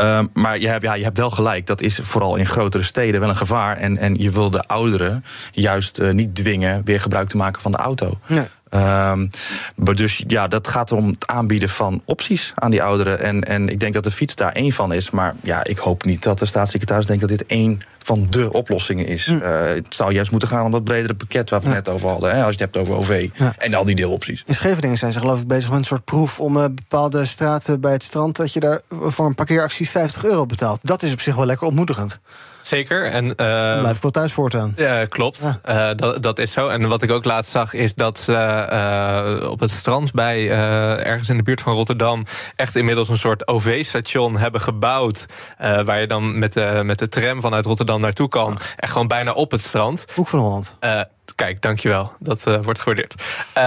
Uh, 0.00 0.20
maar 0.32 0.58
je 0.58 0.68
hebt, 0.68 0.82
ja, 0.82 0.94
je 0.94 1.04
hebt 1.04 1.18
wel 1.18 1.30
gelijk. 1.30 1.66
Dat 1.66 1.80
is 1.80 1.98
vooral 2.02 2.36
in 2.36 2.46
grotere 2.46 2.82
steden 2.82 3.20
wel 3.20 3.28
een 3.28 3.36
gevaar. 3.36 3.76
En, 3.76 3.98
en 3.98 4.14
je 4.14 4.30
wil 4.30 4.50
de 4.50 4.62
ouderen 4.62 5.24
juist 5.52 6.02
niet 6.12 6.34
dwingen 6.34 6.84
weer 6.84 7.00
gebruik 7.00 7.28
te 7.28 7.36
maken 7.36 7.62
van 7.62 7.72
de 7.72 7.78
auto. 7.78 8.18
Nee. 8.26 8.46
Um, 8.76 9.28
dus 9.96 10.24
ja, 10.26 10.48
dat 10.48 10.68
gaat 10.68 10.92
om 10.92 11.08
het 11.08 11.26
aanbieden 11.26 11.68
van 11.68 12.02
opties 12.04 12.52
aan 12.54 12.70
die 12.70 12.82
ouderen. 12.82 13.20
En, 13.20 13.42
en 13.42 13.68
ik 13.68 13.80
denk 13.80 13.94
dat 13.94 14.04
de 14.04 14.10
fiets 14.10 14.34
daar 14.34 14.52
één 14.52 14.72
van 14.72 14.92
is. 14.92 15.10
Maar 15.10 15.34
ja, 15.42 15.64
ik 15.64 15.78
hoop 15.78 16.04
niet 16.04 16.22
dat 16.22 16.38
de 16.38 16.46
staatssecretaris 16.46 17.06
denkt 17.06 17.20
dat 17.20 17.38
dit 17.38 17.46
één 17.46 17.82
van 18.06 18.26
de 18.30 18.52
oplossingen 18.52 19.06
is. 19.06 19.26
Hm. 19.26 19.38
Eh, 19.38 19.64
het 19.64 19.94
zou 19.94 20.12
juist 20.12 20.30
moeten 20.30 20.48
gaan 20.48 20.64
om 20.64 20.70
dat 20.70 20.84
bredere 20.84 21.14
pakket 21.14 21.50
waar 21.50 21.60
we 21.60 21.68
net 21.68 21.88
over 21.88 22.08
hadden. 22.08 22.30
Hè, 22.30 22.36
als 22.44 22.54
je 22.54 22.64
het 22.64 22.74
hebt 22.74 22.76
over 22.76 22.94
OV 22.94 23.28
en 23.58 23.74
al 23.74 23.84
die 23.84 23.94
deelopties. 23.94 24.42
In 24.46 24.54
Scheveningen 24.54 24.98
zijn 24.98 25.12
ze 25.12 25.18
geloof 25.18 25.40
ik 25.40 25.46
bezig 25.46 25.70
met 25.70 25.78
een 25.78 25.84
soort 25.84 26.04
proef... 26.04 26.40
om 26.40 26.56
eh, 26.56 26.64
bepaalde 26.74 27.26
straten 27.26 27.80
bij 27.80 27.92
het 27.92 28.02
strand... 28.02 28.36
dat 28.36 28.52
je 28.52 28.60
daar 28.60 28.80
voor 28.88 29.26
een 29.26 29.34
parkeeractie 29.34 29.88
50 29.88 30.24
euro 30.24 30.46
betaalt. 30.46 30.80
Dat 30.82 31.02
is 31.02 31.12
op 31.12 31.20
zich 31.20 31.34
wel 31.34 31.46
lekker 31.46 31.66
ontmoedigend. 31.66 32.18
Zeker. 32.66 33.06
En, 33.06 33.24
uh, 33.24 33.34
Dan 33.36 33.80
blijf 33.80 33.96
ik 33.96 34.02
wel 34.02 34.10
thuis 34.10 34.32
voortaan. 34.32 34.72
Ja, 34.76 35.04
klopt. 35.04 35.58
Uh, 35.68 35.88
dat, 35.96 36.22
dat 36.22 36.38
is 36.38 36.52
zo. 36.52 36.68
En 36.68 36.88
wat 36.88 37.02
ik 37.02 37.10
ook 37.10 37.24
laatst 37.24 37.50
zag, 37.50 37.72
is 37.72 37.94
dat 37.94 38.18
ze 38.18 38.66
uh, 39.42 39.50
op 39.50 39.60
het 39.60 39.70
strand 39.70 40.12
bij 40.12 40.50
ergens 40.50 41.28
in 41.28 41.36
de 41.36 41.42
buurt 41.42 41.60
van 41.60 41.74
Rotterdam 41.74 42.24
echt 42.56 42.76
inmiddels 42.76 43.08
een 43.08 43.16
soort 43.16 43.48
OV-station 43.48 44.36
hebben 44.36 44.60
gebouwd. 44.60 45.26
waar 45.58 46.00
je 46.00 46.06
dan 46.06 46.38
met 46.38 46.52
de, 46.52 46.80
met 46.84 46.98
de 46.98 47.08
tram 47.08 47.40
vanuit 47.40 47.64
Rotterdam 47.64 47.95
naartoe 48.00 48.28
kan. 48.28 48.58
Echt 48.76 48.92
gewoon 48.92 49.08
bijna 49.08 49.32
op 49.32 49.50
het 49.50 49.60
strand. 49.60 50.04
Hoek 50.14 50.28
van 50.28 50.38
Holland. 50.38 50.76
Kijk, 51.34 51.62
dankjewel. 51.62 52.12
Dat 52.18 52.46
uh, 52.48 52.58
wordt 52.62 52.78
gewaardeerd. 52.78 53.14
Uh, 53.48 53.62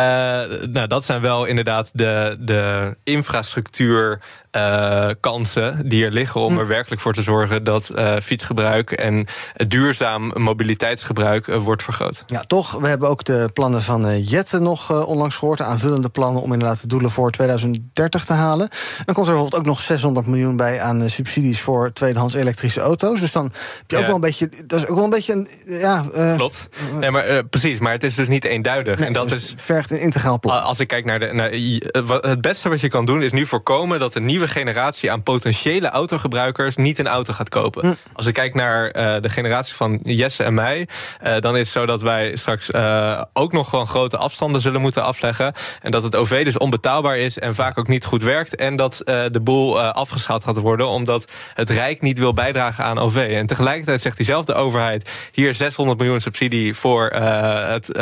nou, 0.68 0.88
dat 0.88 1.06
zijn 1.06 1.22
wel 1.22 1.46
inderdaad 1.46 1.90
de, 1.94 2.36
de 2.40 2.96
infrastructuur. 3.04 4.22
Uh, 4.58 5.10
kansen 5.20 5.90
die 5.90 6.06
er 6.06 6.12
liggen 6.12 6.42
om 6.42 6.58
er 6.60 6.68
werkelijk 6.68 7.02
voor 7.02 7.14
te 7.14 7.22
zorgen 7.22 7.64
dat 7.64 7.92
fietsgebruik 8.24 8.92
en 8.92 9.26
duurzaam 9.56 10.32
mobiliteitsgebruik 10.36 11.46
wordt 11.46 11.84
vergroot. 11.84 12.24
Ja, 12.28 12.44
toch. 12.48 12.72
We 12.72 12.88
hebben 12.88 13.10
ook 13.10 13.24
de 13.24 13.50
plannen 13.54 13.82
van 13.82 14.22
Jette 14.22 14.60
nog 14.60 15.06
onlangs 15.06 15.36
gehoord. 15.36 15.58
De 15.58 15.64
aanvullende 15.64 16.10
plannen 16.10 16.42
om 16.42 16.54
inderdaad 16.54 16.82
de 16.82 16.88
doelen 16.88 17.12
voor 17.12 17.32
2030 17.32 18.26
te 18.26 18.34
halen. 18.34 18.70
Dan 19.06 19.16
komt 19.16 19.28
er 19.28 19.34
bijvoorbeeld 19.34 19.56
ook 19.56 19.66
nog 19.66 19.80
600 19.80 20.26
miljoen 20.28 20.58
bij 20.58 20.82
aan 20.82 21.10
subsidies 21.10 21.62
voor 21.62 21.94
tweedehands 21.94 22.34
elektrische 22.34 22.80
auto's. 22.80 23.20
Dus 23.20 23.32
dan 23.32 23.44
heb 23.44 23.84
je 23.88 23.96
ook 23.96 24.02
Ja. 24.02 24.08
wel 24.08 24.16
een 24.16 24.22
beetje. 24.22 24.50
Dat 24.68 24.82
is 24.82 24.88
ook 24.88 24.96
wel 24.96 25.04
een 25.04 25.10
beetje 25.10 25.34
een. 25.34 25.48
Ja, 25.80 26.06
Klopt. 26.36 26.70
Nee, 27.00 27.12
maar, 27.12 27.44
precies, 27.44 27.80
maar 27.80 27.92
het 27.92 28.04
is 28.04 28.16
dus 28.16 28.28
niet 28.28 28.46
eenduidig. 28.46 28.98
Nee, 28.98 29.08
en 29.08 29.14
dat 29.14 29.30
dus 29.30 29.44
is, 29.44 29.54
vergt 29.58 29.92
een 29.92 30.00
integraal 30.02 30.40
plan. 30.40 30.64
Als 30.64 30.80
ik 30.80 30.88
kijk 30.88 31.06
naar 31.06 31.20
de. 31.20 31.34
Naar, 31.34 31.50
eh, 31.50 32.32
het 32.32 32.42
beste 32.42 32.70
wat 32.70 32.82
je 32.82 32.88
kan 32.88 33.06
doen 33.06 33.22
is 33.24 33.32
nu 33.32 33.46
voorkomen 33.46 34.00
dat 34.00 34.16
een 34.16 34.26
nieuwe 34.40 34.54
generatie 34.54 35.12
aan 35.12 35.24
potentiële 35.24 35.90
autogebruikers 35.90 36.76
niet 36.76 37.00
een 37.00 37.08
auto 37.08 37.34
gaat 37.34 37.50
kopen. 37.50 37.82
Hm. 37.82 37.94
Als 38.14 38.26
ik 38.26 38.34
kijk 38.34 38.54
naar 38.54 38.90
eh, 38.90 39.22
de 39.22 39.30
generatie 39.30 39.76
van 39.76 40.00
Jesse 40.04 40.44
en 40.44 40.54
mij, 40.54 40.88
eh, 41.22 41.40
dan 41.40 41.54
is 41.54 41.60
het 41.60 41.68
zo 41.68 41.86
dat 41.86 42.02
wij 42.02 42.36
straks 42.36 42.72
eh, 42.72 43.22
ook 43.34 43.52
nog 43.52 43.70
gewoon 43.70 43.88
grote 43.88 44.18
afstanden 44.18 44.62
zullen 44.62 44.82
moeten 44.82 45.04
afleggen. 45.04 45.54
En 45.82 45.92
dat 45.92 46.04
het 46.04 46.16
OV 46.16 46.44
dus 46.44 46.58
onbetaalbaar 46.58 47.18
is 47.18 47.40
en 47.40 47.56
vaak 47.56 47.78
ook 47.78 47.88
niet 47.88 48.06
goed 48.06 48.24
werkt. 48.24 48.56
En 48.56 48.76
dat 48.76 49.02
de 49.06 49.40
boel 49.42 49.82
afgeschaald 49.82 50.44
gaat 50.44 50.58
worden, 50.58 50.88
omdat 50.88 51.32
het 51.54 51.70
Rijk 51.70 52.02
niet 52.02 52.20
wil 52.20 52.34
bijdragen 52.34 52.84
aan 52.84 53.00
OV. 53.00 53.16
En 53.16 53.46
tegelijkertijd 53.46 54.02
zegt 54.02 54.18
diezelfde 54.18 54.54
overheid: 54.54 55.10
hier 55.32 55.54
600 55.54 56.00
miljoen 56.00 56.20
subsidie 56.20 56.74
voor 56.74 57.06
het 57.06 58.00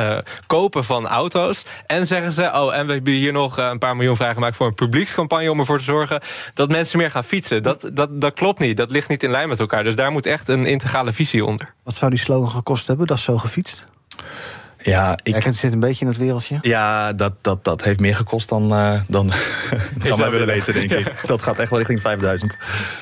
kopen 0.48 0.84
van 0.84 1.08
auto's. 1.08 1.64
En 1.86 2.06
zeggen 2.08 2.32
ze: 2.32 2.42
oh, 2.54 2.76
en 2.76 2.88
we 2.88 2.94
hebben 2.94 3.14
hier 3.14 3.32
nog 3.32 3.58
een 3.58 3.80
paar 3.80 3.96
miljoen 3.96 4.16
vrijgemaakt 4.16 4.56
voor 4.56 4.68
een 4.68 4.76
publiekscampagne 4.76 5.52
om 5.52 5.60
ervoor 5.60 5.78
te 5.78 5.84
zorgen 5.84 6.22
dat 6.54 6.70
mensen 6.70 6.98
meer 6.98 7.12
gaan 7.12 7.24
fietsen. 7.24 7.64
Dat, 7.64 7.90
dat, 7.94 8.22
dat 8.22 8.34
klopt 8.34 8.60
niet. 8.60 8.78
Dat 8.78 8.92
ligt 8.92 9.10
niet 9.10 9.24
in 9.24 9.32
lijn 9.32 9.50
met 9.50 9.60
elkaar. 9.60 9.84
Dus 9.84 9.96
daar 9.96 10.12
moet 10.12 10.26
echt 10.26 10.48
een 10.48 10.66
integrale 10.66 11.14
visie 11.14 11.46
onder. 11.46 11.74
Wat 11.84 11.96
zou 11.96 12.12
die 12.12 12.20
slogan 12.20 12.50
gekost 12.50 12.88
hebben? 12.88 13.08
Dat 13.08 13.18
is 13.18 13.24
zo 13.24 13.38
gefietst. 13.38 13.84
Ja, 14.82 15.18
ik... 15.24 15.36
het 15.36 15.56
zit 15.56 15.74
een 15.74 15.80
beetje 15.80 16.06
in 16.06 16.12
het 16.12 16.20
wereldje. 16.20 16.58
Ja, 16.62 17.14
dat, 17.14 17.34
dat, 17.42 17.64
dat 17.64 17.84
heeft 17.84 18.00
meer 18.00 18.16
gekost 18.16 18.50
dan, 18.50 18.72
eh, 18.74 19.02
dan, 19.08 19.28
dan 19.32 19.32
wij 19.98 20.12
willen 20.16 20.32
willen. 20.32 20.48
weten, 20.48 20.74
denk 20.74 20.92
ik. 20.92 21.28
Dat 21.28 21.44
gaat 21.44 21.60
echt 21.60 21.70
wel 21.70 21.80
richting 21.80 22.02
5000. 22.02 22.58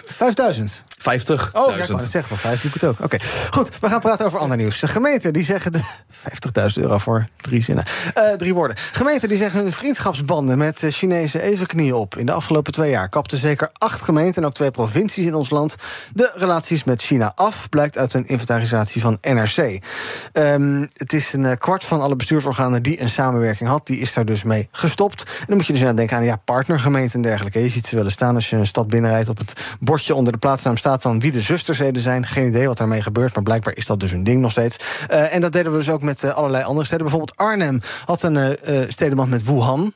5000? 0.05 0.83
50. 1.05 1.49
Oh, 1.53 1.75
ik 1.75 1.83
het 1.83 2.01
zeggen, 2.01 2.37
van 2.37 2.37
5 2.37 2.61
doe 2.61 2.71
ik 2.73 2.81
het 2.81 2.89
ook. 2.89 3.03
Oké, 3.03 3.17
goed, 3.49 3.79
we 3.79 3.87
gaan 3.87 3.99
praten 3.99 4.25
over 4.25 4.39
ander 4.39 4.57
nieuws. 4.57 4.79
De 4.79 4.87
gemeenten 4.87 5.33
die 5.33 5.43
zeggen 5.43 5.71
de 5.71 5.81
50.000 5.81 6.81
euro 6.81 6.97
voor 6.97 7.25
drie 7.41 7.61
zinnen. 7.61 7.85
Eh, 8.13 8.29
drie 8.31 8.53
woorden. 8.53 8.77
Gemeenten 8.91 9.29
die 9.29 9.37
zeggen 9.37 9.61
hun 9.61 9.71
vriendschapsbanden 9.71 10.57
met 10.57 10.83
Chinese 10.89 11.41
evenknieën 11.41 11.93
op. 11.93 12.17
In 12.17 12.25
de 12.25 12.31
afgelopen 12.31 12.73
twee 12.73 12.89
jaar 12.89 13.09
kapten 13.09 13.37
zeker 13.37 13.69
acht 13.73 14.01
gemeenten 14.01 14.41
en 14.41 14.47
ook 14.47 14.53
twee 14.53 14.71
provincies 14.71 15.25
in 15.25 15.33
ons 15.33 15.49
land 15.49 15.75
de 16.13 16.31
relaties 16.35 16.83
met 16.83 17.01
China 17.01 17.31
af. 17.35 17.69
Blijkt 17.69 17.97
uit 17.97 18.13
een 18.13 18.27
inventarisatie 18.27 19.01
van 19.01 19.17
NRC. 19.21 19.83
Ehm, 20.31 20.85
het 20.93 21.13
is 21.13 21.33
een 21.33 21.45
eh, 21.45 21.57
kwart 21.57 21.83
van 21.83 22.01
alle 22.01 22.15
bestuursorganen 22.15 22.83
die 22.83 23.01
een 23.01 23.09
samenwerking 23.09 23.69
had, 23.69 23.87
die 23.87 23.99
is 23.99 24.13
daar 24.13 24.25
dus 24.25 24.43
mee 24.43 24.67
gestopt. 24.71 25.23
En 25.23 25.45
dan 25.47 25.57
moet 25.57 25.67
je 25.67 25.73
dus 25.73 25.83
aan 25.83 25.95
denken 25.95 26.17
aan 26.17 26.23
ja, 26.23 26.41
partnergemeenten 26.45 27.15
en 27.15 27.21
dergelijke. 27.21 27.59
Je 27.59 27.69
ziet 27.69 27.87
ze 27.87 27.95
willen 27.95 28.11
staan 28.11 28.35
als 28.35 28.49
je 28.49 28.55
een 28.55 28.67
stad 28.67 28.87
binnenrijdt 28.87 29.29
op 29.29 29.37
het 29.37 29.53
bordje 29.79 30.15
onder 30.15 30.33
de 30.33 30.39
plaatsnaam 30.39 30.77
staat 30.77 30.94
dan 31.01 31.19
wie 31.19 31.31
de 31.31 31.41
zustersteden 31.41 32.01
zijn. 32.01 32.25
Geen 32.25 32.47
idee 32.47 32.67
wat 32.67 32.77
daarmee 32.77 33.01
gebeurt, 33.01 33.35
maar 33.35 33.43
blijkbaar 33.43 33.75
is 33.75 33.85
dat 33.85 33.99
dus 33.99 34.11
een 34.11 34.23
ding 34.23 34.41
nog 34.41 34.51
steeds. 34.51 34.77
Eh, 35.07 35.33
en 35.33 35.41
dat 35.41 35.51
deden 35.51 35.71
we 35.71 35.77
dus 35.77 35.89
ook 35.89 36.01
met 36.01 36.23
eh, 36.23 36.31
allerlei 36.31 36.63
andere 36.63 36.85
steden. 36.85 37.05
Bijvoorbeeld 37.05 37.37
Arnhem 37.37 37.81
had 38.05 38.23
een 38.23 38.37
eh, 38.37 38.79
stedenband 38.87 39.29
met 39.29 39.43
Wuhan. 39.43 39.93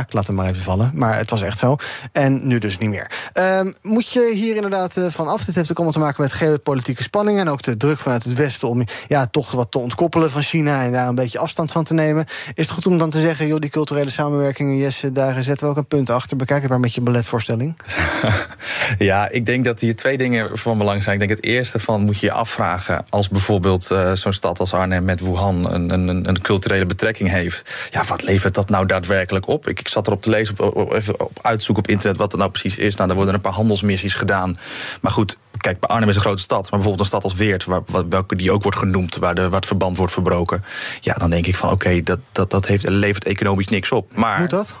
Ik 0.00 0.12
laat 0.12 0.26
hem 0.26 0.36
maar 0.36 0.48
even 0.48 0.62
vallen. 0.62 0.90
Maar 0.94 1.16
het 1.16 1.30
was 1.30 1.42
echt 1.42 1.58
zo. 1.58 1.76
En 2.12 2.46
nu 2.46 2.58
dus 2.58 2.78
niet 2.78 2.90
meer. 2.90 3.10
Ehm, 3.32 3.72
moet 3.82 4.12
je 4.12 4.30
hier 4.34 4.54
inderdaad 4.54 4.96
eh, 4.96 5.06
van 5.08 5.28
af? 5.28 5.44
Dit 5.44 5.54
heeft 5.54 5.70
ook 5.70 5.76
allemaal 5.76 5.94
te 5.94 6.00
maken 6.00 6.22
met 6.22 6.32
geopolitieke 6.32 7.02
spanningen. 7.02 7.40
En 7.40 7.48
ook 7.48 7.62
de 7.62 7.76
druk 7.76 8.00
vanuit 8.00 8.24
het 8.24 8.34
Westen 8.34 8.68
om 8.68 8.84
ja, 9.08 9.26
toch 9.26 9.50
wat 9.50 9.70
te 9.70 9.78
ontkoppelen 9.78 10.30
van 10.30 10.42
China. 10.42 10.82
En 10.82 10.92
daar 10.92 11.08
een 11.08 11.14
beetje 11.14 11.38
afstand 11.38 11.72
van 11.72 11.84
te 11.84 11.94
nemen. 11.94 12.24
Is 12.54 12.64
het 12.64 12.70
goed 12.70 12.86
om 12.86 12.98
dan 12.98 13.10
te 13.10 13.20
zeggen, 13.20 13.46
joh, 13.46 13.58
die 13.58 13.70
culturele 13.70 14.10
samenwerkingen, 14.10 14.76
Jesse, 14.76 15.12
daar 15.12 15.42
zetten 15.42 15.66
we 15.66 15.72
ook 15.72 15.78
een 15.78 15.86
punt 15.86 16.10
achter. 16.10 16.36
Bekijk 16.36 16.60
het 16.60 16.70
maar 16.70 16.80
met 16.80 16.94
je 16.94 17.00
balletvoorstelling. 17.00 17.76
Ja, 18.98 19.28
ik 19.28 19.46
denk 19.46 19.64
dat 19.64 19.80
hier 19.80 19.96
twee 19.96 20.16
dingen 20.16 20.58
van 20.58 20.78
belang 20.78 21.02
zijn. 21.02 21.20
Ik 21.20 21.26
denk 21.26 21.40
het 21.40 21.48
eerste 21.48 21.78
van 21.78 22.02
moet 22.02 22.18
je 22.18 22.26
je 22.26 22.32
afvragen... 22.32 23.04
als 23.08 23.28
bijvoorbeeld 23.28 23.90
eh, 23.90 24.12
zo'n 24.12 24.32
stad 24.32 24.60
als 24.60 24.72
Arnhem 24.72 25.04
met 25.04 25.20
Wuhan 25.20 25.72
een, 25.72 25.90
een, 25.90 26.28
een 26.28 26.40
culturele 26.40 26.86
betrekking 26.86 27.30
heeft... 27.30 27.70
ja, 27.90 28.04
wat 28.04 28.22
levert 28.22 28.54
dat 28.54 28.68
nou 28.68 28.86
daadwerkelijk 28.86 29.46
op? 29.46 29.68
Ik, 29.68 29.85
ik 29.86 29.92
zat 29.92 30.06
erop 30.06 30.22
te 30.22 30.30
lezen, 30.30 30.54
op, 30.58 30.76
op, 30.76 30.92
even 30.92 31.20
op 31.20 31.38
uitzoeken 31.42 31.84
op 31.84 31.90
internet... 31.90 32.18
wat 32.18 32.30
het 32.30 32.40
nou 32.40 32.52
precies 32.52 32.76
is. 32.78 32.96
Nou, 32.96 33.08
er 33.10 33.16
worden 33.16 33.34
een 33.34 33.40
paar 33.40 33.52
handelsmissies 33.52 34.14
gedaan. 34.14 34.58
Maar 35.00 35.12
goed, 35.12 35.38
kijk, 35.56 35.84
Arnhem 35.84 36.08
is 36.08 36.14
een 36.14 36.20
grote 36.20 36.42
stad... 36.42 36.62
maar 36.62 36.70
bijvoorbeeld 36.70 37.00
een 37.00 37.06
stad 37.06 37.24
als 37.24 37.34
Weert, 37.34 37.64
waar, 37.64 37.82
waar- 37.86 38.08
welke 38.08 38.36
die 38.36 38.52
ook 38.52 38.62
wordt 38.62 38.78
genoemd... 38.78 39.16
waar, 39.16 39.34
de, 39.34 39.42
waar 39.42 39.60
het 39.60 39.66
verband 39.66 39.96
wordt 39.96 40.12
verbroken... 40.12 40.64
ja, 41.00 41.14
dan 41.14 41.30
denk 41.30 41.46
ik 41.46 41.56
van 41.56 41.70
oké, 41.70 42.02
dat, 42.02 42.18
dat, 42.32 42.50
dat 42.50 42.66
heeft, 42.66 42.88
levert 42.88 43.24
economisch 43.24 43.68
niks 43.68 43.92
op. 43.92 44.16
Maar, 44.16 44.40
Moet 44.40 44.50
dat? 44.50 44.74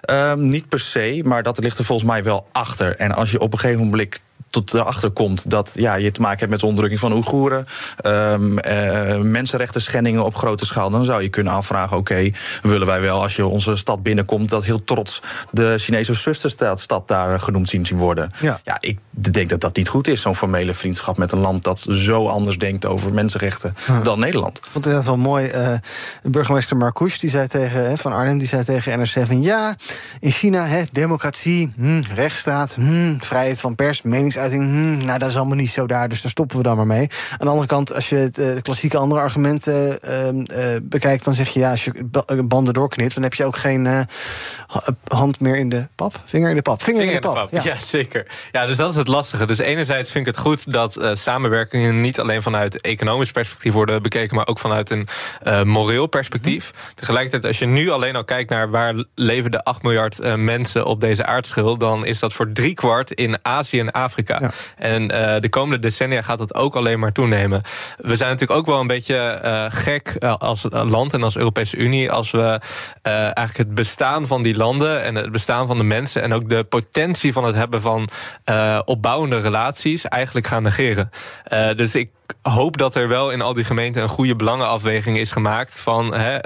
Ehm, 0.00 0.48
niet 0.48 0.68
per 0.68 0.80
se, 0.80 1.20
maar 1.24 1.42
dat 1.42 1.58
ligt 1.58 1.78
er 1.78 1.84
volgens 1.84 2.08
mij 2.08 2.22
wel 2.22 2.48
achter. 2.52 2.96
En 2.96 3.12
als 3.12 3.30
je 3.30 3.40
op 3.40 3.52
een 3.52 3.58
gegeven 3.58 3.84
moment 3.84 4.20
tot 4.50 4.74
erachter 4.74 5.10
komt 5.10 5.50
dat 5.50 5.72
ja, 5.74 5.94
je 5.94 6.10
te 6.10 6.20
maken 6.20 6.38
hebt 6.38 6.50
met 6.50 6.60
de 6.60 6.66
onderdrukking 6.66 7.00
van 7.00 7.12
Oeigoeren, 7.12 7.66
ehm, 7.96 8.58
eh, 8.58 9.18
mensenrechten 9.18 9.82
schendingen 9.82 10.24
op 10.24 10.36
grote 10.36 10.66
schaal, 10.66 10.90
dan 10.90 11.04
zou 11.04 11.22
je 11.22 11.28
kunnen 11.28 11.52
afvragen: 11.52 11.96
oké, 11.96 12.30
willen 12.62 12.86
wij 12.86 13.00
wel 13.00 13.22
als 13.22 13.36
je 13.36 13.46
onze 13.46 13.76
stad 13.76 14.02
binnenkomt 14.02 14.48
dat 14.48 14.64
heel 14.64 14.84
trots 14.84 15.22
de 15.50 15.74
Chinese 15.78 16.14
zusterstad 16.14 16.80
stad 16.80 17.08
daar 17.08 17.40
genoemd 17.40 17.68
zien, 17.68 17.84
zien 17.84 17.98
worden? 17.98 18.32
Ja. 18.40 18.60
ja, 18.64 18.76
ik 18.80 18.98
denk 19.10 19.48
dat 19.48 19.60
dat 19.60 19.76
niet 19.76 19.88
goed 19.88 20.08
is, 20.08 20.20
zo'n 20.20 20.36
formele 20.36 20.74
vriendschap 20.74 21.18
met 21.18 21.32
een 21.32 21.38
land 21.38 21.62
dat 21.64 21.86
zo 21.90 22.28
anders 22.28 22.58
denkt 22.58 22.86
over 22.86 23.12
mensenrechten 23.12 23.74
dan 24.02 24.18
Nederland. 24.18 24.58
Ik 24.58 24.64
vond 24.70 24.84
het 24.84 25.04
wel 25.04 25.16
mooi. 25.16 25.46
eh, 25.46 25.78
burgemeester 26.22 26.76
Marcouch 26.76 27.18
die 27.18 27.30
zei 27.30 27.46
tegen, 27.46 27.88
hè, 27.88 27.96
van 27.96 28.12
Arnhem 28.12 28.38
die 28.38 28.46
zei 28.46 28.64
tegen 28.64 28.98
NRC 28.98 29.26
van 29.26 29.42
ja, 29.42 29.74
in 30.20 30.30
China, 30.30 30.66
hè, 30.66 30.82
democratie, 30.92 31.72
hm, 31.76 32.02
rechtsstaat, 32.14 32.74
hm, 32.74 33.18
vrijheid 33.18 33.60
van 33.60 33.74
pers, 33.74 34.02
meningsuiting, 34.38 34.98
hm, 35.00 35.06
nou 35.06 35.18
dat 35.18 35.28
is 35.28 35.36
allemaal 35.36 35.56
niet 35.56 35.70
zo 35.70 35.86
daar, 35.86 36.08
dus 36.08 36.22
daar 36.22 36.30
stoppen 36.30 36.56
we 36.56 36.62
dan 36.62 36.76
maar 36.76 36.86
mee. 36.86 37.08
Aan 37.30 37.38
de 37.38 37.48
andere 37.48 37.66
kant, 37.66 37.94
als 37.94 38.08
je 38.08 38.16
het 38.16 38.38
eh, 38.38 38.48
klassieke 38.62 38.96
andere 38.96 39.20
argument 39.20 39.66
eh, 39.66 40.02
ehm, 40.02 40.40
eh, 40.40 40.64
bekijkt, 40.82 41.24
dan 41.24 41.34
zeg 41.34 41.48
je 41.48 41.60
ja, 41.60 41.70
als 41.70 41.84
je 41.84 41.92
eh, 42.26 42.38
banden 42.44 42.74
doorknipt, 42.74 43.14
dan 43.14 43.22
heb 43.22 43.34
je 43.34 43.44
ook 43.44 43.56
geen 43.56 43.86
ha- 43.86 44.06
hand 45.08 45.40
meer 45.40 45.56
in 45.56 45.68
de 45.68 45.86
pap, 45.94 46.20
vinger 46.24 46.50
in 46.50 46.56
de 46.56 46.62
pap, 46.62 46.82
vinger, 46.82 47.02
in 47.02 47.12
de 47.12 47.18
pap. 47.18 47.48
Ja. 47.50 47.76
zeker. 47.78 48.26
Ja, 48.52 48.66
dus 48.66 48.76
dat 48.76 48.90
is 48.90 48.96
het 48.96 49.08
lastige. 49.08 49.46
Dus 49.46 49.58
enerzijds 49.58 50.10
vind 50.10 50.26
ik 50.26 50.34
het 50.34 50.42
goed 50.42 50.72
dat 50.72 51.10
samenwerkingen 51.12 52.00
niet 52.00 52.20
alleen 52.20 52.42
vanuit 52.42 52.80
economisch 52.80 53.30
perspectief 53.30 53.72
worden 53.72 54.02
bekeken, 54.02 54.36
maar 54.36 54.46
ook 54.46 54.58
vanuit 54.58 54.90
een 54.90 55.08
moreel 55.68 56.06
perspectief. 56.06 56.72
Tegelijkertijd, 56.94 57.44
als 57.44 57.58
je 57.58 57.66
nu 57.66 57.90
alleen 57.90 58.16
al 58.16 58.24
kijkt 58.24 58.50
naar 58.50 58.70
waar 58.70 59.04
leven 59.14 59.50
de 59.50 59.64
8 59.64 59.82
miljard 59.82 60.36
mensen 60.36 60.86
op 60.86 61.00
deze 61.00 61.26
aardschil, 61.26 61.76
dan 61.76 62.06
is 62.06 62.18
dat 62.18 62.32
voor 62.32 62.52
driekwart 62.52 63.10
in 63.10 63.38
Azië 63.42 63.78
en 63.78 63.92
Afrika. 63.92 64.27
En 64.76 65.10
eh, 65.10 65.40
de 65.40 65.48
komende 65.48 65.78
decennia 65.78 66.22
gaat 66.22 66.38
dat 66.38 66.54
ook 66.54 66.76
alleen 66.76 66.98
maar 66.98 67.12
toenemen. 67.12 67.62
We 67.96 68.16
zijn 68.16 68.30
natuurlijk 68.30 68.58
ook 68.58 68.66
wel 68.66 68.80
een 68.80 68.86
beetje 68.86 69.16
eh, 69.16 69.64
gek 69.68 70.08
eh, 70.08 70.34
als 70.38 70.66
land 70.70 71.12
en 71.12 71.22
als 71.22 71.36
Europese 71.36 71.76
Unie 71.76 72.10
als 72.10 72.30
we 72.30 72.60
eigenlijk 73.02 73.56
het 73.56 73.74
bestaan 73.74 74.26
van 74.26 74.42
die 74.42 74.56
landen 74.56 75.02
en 75.02 75.14
het 75.14 75.32
bestaan 75.32 75.66
van 75.66 75.78
de 75.78 75.84
mensen 75.84 76.22
en 76.22 76.32
ook 76.32 76.48
de 76.48 76.64
potentie 76.64 77.32
van 77.32 77.44
het 77.44 77.54
hebben 77.54 77.80
van 77.80 78.08
opbouwende 78.84 79.38
relaties 79.38 80.04
eigenlijk 80.04 80.46
gaan 80.46 80.62
negeren. 80.62 81.10
Dus 81.76 81.94
ik 81.94 82.10
hoop 82.42 82.76
dat 82.76 82.94
er 82.94 83.08
wel 83.08 83.30
in 83.30 83.42
al 83.42 83.52
die 83.52 83.64
gemeenten 83.64 84.02
een 84.02 84.08
goede 84.08 84.36
belangenafweging 84.36 85.18
is 85.18 85.30
gemaakt 85.30 85.80
van. 85.80 86.14
Hè, 86.14 86.38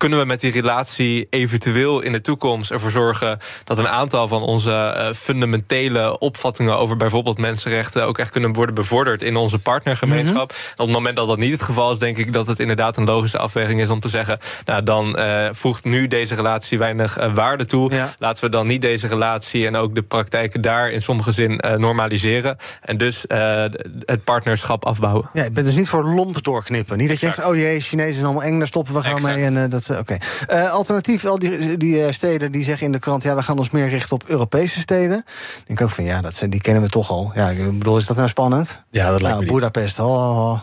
kunnen 0.00 0.18
we 0.18 0.24
met 0.24 0.40
die 0.40 0.52
relatie 0.52 1.26
eventueel 1.30 2.00
in 2.00 2.12
de 2.12 2.20
toekomst 2.20 2.70
ervoor 2.70 2.90
zorgen 2.90 3.38
dat 3.64 3.78
een 3.78 3.88
aantal 3.88 4.28
van 4.28 4.42
onze 4.42 4.70
uh, 4.70 5.14
fundamentele 5.14 6.18
opvattingen 6.18 6.78
over 6.78 6.96
bijvoorbeeld 6.96 7.38
mensenrechten 7.38 8.04
ook 8.04 8.18
echt 8.18 8.30
kunnen 8.30 8.52
worden 8.52 8.74
bevorderd 8.74 9.22
in 9.22 9.36
onze 9.36 9.58
partnergemeenschap. 9.58 10.50
Mhm. 10.50 10.80
Op 10.80 10.86
het 10.86 10.90
moment 10.90 11.16
dat 11.16 11.28
dat 11.28 11.38
niet 11.38 11.52
het 11.52 11.62
geval 11.62 11.92
is, 11.92 11.98
denk 11.98 12.18
ik 12.18 12.32
dat 12.32 12.46
het 12.46 12.58
inderdaad 12.58 12.96
een 12.96 13.04
logische 13.04 13.38
afweging 13.38 13.80
is 13.80 13.88
om 13.88 14.00
te 14.00 14.08
zeggen: 14.08 14.38
Nou, 14.64 14.82
dan 14.82 15.18
uh, 15.18 15.48
voegt 15.52 15.84
nu 15.84 16.08
deze 16.08 16.34
relatie 16.34 16.78
weinig 16.78 17.18
uh, 17.18 17.34
waarde 17.34 17.66
toe. 17.66 17.90
Laten 18.18 18.44
we 18.44 18.50
dan 18.50 18.66
niet 18.66 18.80
deze 18.80 19.06
relatie 19.06 19.66
en 19.66 19.76
ook 19.76 19.94
de 19.94 20.02
praktijken 20.02 20.60
daar 20.60 20.90
in 20.90 21.02
sommige 21.02 21.32
zin 21.32 21.60
normaliseren. 21.76 22.56
En 22.82 22.98
dus 22.98 23.24
het 24.04 24.24
partnerschap 24.24 24.84
afbouwen. 24.84 25.30
Ja, 25.32 25.44
ik 25.44 25.52
ben 25.52 25.64
dus 25.64 25.76
niet 25.76 25.88
voor 25.88 26.04
lomp 26.04 26.42
doorknippen. 26.42 26.98
Niet 26.98 27.08
dat 27.08 27.20
je 27.20 27.26
denkt: 27.26 27.46
oh 27.46 27.54
jee, 27.54 27.80
Chinezen 27.80 28.14
zijn 28.14 28.26
allemaal 28.26 28.44
eng, 28.44 28.58
daar 28.58 28.66
stoppen 28.66 28.94
we 28.94 29.02
gaan 29.02 29.22
mee. 29.22 29.44
En, 29.44 29.70
dat, 29.70 29.89
oké. 29.98 30.16
alternatief, 30.70 31.24
al 31.24 31.38
die, 31.38 31.76
die 31.76 32.12
steden 32.12 32.52
die 32.52 32.64
zeggen 32.64 32.86
in 32.86 32.92
de 32.92 32.98
krant: 32.98 33.22
ja, 33.22 33.34
we 33.34 33.42
gaan 33.42 33.58
ons 33.58 33.70
meer 33.70 33.88
richten 33.88 34.12
op 34.12 34.24
Europese 34.26 34.80
steden. 34.80 35.24
Ik 35.58 35.64
denk 35.66 35.80
ook 35.80 35.90
van 35.90 36.04
ja, 36.04 36.20
dat 36.20 36.34
zijn, 36.34 36.50
die 36.50 36.60
kennen 36.60 36.82
we 36.82 36.88
toch 36.88 37.10
al. 37.10 37.32
Ja, 37.34 37.48
ik 37.48 37.78
bedoel, 37.78 37.98
is 37.98 38.06
dat 38.06 38.16
nou 38.16 38.28
spannend? 38.28 38.78
Ja, 38.90 39.10
dat 39.10 39.20
lijkt 39.20 39.36
nou, 39.36 39.46
me 39.46 39.52
Budapest, 39.52 39.98
oh. 39.98 40.58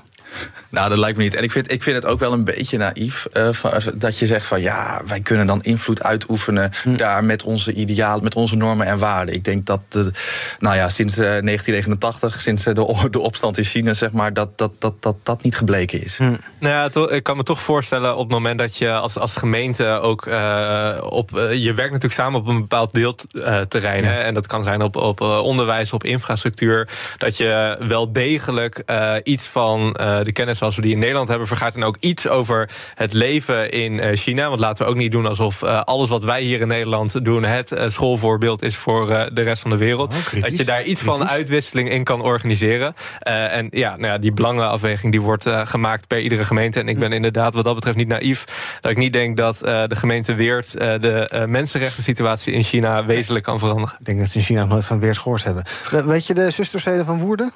Nou, 0.70 0.90
dat 0.90 0.98
lijkt 0.98 1.18
me 1.18 1.24
niet. 1.24 1.36
En 1.36 1.44
ik 1.44 1.52
vind, 1.52 1.72
ik 1.72 1.84
vind 1.84 1.96
het 1.96 2.06
ook 2.06 2.20
wel 2.20 2.34
een 2.34 2.44
beetje 2.44 2.78
naïef 2.78 3.28
uh, 3.34 3.50
dat 3.94 4.18
je 4.18 4.26
zegt 4.26 4.46
van 4.46 4.62
ja, 4.62 5.02
wij 5.08 5.20
kunnen 5.20 5.48
dan 5.48 5.64
invloed 5.64 6.04
uitoefenen 6.04 6.72
hm. 6.84 6.96
daar 6.96 7.24
met 7.24 7.44
onze 7.44 7.74
idealen, 7.74 8.24
met 8.24 8.36
onze 8.36 8.56
normen 8.56 8.88
en 8.88 8.98
waarden. 8.98 9.34
Ik 9.34 9.44
denk 9.44 9.66
dat, 9.66 9.82
de, 9.90 10.12
nou 10.60 10.76
ja, 10.76 10.90
sinds 10.90 11.16
1989, 11.16 12.36
eh, 12.36 12.42
sinds 12.42 12.64
de, 12.64 13.08
de 13.10 13.20
opstand 13.20 13.58
in 13.58 13.64
China, 13.64 13.94
zeg 13.94 14.12
maar, 14.12 14.34
dat 14.34 14.58
dat, 14.58 14.72
dat, 14.80 14.94
dat, 15.00 15.16
dat 15.24 15.44
niet 15.44 15.58
gebleken 15.58 16.04
is. 16.04 16.18
Hm. 16.18 16.24
Nou 16.24 16.74
ja, 16.74 16.90
to, 16.90 17.10
ik 17.10 17.24
kan 17.24 17.38
me 17.38 17.44
toch 17.44 17.60
voorstellen 17.60 18.14
op 18.14 18.24
het 18.24 18.32
moment 18.32 18.60
dat 18.60 18.78
je 18.78 18.94
als, 18.94 19.18
als 19.18 19.36
gemeente 19.36 19.86
ook 19.86 20.26
uh, 20.26 20.98
op. 21.10 21.30
je 21.52 21.74
werkt 21.74 21.92
natuurlijk 21.92 22.22
samen 22.22 22.40
op 22.40 22.48
een 22.48 22.60
bepaald 22.60 22.94
deelterrein. 22.94 24.04
Ja. 24.04 24.20
En 24.20 24.34
dat 24.34 24.48
kan 24.48 24.64
zijn 24.64 24.82
op, 24.82 24.96
op 24.96 25.22
onderwijs, 25.22 25.94
op 25.94 26.04
infrastructuur. 26.04 26.88
Dat 27.18 27.38
je 27.38 27.78
wel 27.80 28.12
degelijk 28.12 28.84
iets 29.24 29.46
van 29.46 29.98
de 30.24 30.32
kennis 30.32 30.58
zoals 30.58 30.76
we 30.76 30.82
die 30.82 30.92
in 30.92 31.00
Nederland 31.00 31.28
hebben 31.30 31.48
vergaat. 31.48 31.76
En 31.76 31.84
ook 31.84 31.98
iets 32.00 32.28
over 32.28 32.70
het 32.96 33.14
leven 33.14 33.72
in 33.72 34.00
eh, 34.00 34.18
China. 34.18 34.48
Want 34.50 34.60
laten 34.60 34.86
we 34.86 34.92
ook 34.92 34.98
niet 34.98 35.12
doen 35.12 35.26
alsof 35.26 35.64
eh, 35.64 35.82
alles 35.82 36.10
wat 36.10 36.24
wij 36.24 36.42
hier 36.42 36.62
in 36.62 36.68
Nederland 36.68 37.26
doen... 37.26 37.44
het 37.44 37.72
eh, 37.72 37.90
schoolvoorbeeld 37.90 38.62
is 38.62 38.76
voor 38.76 39.08
de 39.34 39.42
rest 39.42 39.62
van 39.62 39.72
de 39.72 39.78
wereld. 39.78 40.10
Oh, 40.10 40.42
dat 40.42 40.58
je 40.58 40.64
daar 40.64 40.84
iets 40.84 41.02
van 41.02 41.30
uitwisseling 41.30 41.90
in 41.90 42.04
kan 42.04 42.22
organiseren. 42.22 42.94
en 43.20 43.68
ja, 43.72 43.90
nou 43.90 44.08
ja, 44.08 44.18
die 44.18 44.32
belangenafweging 44.32 45.12
die 45.12 45.22
wordt 45.22 45.50
gemaakt 45.50 46.08
per 46.08 46.20
iedere 46.20 46.44
gemeente. 46.44 46.80
En 46.80 46.88
ik 46.88 47.00
ben 47.00 47.12
inderdaad 47.12 47.54
wat 47.54 47.64
dat 47.64 47.76
betreft 47.76 47.98
niet 47.98 48.08
naïef. 48.08 48.46
Dat 48.82 48.92
ik 48.92 48.98
niet 48.98 49.14
denk 49.14 49.38
dat 49.38 49.58
de 49.60 49.96
gemeente 49.96 50.36
Weert 50.36 50.72
de 50.72 51.46
mensenrechten 51.48 52.04
situatie 52.04 52.54
in 52.54 52.64
China 52.64 53.06
wezenlijk 53.06 53.46
kan 53.46 53.60
veranderen. 53.60 53.96
Ik 54.00 54.06
denk 54.06 54.20
dat 54.20 54.28
ze 54.28 54.38
in 54.38 54.44
China 54.44 54.60
nog 54.60 54.70
nooit 54.70 54.86
van 54.86 55.00
Weert 55.00 55.18
gehoord 55.18 55.44
hebben. 55.44 55.64
Weet 56.06 56.28
je 56.28 56.34
de 56.34 56.50
zustersteden 56.50 57.06
van 57.06 57.20
Woerden? 57.20 57.52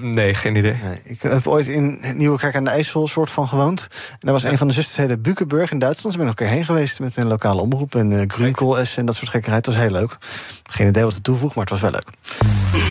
Nee, 0.00 0.34
geen 0.34 0.56
idee. 0.56 0.74
Nee, 0.82 1.00
ik 1.04 1.22
heb 1.22 1.46
ooit 1.46 1.66
in 1.66 2.00
Nieuwekerk 2.16 2.56
aan 2.56 2.64
de 2.64 2.70
IJssel 2.70 3.08
soort 3.08 3.30
van 3.30 3.48
gewoond. 3.48 3.88
En 4.10 4.18
daar 4.18 4.32
was 4.32 4.42
een 4.42 4.58
van 4.58 4.66
de 4.66 4.72
zustersteden 4.72 5.22
Bukenburg 5.22 5.70
in 5.70 5.78
Duitsland. 5.78 6.12
Ze 6.12 6.18
ben 6.18 6.26
nog 6.26 6.38
een 6.38 6.46
keer 6.46 6.54
heen 6.54 6.64
geweest 6.64 7.00
met 7.00 7.16
een 7.16 7.26
lokale 7.26 7.60
omroep. 7.60 7.94
En 7.94 8.10
uh, 8.10 8.96
en 8.96 9.06
dat 9.06 9.14
soort 9.14 9.30
gekkerheid. 9.30 9.66
Het 9.66 9.74
was 9.74 9.84
heel 9.84 9.92
leuk. 9.92 10.18
Geen 10.70 10.88
idee 10.88 11.04
wat 11.04 11.14
het 11.14 11.24
toevoegt, 11.24 11.54
maar 11.54 11.64
het 11.64 11.72
was 11.72 11.80
wel 11.80 11.90
leuk. 11.90 12.90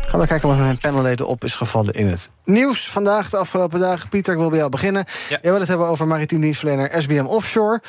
Gaan 0.11 0.19
we 0.19 0.27
kijken 0.27 0.47
wat 0.47 0.57
mijn 0.57 0.77
panelleden 0.77 1.27
op 1.27 1.43
is 1.43 1.55
gevallen 1.55 1.93
in 1.93 2.07
het 2.07 2.29
nieuws 2.43 2.89
vandaag, 2.89 3.29
de 3.29 3.37
afgelopen 3.37 3.79
dagen. 3.79 4.09
Pieter, 4.09 4.33
ik 4.33 4.39
wil 4.39 4.49
bij 4.49 4.57
jou 4.57 4.69
beginnen. 4.69 5.05
Ja. 5.29 5.39
Jij 5.41 5.51
wil 5.51 5.59
het 5.59 5.69
hebben 5.69 5.87
over 5.87 6.07
maritiem 6.07 6.41
dienstverlener 6.41 7.01
SBM 7.01 7.25
Offshore. 7.25 7.81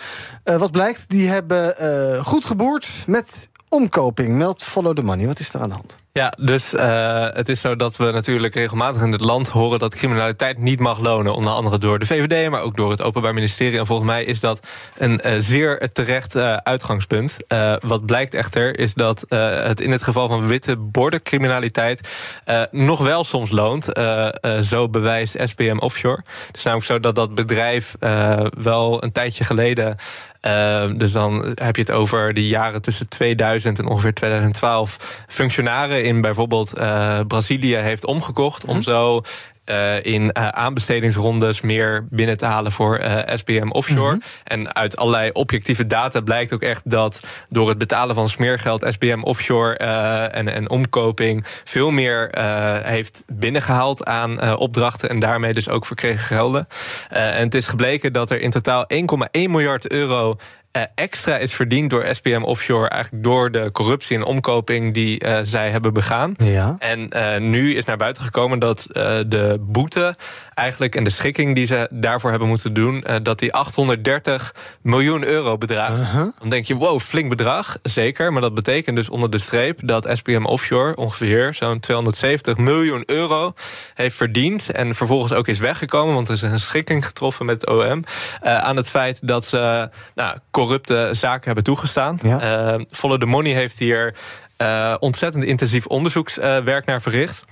Uh, 0.45 0.57
wat 0.57 0.71
blijkt, 0.71 1.09
die 1.09 1.29
hebben 1.29 1.75
uh, 1.81 2.25
goed 2.25 2.45
geboerd 2.45 3.05
met 3.07 3.51
omkoping. 3.69 4.37
Meld 4.37 4.63
follow 4.63 4.97
the 4.97 5.03
money. 5.03 5.27
Wat 5.27 5.39
is 5.39 5.55
er 5.55 5.61
aan 5.61 5.69
de 5.69 5.75
hand? 5.75 6.02
Ja, 6.15 6.33
dus 6.39 6.75
uh, 6.75 7.27
het 7.31 7.49
is 7.49 7.61
zo 7.61 7.77
dat 7.77 7.97
we 7.97 8.11
natuurlijk 8.11 8.55
regelmatig 8.55 9.03
in 9.03 9.13
het 9.13 9.21
land 9.21 9.49
horen 9.49 9.79
dat 9.79 9.95
criminaliteit 9.95 10.59
niet 10.59 10.81
mag 10.81 10.99
lonen. 10.99 11.35
Onder 11.35 11.53
andere 11.53 11.79
door 11.79 11.99
de 11.99 12.07
VVD, 12.07 12.51
maar 12.51 12.61
ook 12.61 12.77
door 12.77 12.91
het 12.91 13.03
Openbaar 13.03 13.35
Ministerie. 13.35 13.79
En 13.79 13.87
volgens 13.87 14.09
mij 14.09 14.25
is 14.25 14.41
dat 14.41 14.61
een 14.97 15.21
uh, 15.25 15.33
zeer 15.39 15.89
terecht 15.93 16.37
uh, 16.37 16.57
uitgangspunt. 16.57 17.37
wat 17.81 18.07
blijkt 18.07 18.35
echter 18.35 18.79
is 18.79 18.95
dat 18.95 19.25
het 19.65 19.81
in 19.81 19.91
het 19.91 20.03
geval 20.03 20.29
van 20.29 20.47
witte 20.47 20.77
bordencriminaliteit 20.77 22.09
nog 22.71 22.99
wel 22.99 23.25
soms 23.25 23.51
loont. 23.51 23.89
zo 24.61 24.89
bewijst 24.89 25.37
SPM 25.43 25.79
Offshore. 25.79 26.23
Het 26.47 26.57
is 26.57 26.63
namelijk 26.63 26.89
zo 26.89 27.01
dat 27.01 27.15
dat 27.15 27.35
bedrijf 27.35 27.95
wel 28.59 29.03
een 29.03 29.13
tijdje 29.13 29.45
geleden 29.45 29.97
uh, 30.47 30.85
dus 30.97 31.13
dan 31.13 31.55
heb 31.55 31.77
je 31.77 31.83
het 31.83 31.91
over 31.91 32.35
de 32.35 32.47
jaren 32.47 32.83
tussen 32.83 33.09
2000 33.09 33.79
en 33.79 33.87
ongeveer 33.87 34.15
2012. 34.15 35.25
Functionaren 35.29 36.05
in 36.05 36.21
bijvoorbeeld 36.21 36.79
uh, 36.79 37.21
Brazilië 37.27 37.75
heeft 37.75 38.07
omgekocht 38.07 38.65
om 38.65 38.75
mhm. 38.75 38.83
zo 38.83 39.23
uh, 39.67 40.05
in 40.05 40.23
uh, 40.23 40.49
aanbestedingsrondes 40.49 41.61
meer 41.61 42.07
binnen 42.11 42.37
te 42.37 42.45
halen 42.45 42.73
voor 42.73 43.01
uh, 43.01 43.19
SBM 43.35 43.69
Offshore. 43.69 44.15
Mhm. 44.15 44.25
En 44.45 44.75
uit 44.75 44.97
allerlei 44.97 45.31
objectieve 45.33 45.87
data 45.87 46.21
blijkt 46.21 46.53
ook 46.53 46.63
echt 46.63 46.91
dat 46.91 47.21
door 47.49 47.69
het 47.69 47.79
betalen 47.79 48.15
van 48.15 48.29
smeergeld 48.29 48.85
SBM 48.89 49.21
Offshore 49.23 49.77
en, 49.77 50.49
en 50.49 50.71
omkoping 50.71 51.45
veel 51.65 51.91
meer 51.91 52.29
heeft 52.85 53.25
binnengehaald 53.27 54.05
aan 54.05 54.57
opdrachten 54.57 55.09
en 55.09 55.21
daarmee 55.21 55.53
dus 55.53 55.69
ook 55.69 55.87
verkregen 55.87 56.25
gelden. 56.25 56.69
en 57.09 57.45
het 57.45 57.55
is 57.55 57.67
gebleken 57.67 58.13
dat 58.13 58.31
er 58.31 58.41
in 58.41 58.51
totaal 58.51 58.87
1,1 58.95 58.97
miljard 59.31 59.91
euro 59.91 60.37
extra 60.95 61.37
is 61.37 61.55
verdiend 61.55 61.91
door 61.91 62.07
SPM 62.11 62.43
Offshore... 62.43 62.89
eigenlijk 62.89 63.25
door 63.25 63.51
de 63.51 63.71
corruptie 63.73 64.17
en 64.17 64.25
omkoping 64.25 64.95
die 64.95 65.25
uh, 65.25 65.39
zij 65.43 65.71
hebben 65.71 65.93
begaan. 65.93 66.35
Ja. 66.37 66.77
En 66.79 67.09
uh, 67.17 67.37
nu 67.37 67.77
is 67.77 67.85
naar 67.85 67.97
buiten 67.97 68.25
gekomen 68.25 68.59
dat 68.59 68.87
de 69.27 69.57
boete 69.61 70.17
eigenlijk... 70.55 70.95
en 70.95 71.05
de 71.05 71.11
schikking 71.11 71.55
die 71.55 71.67
ze 71.67 71.89
daarvoor 71.91 72.31
hebben 72.31 72.49
moeten 72.49 72.75
doen... 72.75 73.05
dat 73.23 73.39
die 73.39 73.53
830 73.53 74.55
miljoen 74.83 75.25
euro 75.25 75.59
bedraagt. 75.59 76.03
-huh. 76.13 76.27
Dan 76.39 76.51
denk 76.51 76.65
je, 76.65 76.75
wow, 76.75 77.01
flink 77.01 77.29
bedrag, 77.29 77.77
zeker. 77.83 78.33
Maar 78.33 78.43
dat 78.43 78.55
betekent 78.55 78.97
dus 78.97 79.09
onder 79.09 79.31
de 79.31 79.39
streep 79.39 79.81
dat 79.83 80.09
SPM 80.13 80.45
Offshore... 80.45 80.97
ongeveer 80.97 81.55
zo'n 81.55 81.81
270 81.81 82.57
miljoen 82.57 83.03
euro 83.07 83.55
heeft 83.95 84.17
verdiend... 84.17 84.71
en 84.71 84.95
vervolgens 84.95 85.33
ook 85.33 85.49
is 85.49 85.59
weggekomen... 85.59 86.15
want 86.15 86.29
er 86.29 86.35
is 86.35 86.43
een 86.43 86.59
schikking 86.59 87.07
getroffen 87.07 87.47
met 87.47 87.61
het 87.61 87.71
OM... 87.71 88.05
aan 88.41 88.77
het 88.77 88.89
feit 88.89 89.27
dat 89.27 89.47
ze... 89.47 89.89
Nou, 90.15 90.37
corrupte 90.51 91.09
zaken 91.13 91.45
hebben 91.45 91.65
toegestaan. 91.65 92.19
Ja. 92.23 92.79
Follow 92.91 93.21
the 93.21 93.27
Money 93.27 93.53
heeft 93.53 93.79
hier 93.79 94.15
ontzettend 94.99 95.45
intensief 95.45 95.87
onderzoekswerk 95.87 96.87
naar 96.87 97.03
verricht. 97.03 97.45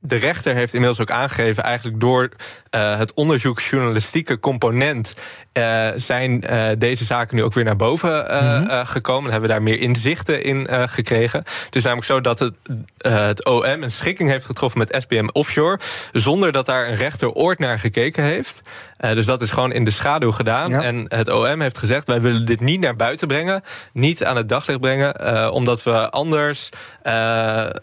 De 0.00 0.16
rechter 0.16 0.54
heeft 0.54 0.74
inmiddels 0.74 1.00
ook 1.00 1.10
aangegeven, 1.10 1.62
eigenlijk 1.62 2.00
door 2.00 2.28
uh, 2.76 2.98
het 2.98 3.14
onderzoeksjournalistieke 3.14 4.40
component 4.40 5.14
uh, 5.52 5.88
zijn 5.96 6.44
uh, 6.50 6.68
deze 6.78 7.04
zaken 7.04 7.36
nu 7.36 7.42
ook 7.42 7.54
weer 7.54 7.64
naar 7.64 7.76
boven 7.76 8.18
mm 8.18 8.66
-hmm. 8.66 8.86
gekomen. 8.86 9.24
En 9.24 9.30
hebben 9.30 9.48
we 9.48 9.54
daar 9.54 9.62
meer 9.62 9.80
inzichten 9.80 10.42
in 10.42 10.68
gekregen. 10.88 11.44
Het 11.64 11.76
is 11.76 11.82
namelijk 11.82 12.06
zo 12.06 12.20
dat 12.20 12.38
het, 12.38 12.54
het 12.98 13.44
OM 13.44 13.82
een 13.82 13.90
schikking 13.90 14.28
heeft 14.28 14.46
getroffen 14.46 14.78
met 14.78 14.96
SBM 15.02 15.28
Offshore. 15.32 15.78
Zonder 16.12 16.52
dat 16.52 16.66
daar 16.66 16.88
een 16.88 16.94
rechter 16.94 17.32
ooit 17.32 17.58
naar 17.58 17.78
gekeken 17.78 18.24
heeft. 18.24 18.60
dus 18.96 19.26
dat 19.26 19.42
is 19.42 19.50
gewoon 19.50 19.72
in 19.72 19.84
de 19.84 19.90
schaduw 19.90 20.30
gedaan. 20.30 20.70
Ja. 20.70 20.82
En 20.82 21.04
het 21.08 21.30
OM 21.30 21.60
heeft 21.60 21.78
gezegd: 21.78 22.06
wij 22.06 22.20
willen 22.20 22.46
dit 22.46 22.60
niet 22.60 22.80
naar 22.80 22.96
buiten 22.96 23.28
brengen. 23.28 23.62
Niet 23.92 24.24
aan 24.24 24.36
het 24.36 24.48
daglicht 24.48 24.80
brengen. 24.80 25.52
omdat 25.52 25.82
we 25.82 26.10
anders 26.10 26.68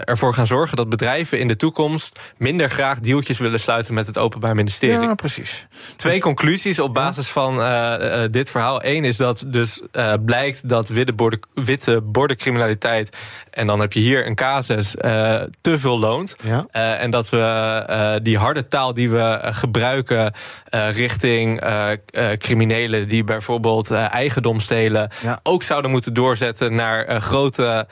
ervoor 0.06 0.34
gaan 0.34 0.48
zorgen 0.48 0.78
dat 0.78 0.90
bedrijven 0.90 1.40
in 1.40 1.48
de 1.48 1.56
toekomst 1.56 2.20
minder 2.38 2.70
graag 2.70 3.00
deeltjes 3.00 3.38
willen 3.38 3.60
sluiten 3.60 3.94
met 3.94 4.08
het 4.08 4.18
Openbaar 4.18 4.56
Ministerie. 4.56 4.83
Ja, 4.92 5.16
precies. 5.16 5.68
Twee 5.96 6.14
dus, 6.14 6.22
conclusies 6.22 6.80
op 6.80 6.94
basis 6.94 7.28
van 7.28 7.60
uh, 7.60 7.96
uh, 8.00 8.24
dit 8.32 8.50
verhaal. 8.50 8.84
Eén 8.84 9.06
is 9.06 9.18
dat 9.18 9.44
dus 9.48 9.82
uh, 9.92 10.14
blijkt 10.26 10.70
dat 10.70 10.88
witte, 10.88 11.14
borden, 11.14 11.40
witte 11.54 12.02
bordencriminaliteit... 12.02 13.18
en 13.50 13.68
dan 13.68 13.80
heb 13.80 13.94
je 13.94 14.00
hier 14.00 14.26
een 14.26 14.36
casus, 14.36 14.92
te 15.62 15.78
veel 15.78 16.00
loont. 16.00 16.36
Ja. 16.44 16.66
en 16.98 17.12
dat 17.12 17.30
we 17.30 18.20
die 18.24 18.38
harde 18.38 18.68
taal 18.68 18.94
die 18.94 19.10
we 19.10 19.40
gebruiken 19.42 20.34
richting 20.90 21.64
criminelen... 22.38 23.08
die 23.08 23.24
bijvoorbeeld 23.24 23.92
eigendom 23.92 24.60
stelen... 24.60 25.10
Ja. 25.22 25.40
ook 25.44 25.64
zouden 25.64 25.92
moeten 25.92 26.14
doorzetten 26.14 26.76
naar 26.76 27.22
grote 27.22 27.88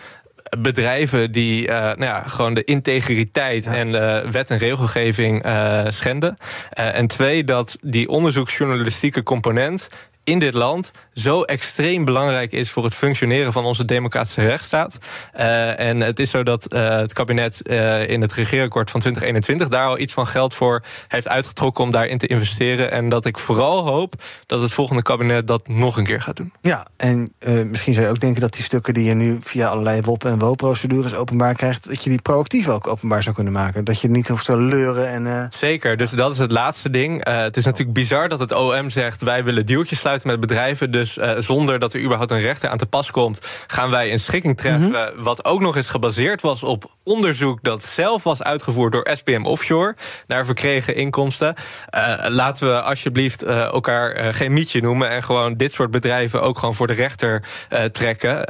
bedrijven 0.60 1.32
die 1.32 1.68
uh, 1.68 1.74
nou 1.74 2.04
ja, 2.04 2.24
gewoon 2.28 2.54
de 2.54 2.64
integriteit 2.64 3.66
en 3.66 3.92
de 3.92 4.28
wet 4.32 4.50
en 4.50 4.58
regelgeving 4.58 5.46
uh, 5.46 5.84
schenden. 5.88 6.38
Uh, 6.80 6.98
en 6.98 7.08
twee, 7.08 7.44
dat 7.44 7.78
die 7.82 8.10
onderzoeksjournalistieke 8.10 9.24
component 9.24 9.90
in 10.24 10.40
dit 10.40 10.54
land 10.54 10.92
zo 11.14 11.44
extreem 11.44 12.06
belangrijk 12.06 12.52
is 12.52 12.72
voor 12.72 12.84
het 12.84 12.94
functioneren 12.94 13.54
van 13.54 13.66
onze 13.66 13.86
democratische 13.86 14.42
rechtsstaat. 14.42 14.98
Uh, 15.40 15.80
en 15.80 16.00
het 16.00 16.20
is 16.20 16.30
zo 16.30 16.44
dat 16.44 16.74
uh, 16.74 16.90
het 16.90 17.14
kabinet 17.14 17.62
uh, 17.64 18.10
in 18.10 18.22
het 18.22 18.34
regeerakkoord 18.34 18.92
van 18.92 19.00
2021 19.00 19.68
daar 19.68 19.88
al 19.88 20.00
iets 20.00 20.14
van 20.14 20.28
geld 20.28 20.54
voor 20.54 20.84
heeft 21.08 21.28
uitgetrokken 21.28 21.84
om 21.84 21.92
daarin 21.92 22.18
te 22.18 22.28
investeren. 22.28 22.92
En 22.92 23.10
dat 23.10 23.26
ik 23.26 23.38
vooral 23.38 23.88
hoop 23.88 24.14
dat 24.46 24.62
het 24.62 24.72
volgende 24.72 25.02
kabinet 25.02 25.48
dat 25.48 25.68
nog 25.68 25.98
een 25.98 26.06
keer 26.06 26.22
gaat 26.22 26.36
doen. 26.36 26.54
Ja, 26.62 26.88
en 26.98 27.34
misschien 27.70 27.94
zou 27.94 28.06
je 28.06 28.12
ook 28.12 28.20
denken 28.20 28.42
dat 28.42 28.54
die 28.54 28.64
stukken 28.64 28.94
die 28.94 29.04
je 29.04 29.14
nu 29.14 29.40
via 29.42 29.68
allerlei 29.68 30.02
WOP- 30.02 30.26
en 30.26 30.40
WO-procedures 30.40 31.14
openbaar 31.14 31.56
krijgt, 31.56 31.90
dat 31.90 32.04
je 32.04 32.10
die 32.10 32.22
proactief 32.22 32.68
ook 32.68 32.88
openbaar 32.88 33.24
zou 33.24 33.36
kunnen 33.36 33.54
maken. 33.54 33.84
Dat 33.84 34.02
je 34.02 34.10
niet 34.10 34.28
hoeft 34.28 34.46
te 34.46 34.58
leuren. 34.58 35.08
En, 35.08 35.48
Zeker, 35.50 35.98
dus 35.98 36.12
dat 36.12 36.32
is 36.32 36.38
het 36.38 36.52
laatste 36.52 36.90
ding. 36.90 37.26
het 37.28 37.58
is 37.58 37.66
natuurlijk 37.66 37.94
bizar 37.94 38.30
dat 38.30 38.40
het 38.40 38.52
OM 38.52 38.90
zegt 38.90 39.22
wij 39.22 39.44
willen 39.44 39.66
deeltjes 39.66 40.00
sluiten 40.00 40.11
met 40.24 40.40
bedrijven. 40.40 40.92
Dus 40.92 41.18
uh, 41.18 41.32
zonder 41.38 41.80
dat 41.80 41.94
er 41.94 42.02
überhaupt 42.02 42.32
een 42.32 42.40
rechter 42.40 42.70
aan 42.70 42.78
te 42.78 42.86
pas 42.86 43.12
komt, 43.12 43.40
gaan 43.68 43.90
wij 43.90 44.12
een 44.12 44.20
schikking 44.20 44.58
treffen. 44.58 44.88
Mm 44.88 44.94
-hmm. 44.94 45.24
Wat 45.24 45.46
ook 45.46 45.62
nog 45.62 45.76
eens 45.76 45.90
gebaseerd 45.90 46.42
was 46.42 46.64
op 46.64 46.92
onderzoek 47.04 47.60
dat 47.62 47.84
zelf 47.84 48.24
was 48.24 48.44
uitgevoerd 48.44 48.92
door 48.92 49.08
SPM 49.14 49.42
Offshore 49.44 49.96
naar 50.28 50.46
verkregen 50.46 50.96
inkomsten. 50.96 51.56
Uh, 51.96 52.26
laten 52.28 52.68
we 52.68 52.82
alsjeblieft 52.82 53.44
uh, 53.44 53.62
elkaar 53.62 54.34
geen 54.34 54.54
mietje 54.54 54.82
noemen 54.82 55.10
en 55.10 55.24
gewoon 55.24 55.56
dit 55.56 55.72
soort 55.72 55.92
bedrijven 55.92 56.42
ook 56.42 56.58
gewoon 56.58 56.76
voor 56.76 56.88
de 56.88 56.94
rechter 56.94 57.44
trekken. 57.92 58.46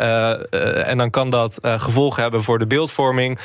en 0.85 0.97
dan 0.97 1.09
kan 1.09 1.29
dat 1.29 1.57
gevolgen 1.61 2.21
hebben 2.21 2.43
voor 2.43 2.59
de 2.59 2.67
beeldvorming, 2.67 3.39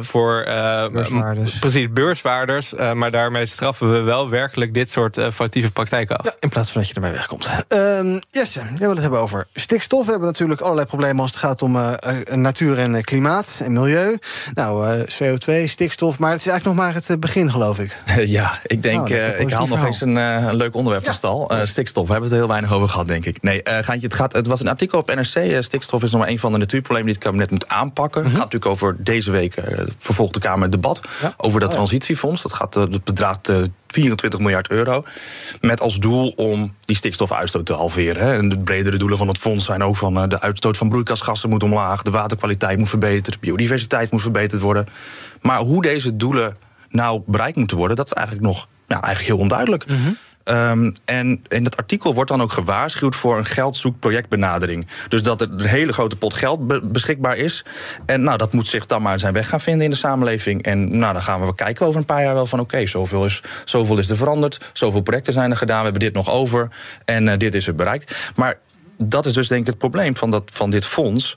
voor 0.00 0.44
beurswaarders. 0.92 1.58
precies 1.58 1.92
beurswaarders. 1.92 2.74
maar 2.94 3.10
daarmee 3.10 3.46
straffen 3.46 3.92
we 3.92 4.00
wel 4.00 4.30
werkelijk 4.30 4.74
dit 4.74 4.90
soort 4.90 5.20
foutieve 5.32 5.72
praktijken 5.72 6.16
af. 6.16 6.24
Ja, 6.24 6.34
in 6.40 6.48
plaats 6.48 6.70
van 6.70 6.80
dat 6.80 6.88
je 6.90 6.94
ermee 6.94 7.12
wegkomt. 7.28 7.64
Uh, 8.04 8.20
Jesse, 8.30 8.60
jij 8.60 8.78
wil 8.78 8.90
het 8.90 9.00
hebben 9.00 9.20
over 9.20 9.46
stikstof. 9.54 10.04
We 10.04 10.10
hebben 10.10 10.28
natuurlijk 10.28 10.60
allerlei 10.60 10.86
problemen 10.86 11.22
als 11.22 11.30
het 11.30 11.40
gaat 11.40 11.62
om 11.62 11.76
uh, 11.76 11.92
natuur 12.34 12.78
en 12.78 13.04
klimaat 13.04 13.60
en 13.64 13.72
milieu. 13.72 14.18
Nou, 14.54 14.86
uh, 14.86 15.02
CO2, 15.02 15.64
stikstof, 15.64 16.18
maar 16.18 16.30
het 16.30 16.40
is 16.40 16.46
eigenlijk 16.46 16.64
nog 16.64 16.86
maar 16.86 16.94
het 16.94 17.20
begin, 17.20 17.50
geloof 17.50 17.78
ik. 17.78 18.02
ja, 18.38 18.58
ik 18.66 18.82
denk, 18.82 19.08
nou, 19.08 19.20
ik 19.20 19.52
haal 19.52 19.66
nog 19.66 19.86
eens 19.86 20.00
een, 20.00 20.16
een, 20.16 20.56
leuk 20.56 20.74
onderwerp 20.74 21.04
ja. 21.04 21.10
van 21.10 21.18
stal. 21.18 21.50
stikstof, 21.64 22.06
we 22.06 22.12
hebben 22.12 22.30
het 22.30 22.38
er 22.38 22.44
heel 22.44 22.54
weinig 22.54 22.72
over 22.72 22.88
gehad, 22.88 23.06
denk 23.06 23.24
ik. 23.24 23.42
Nee, 23.42 23.60
Gaantje, 23.64 24.06
het, 24.06 24.14
gaat, 24.14 24.32
het 24.32 24.46
was 24.46 24.60
een 24.60 24.68
artikel 24.68 24.98
op 24.98 25.14
NRC. 25.14 25.62
stikstof 25.62 26.02
is 26.02 26.10
nog 26.10 26.20
maar 26.20 26.30
een 26.30 26.38
van 26.38 26.52
de 26.52 26.58
natuurproblemen 26.58 27.06
die 27.06 27.14
het 27.14 27.24
kabinet 27.24 27.50
moet 27.50 27.68
aanpakken. 27.68 28.22
Het 28.22 28.30
-hmm. 28.30 28.40
gaat 28.40 28.52
natuurlijk 28.52 28.72
over 28.72 28.96
deze 29.04 29.30
week, 29.30 29.54
vervolgt 29.98 30.34
de 30.34 30.40
Kamer 30.40 30.62
het 30.62 30.72
debat... 30.72 31.00
Ja? 31.20 31.34
over 31.36 31.60
dat 31.60 31.68
oh, 31.68 31.74
transitiefonds. 31.74 32.42
Dat 32.42 32.52
gaat, 32.52 32.74
het 32.74 33.04
bedraagt 33.04 33.50
24 33.96 34.40
miljard 34.40 34.70
euro. 34.70 35.04
Met 35.60 35.80
als 35.80 35.98
doel 35.98 36.32
om 36.36 36.74
die 36.84 36.96
stikstofuitstoot 36.96 37.66
te 37.66 37.72
halveren. 37.72 38.36
En 38.38 38.48
de 38.48 38.58
bredere 38.58 38.96
doelen 38.96 39.18
van 39.18 39.28
het 39.28 39.38
fonds 39.38 39.64
zijn 39.64 39.82
ook 39.82 39.96
van 39.96 40.22
uh, 40.22 40.28
de 40.28 40.40
uitstoot 40.40 40.76
van 40.76 40.88
broeikasgassen 40.88 41.48
moet 41.48 41.62
omlaag, 41.62 42.02
de 42.02 42.10
waterkwaliteit 42.10 42.78
moet 42.78 42.88
verbeteren, 42.88 43.40
biodiversiteit 43.40 44.10
moet 44.12 44.22
verbeterd 44.22 44.60
worden. 44.60 44.86
Maar 45.40 45.58
hoe 45.58 45.82
deze 45.82 46.16
doelen 46.16 46.56
nou 46.88 47.22
bereikt 47.26 47.56
moeten 47.56 47.76
worden, 47.76 47.96
dat 47.96 48.06
is 48.06 48.12
eigenlijk 48.12 48.46
nog 48.46 48.68
nou, 48.86 49.02
eigenlijk 49.02 49.34
heel 49.34 49.42
onduidelijk. 49.42 49.84
-hmm. 49.86 50.16
Um, 50.48 50.94
en 51.04 51.42
in 51.48 51.64
het 51.64 51.76
artikel 51.76 52.14
wordt 52.14 52.30
dan 52.30 52.42
ook 52.42 52.52
gewaarschuwd 52.52 53.16
voor 53.16 53.36
een 53.36 53.44
geldzoekprojectbenadering. 53.44 54.86
Dus 55.08 55.22
dat 55.22 55.40
er 55.40 55.50
een 55.50 55.66
hele 55.66 55.92
grote 55.92 56.16
pot 56.16 56.34
geld 56.34 56.66
be 56.66 56.80
beschikbaar 56.86 57.36
is. 57.36 57.64
En 58.06 58.22
nou, 58.22 58.38
dat 58.38 58.52
moet 58.52 58.68
zich 58.68 58.86
dan 58.86 59.02
maar 59.02 59.18
zijn 59.18 59.32
weg 59.32 59.48
gaan 59.48 59.60
vinden 59.60 59.84
in 59.84 59.90
de 59.90 59.96
samenleving. 59.96 60.62
En 60.62 60.98
nou, 60.98 61.12
dan 61.12 61.22
gaan 61.22 61.46
we 61.46 61.54
kijken 61.54 61.86
over 61.86 62.00
een 62.00 62.06
paar 62.06 62.22
jaar 62.22 62.34
wel 62.34 62.46
van... 62.46 62.60
oké, 62.60 62.86
zoveel, 62.86 63.24
is, 63.24 63.42
zoveel 63.64 63.98
is 63.98 64.08
er 64.08 64.16
veranderd, 64.16 64.70
zoveel 64.72 65.00
projecten 65.00 65.32
zijn 65.32 65.50
er 65.50 65.56
gedaan... 65.56 65.78
we 65.78 65.84
hebben 65.84 66.02
dit 66.02 66.14
nog 66.14 66.30
over 66.30 66.68
en 67.04 67.26
uh, 67.26 67.36
dit 67.36 67.54
is 67.54 67.66
er 67.66 67.74
bereikt. 67.74 68.32
Maar 68.36 68.58
dat 68.98 69.26
is 69.26 69.32
dus 69.32 69.48
denk 69.48 69.60
ik 69.60 69.66
het 69.66 69.78
probleem 69.78 70.16
van, 70.16 70.30
dat, 70.30 70.50
van 70.52 70.70
dit 70.70 70.86
fonds. 70.86 71.36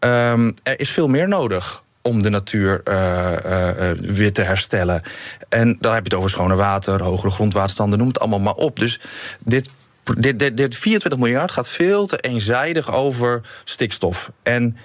Um, 0.00 0.54
er 0.62 0.80
is 0.80 0.90
veel 0.90 1.08
meer 1.08 1.28
nodig 1.28 1.82
om 2.02 2.22
de 2.22 2.28
natuur 2.28 2.80
uh, 2.84 3.32
uh, 3.46 3.90
weer 3.90 4.32
te 4.32 4.42
herstellen. 4.42 5.02
En 5.48 5.76
dan 5.80 5.94
heb 5.94 6.06
je 6.06 6.08
het 6.08 6.18
over 6.18 6.30
schone 6.30 6.56
water, 6.56 7.02
hogere 7.02 7.30
grondwaterstanden, 7.30 7.98
noem 7.98 8.08
het 8.08 8.20
allemaal 8.20 8.40
maar 8.40 8.54
op. 8.54 8.78
Dus 8.78 9.00
dit, 9.44 9.70
dit, 10.18 10.38
dit, 10.38 10.56
dit 10.56 10.76
24 10.76 11.20
miljard 11.20 11.50
gaat 11.50 11.68
veel 11.68 12.06
te 12.06 12.18
eenzijdig 12.18 12.92
over 12.92 13.40
stikstof. 13.64 14.30
En 14.42 14.76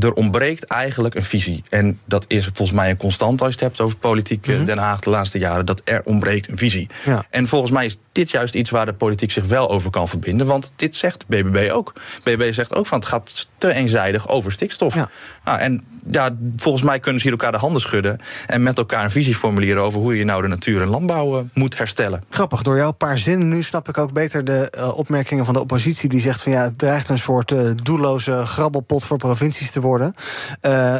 er 0.00 0.12
ontbreekt 0.12 0.64
eigenlijk 0.64 1.14
een 1.14 1.22
visie. 1.22 1.64
En 1.70 2.00
dat 2.04 2.24
is 2.28 2.44
volgens 2.44 2.70
mij 2.70 2.90
een 2.90 2.96
constant 2.96 3.40
als 3.42 3.54
je 3.54 3.58
het 3.58 3.68
hebt 3.68 3.80
over 3.80 3.96
politiek 3.96 4.46
mm 4.46 4.54
-hmm. 4.54 4.64
Den 4.64 4.78
Haag 4.78 5.00
de 5.00 5.10
laatste 5.10 5.38
jaren. 5.38 5.66
Dat 5.66 5.80
er 5.84 6.00
ontbreekt 6.04 6.48
een 6.48 6.58
visie. 6.58 6.88
Ja. 7.04 7.24
En 7.30 7.46
volgens 7.46 7.70
mij 7.70 7.84
is 7.84 7.96
dit 8.12 8.30
juist 8.30 8.54
iets 8.54 8.70
waar 8.70 8.86
de 8.86 8.92
politiek 8.92 9.30
zich 9.30 9.44
wel 9.44 9.70
over 9.70 9.90
kan 9.90 10.08
verbinden. 10.08 10.46
Want 10.46 10.72
dit 10.76 10.94
zegt 10.96 11.26
BBB 11.26 11.70
ook. 11.72 11.92
BBB 12.22 12.52
zegt 12.52 12.74
ook 12.74 12.86
van 12.86 12.98
het 12.98 13.08
gaat 13.08 13.48
te 13.58 13.72
eenzijdig 13.72 14.28
over 14.28 14.52
stikstof. 14.52 14.94
Ja. 14.94 15.10
Nou, 15.44 15.58
en 15.58 15.84
ja, 16.10 16.30
volgens 16.56 16.84
mij 16.84 17.00
kunnen 17.00 17.20
ze 17.20 17.28
hier 17.28 17.36
elkaar 17.36 17.52
de 17.52 17.58
handen 17.58 17.80
schudden. 17.80 18.18
En 18.46 18.62
met 18.62 18.78
elkaar 18.78 19.04
een 19.04 19.10
visie 19.10 19.34
formuleren 19.34 19.82
over 19.82 20.00
hoe 20.00 20.18
je 20.18 20.24
nou 20.24 20.42
de 20.42 20.48
natuur 20.48 20.82
en 20.82 20.88
landbouw 20.88 21.38
uh, 21.38 21.44
moet 21.54 21.78
herstellen. 21.78 22.22
Grappig, 22.30 22.62
door 22.62 22.76
jouw 22.76 22.92
paar 22.92 23.18
zinnen 23.18 23.48
nu 23.48 23.62
snap 23.62 23.88
ik 23.88 23.98
ook 23.98 24.12
beter 24.12 24.44
de 24.44 24.72
uh, 24.76 24.96
opmerkingen 24.96 25.44
van 25.44 25.54
de 25.54 25.60
oppositie. 25.60 26.08
Die 26.08 26.20
zegt 26.20 26.42
van 26.42 26.52
ja, 26.52 26.62
het 26.62 26.78
dreigt 26.78 27.08
een 27.08 27.18
soort 27.18 27.50
uh, 27.50 27.70
doelloze 27.82 28.46
grabbelpot 28.46 29.04
voor 29.04 29.16
provincies 29.16 29.70
te 29.70 29.80
worden. 29.80 30.14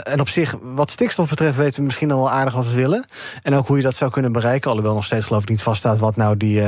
en 0.02 0.20
op 0.20 0.28
zich, 0.28 0.54
wat 0.74 0.90
stikstof 0.90 1.28
betreft, 1.28 1.56
weten 1.56 1.78
we 1.78 1.84
misschien 1.84 2.10
al 2.10 2.18
wel 2.18 2.30
aardig 2.30 2.54
wat 2.54 2.66
we 2.66 2.74
willen. 2.74 3.04
En 3.42 3.54
ook 3.54 3.66
hoe 3.66 3.76
je 3.76 3.82
dat 3.82 3.94
zou 3.94 4.10
kunnen 4.10 4.32
bereiken. 4.32 4.70
Alhoewel 4.70 4.94
nog 4.94 5.04
steeds 5.04 5.26
geloof 5.26 5.42
ik 5.42 5.48
niet 5.48 5.62
vaststaat 5.62 5.98
wat 5.98 6.16
nou 6.16 6.36
die 6.36 6.62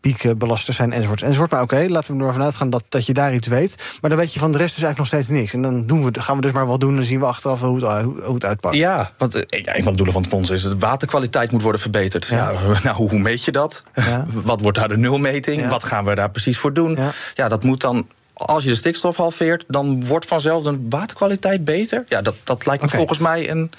piekbelasters 0.00 0.76
zijn 0.76 0.92
enzovoort 0.92 1.22
enzovoort. 1.22 1.50
Maar 1.50 1.62
oké, 1.62 1.86
laten 1.88 2.12
we 2.12 2.18
er 2.18 2.24
maar 2.24 2.34
vanuit 2.34 2.54
gaan 2.54 2.70
dat, 2.70 2.84
dat 2.88 3.06
je 3.06 3.12
daar 3.12 3.34
iets 3.34 3.48
weet. 3.48 3.98
Maar 4.00 4.10
dan 4.10 4.18
weet 4.18 4.32
je 4.32 4.38
van 4.38 4.52
de 4.52 4.58
rest 4.58 4.74
dus 4.74 4.84
eigenlijk 4.84 5.12
nog 5.12 5.20
steeds 5.20 5.40
niks. 5.40 5.54
En 5.54 5.62
dan 5.62 5.86
doen 5.86 6.04
we, 6.04 6.20
gaan 6.20 6.36
we 6.36 6.42
dus 6.42 6.52
maar 6.52 6.66
wat 6.66 6.80
doen 6.80 7.01
en 7.02 7.08
zien 7.08 7.20
we 7.20 7.26
achteraf 7.26 7.60
hoe 7.60 7.84
het, 7.84 8.04
hoe 8.04 8.34
het 8.34 8.44
uitpakt. 8.44 8.74
Ja, 8.74 9.10
want 9.18 9.32
ja, 9.32 9.76
een 9.76 9.82
van 9.82 9.92
de 9.92 9.96
doelen 9.96 10.14
van 10.14 10.22
het 10.22 10.30
fonds 10.30 10.50
is 10.50 10.62
dat 10.62 10.72
de 10.72 10.78
waterkwaliteit 10.78 11.52
moet 11.52 11.62
worden 11.62 11.80
verbeterd. 11.80 12.26
Ja. 12.26 12.50
ja 12.50 12.78
nou, 12.82 12.96
hoe 12.96 13.18
meet 13.18 13.44
je 13.44 13.52
dat? 13.52 13.82
Ja. 13.94 14.26
Wat 14.50 14.60
wordt 14.60 14.78
daar 14.78 14.88
de 14.88 14.96
nulmeting? 14.96 15.60
Ja. 15.60 15.68
Wat 15.68 15.84
gaan 15.84 16.04
we 16.04 16.14
daar 16.14 16.30
precies 16.30 16.58
voor 16.58 16.72
doen? 16.72 16.98
Ja, 17.34 17.48
dat 17.48 17.64
moet 17.64 17.80
dan 17.80 18.06
als 18.34 18.64
je 18.64 18.70
de 18.70 18.76
stikstof 18.76 19.16
halveert, 19.16 19.64
dan 19.68 20.06
wordt 20.06 20.26
vanzelf 20.26 20.62
de 20.62 20.86
waterkwaliteit 20.88 21.64
beter. 21.64 22.04
Ja, 22.08 22.22
dat, 22.22 22.34
dat 22.44 22.66
lijkt 22.66 22.82
me 22.82 22.88
okay. 22.88 22.98
volgens 22.98 23.18
mij 23.18 23.50
een. 23.50 23.70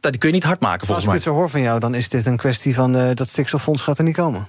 Dat 0.00 0.10
die 0.12 0.20
kun 0.20 0.28
je 0.28 0.34
niet 0.34 0.44
hard 0.44 0.60
maken, 0.60 0.86
volgens 0.86 1.06
mij. 1.06 1.14
Als 1.14 1.24
ik 1.24 1.26
dit 1.26 1.34
zo 1.34 1.40
hoor 1.40 1.50
van 1.50 1.62
jou, 1.62 1.80
dan 1.80 1.94
is 1.94 2.08
dit 2.08 2.26
een 2.26 2.36
kwestie 2.36 2.74
van 2.74 2.96
uh, 2.96 3.10
dat 3.14 3.28
stikstoffonds 3.28 3.82
gaat 3.82 3.98
er 3.98 4.04
niet 4.04 4.16
komen. 4.16 4.48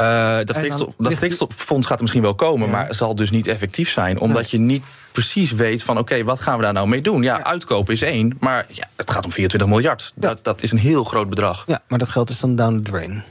Uh, 0.00 0.38
dat, 0.44 0.56
stikstof, 0.56 0.94
dat 0.98 1.12
stikstoffonds 1.12 1.86
gaat 1.86 1.96
er 1.96 2.02
misschien 2.02 2.22
wel 2.22 2.34
komen, 2.34 2.66
ja. 2.66 2.72
maar 2.72 2.94
zal 2.94 3.14
dus 3.14 3.30
niet 3.30 3.46
effectief 3.46 3.90
zijn, 3.90 4.18
omdat 4.20 4.50
je 4.50 4.58
niet 4.58 4.82
precies 5.12 5.52
weet 5.52 5.82
van 5.82 5.98
oké, 5.98 6.12
okay, 6.12 6.24
wat 6.24 6.40
gaan 6.40 6.56
we 6.56 6.62
daar 6.62 6.72
nou 6.72 6.88
mee 6.88 7.02
doen? 7.02 7.22
Ja, 7.22 7.36
ja. 7.36 7.44
uitkopen 7.44 7.92
is 7.92 8.02
één, 8.02 8.36
maar 8.40 8.66
ja, 8.68 8.88
het 8.96 9.10
gaat 9.10 9.24
om 9.24 9.32
24 9.32 9.68
miljard. 9.68 10.12
Ja. 10.14 10.28
Dat, 10.28 10.44
dat 10.44 10.62
is 10.62 10.72
een 10.72 10.78
heel 10.78 11.04
groot 11.04 11.28
bedrag. 11.28 11.64
Ja, 11.66 11.80
maar 11.88 11.98
dat 11.98 12.08
geld 12.08 12.30
is 12.30 12.40
dan 12.40 12.56
down 12.56 12.74
the 12.74 12.82
drain. 12.82 13.22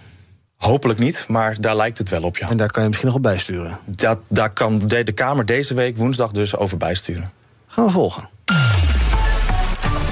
Hopelijk 0.57 0.99
niet, 0.99 1.26
maar 1.28 1.61
daar 1.61 1.76
lijkt 1.76 1.97
het 1.97 2.09
wel 2.09 2.23
op, 2.23 2.38
ja. 2.38 2.49
En 2.49 2.57
daar 2.57 2.71
kan 2.71 2.82
je 2.82 2.88
misschien 2.88 3.07
nog 3.07 3.17
op 3.17 3.23
bijsturen? 3.23 3.78
Dat, 3.86 4.19
daar 4.28 4.49
kan 4.49 4.80
de, 4.80 5.03
de 5.03 5.11
Kamer 5.11 5.45
deze 5.45 5.73
week, 5.73 5.97
woensdag 5.97 6.32
dus, 6.32 6.55
over 6.55 6.78
bijsturen. 6.78 7.32
Gaan 7.67 7.86
we 7.86 7.91
volgen. 7.91 8.30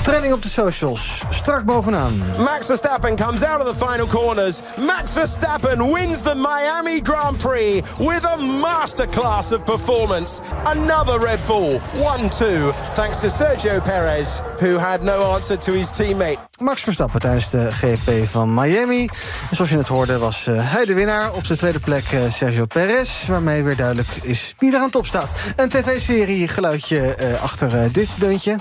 Trending 0.03 0.33
op 0.33 0.41
de 0.41 0.49
socials. 0.49 1.23
Strak 1.29 1.63
bovenaan. 1.63 2.21
Max 2.37 2.65
Verstappen 2.65 3.15
comes 3.15 3.43
out 3.43 3.61
of 3.61 3.77
the 3.77 3.85
final 3.85 4.07
corners. 4.07 4.61
Max 4.77 5.11
Verstappen 5.11 5.77
wins 5.77 6.21
the 6.21 6.35
Miami 6.35 7.01
Grand 7.01 7.37
Prix 7.37 7.83
with 7.97 8.25
a 8.25 8.37
masterclass 8.37 9.51
of 9.51 9.63
performance. 9.63 10.41
Another 10.63 11.19
Red 11.19 11.39
Bull 11.45 11.79
1-2 11.79 12.73
thanks 12.93 13.19
to 13.19 13.29
Sergio 13.29 13.83
Perez 13.83 14.41
who 14.59 14.77
had 14.77 15.03
no 15.03 15.33
answer 15.33 15.57
to 15.57 15.71
his 15.71 15.91
teammate. 15.91 16.37
Max 16.59 16.81
Verstappen 16.81 17.19
tijdens 17.19 17.49
de 17.49 17.71
GP 17.71 18.27
van 18.29 18.53
Miami. 18.53 19.09
En 19.49 19.55
zoals 19.55 19.69
je 19.69 19.77
het 19.77 19.87
hoorde 19.87 20.17
was 20.17 20.47
uh, 20.47 20.71
hij 20.71 20.85
de 20.85 20.93
winnaar. 20.93 21.33
Op 21.33 21.47
de 21.47 21.57
tweede 21.57 21.79
plek 21.79 22.11
uh, 22.11 22.21
Sergio 22.31 22.65
Perez. 22.65 23.27
Waarmee 23.27 23.63
weer 23.63 23.75
duidelijk 23.75 24.09
is 24.21 24.53
wie 24.57 24.73
er 24.73 24.79
aan 24.79 24.89
top 24.89 25.05
staat. 25.05 25.29
Een 25.55 25.69
tv-serie 25.69 26.47
geluidje 26.47 27.15
uh, 27.19 27.43
achter 27.43 27.91
dit 27.91 28.09
deuntje. 28.19 28.55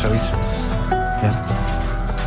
Zoiets. 0.00 0.30
Ja. 1.22 1.59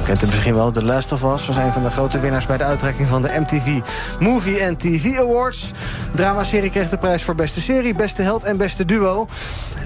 Kent 0.03 0.21
hem 0.21 0.29
misschien 0.29 0.55
wel, 0.55 0.71
The 0.71 0.83
Last 0.83 1.11
of 1.11 1.23
Us... 1.23 1.45
was 1.45 1.55
een 1.55 1.73
van 1.73 1.83
de 1.83 1.91
grote 1.91 2.19
winnaars 2.19 2.45
bij 2.45 2.57
de 2.57 2.63
uitreiking 2.63 3.07
van 3.07 3.21
de 3.21 3.39
MTV 3.39 3.79
Movie 4.19 4.65
and 4.65 4.79
TV 4.79 5.19
Awards. 5.19 5.71
Drama-serie 6.15 6.69
kreeg 6.69 6.89
de 6.89 6.97
prijs 6.97 7.23
voor 7.23 7.35
beste 7.35 7.61
serie, 7.61 7.93
beste 7.93 8.21
held 8.21 8.43
en 8.43 8.57
beste 8.57 8.85
duo. 8.85 9.27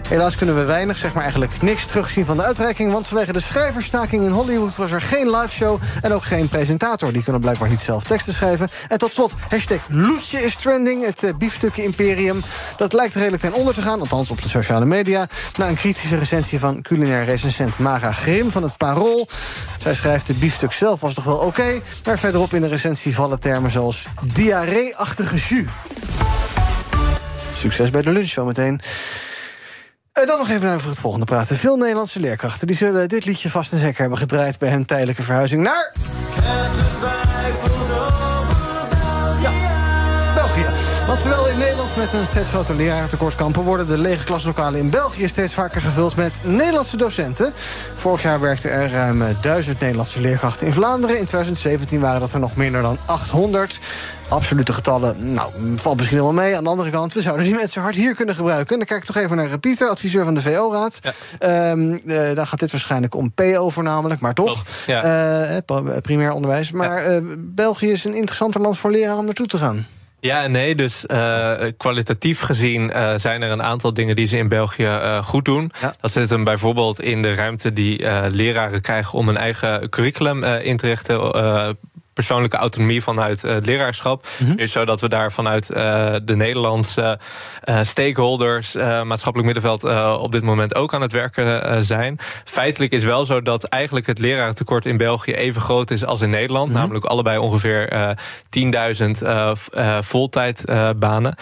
Helaas 0.08 0.36
kunnen 0.36 0.56
we 0.56 0.64
weinig, 0.64 0.98
zeg 0.98 1.14
maar 1.14 1.22
eigenlijk 1.22 1.62
niks 1.62 1.86
terugzien 1.86 2.26
van 2.26 2.38
de 2.38 2.44
uitreiking... 2.44 2.92
want 2.92 3.08
vanwege 3.08 3.34
de 3.34 3.40
schrijversstaking 3.40 4.24
in 4.24 4.32
Hollywood 4.32 4.76
was 4.76 4.92
er 4.92 5.02
geen 5.02 5.30
liveshow... 5.30 5.82
en 6.02 6.14
ook 6.14 6.24
geen 6.24 6.50
presentator. 6.50 7.14
Die 7.14 7.24
kunnen 7.24 7.42
blijkbaar 7.42 7.70
niet 7.70 7.82
zelf 7.82 8.04
teksten 8.04 8.34
schrijven. 8.34 8.70
En 8.88 8.98
tot 8.98 9.14
slot, 9.14 9.34
hashtag 9.50 9.80
Loetje 9.88 10.44
is 10.44 10.56
trending, 10.56 11.06
het 11.06 11.24
uh, 11.24 11.34
biefstukken 11.38 11.84
imperium. 11.84 12.42
Dat 12.78 12.94
lijkt 12.94 13.16
redelijk 13.16 13.42
ten 13.42 13.54
onder 13.54 13.74
te 13.74 13.82
gaan, 13.82 14.00
althans 14.00 14.32
op 14.32 14.42
de 14.42 14.50
sociale 14.50 14.86
media... 14.86 15.28
na 15.58 15.68
een 15.68 15.76
kritische 15.76 16.18
recensie 16.18 16.60
van 16.60 16.82
culinair 16.82 17.26
recensent 17.26 17.80
Mara 17.80 18.12
Grim 18.12 18.52
van 18.52 18.64
het 18.64 18.78
Parool. 18.78 19.28
Zij 19.78 19.94
schrijft, 19.94 20.07
de 20.08 20.34
biefstuk 20.34 20.72
zelf 20.72 21.00
was 21.02 21.14
toch 21.14 21.24
wel 21.24 21.38
oké... 21.38 21.82
maar 22.06 22.20
verderop 22.20 22.54
in 22.54 22.62
de 22.62 22.68
recensie 22.68 23.16
vallen 23.16 23.40
termen 23.40 23.72
zoals 23.72 24.08
diarree-achtige 24.34 25.36
jus. 25.36 25.66
Succes 27.56 27.90
bij 27.90 28.02
de 28.02 28.12
lunch 28.12 28.28
zometeen. 28.28 28.82
En 30.14 30.28
dan 30.28 30.38
nog 30.38 30.50
even 30.50 30.74
over 30.74 30.90
het 30.90 31.00
volgende 31.00 31.26
praten. 31.26 31.58
Veel 31.58 31.78
Nederlandse 31.78 32.20
leerkrachten 32.20 32.68
die 32.68 32.76
zullen 32.76 33.10
dit 33.10 33.26
liedje 33.26 33.50
vast 33.50 33.74
en 33.74 33.80
zeker 33.80 34.00
hebben 34.00 34.18
gedraaid... 34.18 34.60
bij 34.60 34.70
hun 34.70 34.86
tijdelijke 34.86 35.24
verhuizing 35.24 35.62
naar... 35.62 35.94
Want 41.08 41.22
terwijl 41.22 41.48
in 41.48 41.58
Nederland 41.58 41.96
met 41.96 42.14
een 42.14 42.26
steeds 42.26 42.50
groter 42.50 42.76
lerarentekort 42.76 43.36
kampen... 43.36 43.64
worden 43.64 43.88
de 43.88 43.98
lege 43.98 44.24
klaslokalen 44.24 44.80
in 44.80 44.90
België 44.90 45.28
steeds 45.28 45.54
vaker 45.54 45.82
gevuld 45.82 46.16
met 46.16 46.40
Nederlandse 46.44 46.98
docenten. 46.98 47.54
Vorig 47.96 48.22
jaar 48.22 48.40
werkten 48.40 48.72
er 48.72 48.92
ruim 48.92 49.24
duizend 49.42 49.80
Nederlandse 49.80 50.22
leerkrachten 50.22 50.68
in 50.68 50.74
Vlaanderen. 50.74 51.18
In 51.18 51.26
2017 51.26 52.00
waren 52.00 52.20
dat 52.20 52.34
er 52.34 52.40
nog 52.40 52.56
minder 52.56 52.82
dan 52.82 52.98
800 53.06 53.80
absolute 54.28 54.74
getallen, 54.74 55.34
nou, 55.34 55.52
valt 55.76 55.98
misschien 55.98 56.18
wel 56.18 56.34
mee. 56.34 56.56
Aan 56.56 56.64
de 56.64 56.70
andere 56.70 56.90
kant, 56.90 57.14
we 57.14 57.22
zouden 57.22 57.46
die 57.46 57.56
mensen 57.56 57.82
hard 57.82 57.96
hier 57.96 58.16
kunnen 58.16 58.36
gebruiken. 58.36 58.72
En 58.72 58.78
dan 58.78 58.88
kijk 58.88 59.00
ik 59.00 59.06
toch 59.06 59.24
even 59.24 59.38
naar 59.38 59.60
Pieter, 59.60 59.90
adviseur 59.90 60.26
van 60.26 60.34
de 60.34 60.42
VO-raad. 60.42 61.00
Ja. 61.40 61.72
Um, 61.72 62.02
uh, 62.06 62.36
dan 62.36 62.48
gaat 62.48 62.60
dit 62.60 62.72
waarschijnlijk 62.72 63.16
om 63.16 63.32
PO 63.32 63.70
voornamelijk, 63.70 64.20
maar 64.20 64.34
toch. 64.34 64.64
Ja. 64.86 65.54
Uh, 65.54 65.92
primair 66.02 66.32
onderwijs. 66.32 66.72
Maar 66.72 67.12
ja. 67.12 67.20
uh, 67.20 67.34
België 67.38 67.92
is 67.92 68.04
een 68.04 68.16
interessanter 68.16 68.62
land 68.62 68.78
voor 68.78 68.92
leraren 68.92 69.18
om 69.18 69.26
naartoe 69.26 69.48
te 69.48 69.58
gaan. 69.58 69.86
Ja 70.20 70.44
en 70.44 70.52
nee, 70.52 70.76
dus 70.76 71.06
uh, 71.08 71.52
kwalitatief 71.78 72.40
gezien 72.40 72.92
uh, 72.96 73.14
zijn 73.16 73.42
er 73.42 73.52
een 73.52 73.64
aantal 73.64 73.94
dingen 73.94 74.16
die 74.16 74.26
ze 74.26 74.38
in 74.38 74.48
België 74.48 74.84
uh, 74.84 75.24
goed 75.24 75.46
doen. 75.46 75.72
Ja. 75.82 75.96
Dat 76.02 76.12
zit 76.12 76.30
hem 76.30 76.44
bijvoorbeeld 76.44 77.02
in 77.02 77.22
de 77.22 77.34
ruimte 77.34 77.74
die 77.74 78.06
leraren 78.32 78.82
krijgen 78.82 79.20
om 79.20 79.30
een 79.30 79.38
eigen 79.38 79.90
curriculum 79.90 80.44
in 80.44 80.78
te 80.78 80.88
richten 80.88 81.36
persoonlijke 82.18 82.58
autonomie 82.58 83.04
vanuit 83.04 83.42
het 83.42 83.66
leraarschap. 83.66 84.28
Mm 84.38 84.48
-hmm. 84.48 84.56
Dus 84.56 84.72
zodat 84.72 85.02
we 85.02 85.10
daar 85.10 85.32
vanuit 85.32 85.72
uh, 85.72 85.78
de 86.24 86.36
Nederlandse 86.36 87.20
uh, 87.66 87.80
stakeholders, 87.82 88.74
maatschappelijk 89.04 89.54
middenveld, 89.54 89.84
op 90.20 90.32
dit 90.32 90.44
moment 90.44 90.76
ook 90.76 90.94
aan 90.94 91.02
het 91.02 91.12
werken 91.12 91.84
zijn. 91.84 92.18
Feitelijk 92.46 92.92
is 92.92 93.04
wel 93.04 93.26
zo 93.26 93.42
dat 93.42 93.64
eigenlijk 93.64 94.08
het 94.08 94.20
lerarentekort 94.20 94.86
in 94.86 94.98
België 94.98 95.34
even 95.34 95.62
groot 95.62 95.92
is 95.92 96.06
als 96.06 96.22
in 96.22 96.30
Nederland. 96.30 96.68
Mm 96.68 96.72
-hmm. 96.72 96.82
Namelijk 96.82 97.06
allebei 97.06 97.38
ongeveer 97.38 98.16
10.000 98.50 99.12
voltijdbanen. 100.00 101.36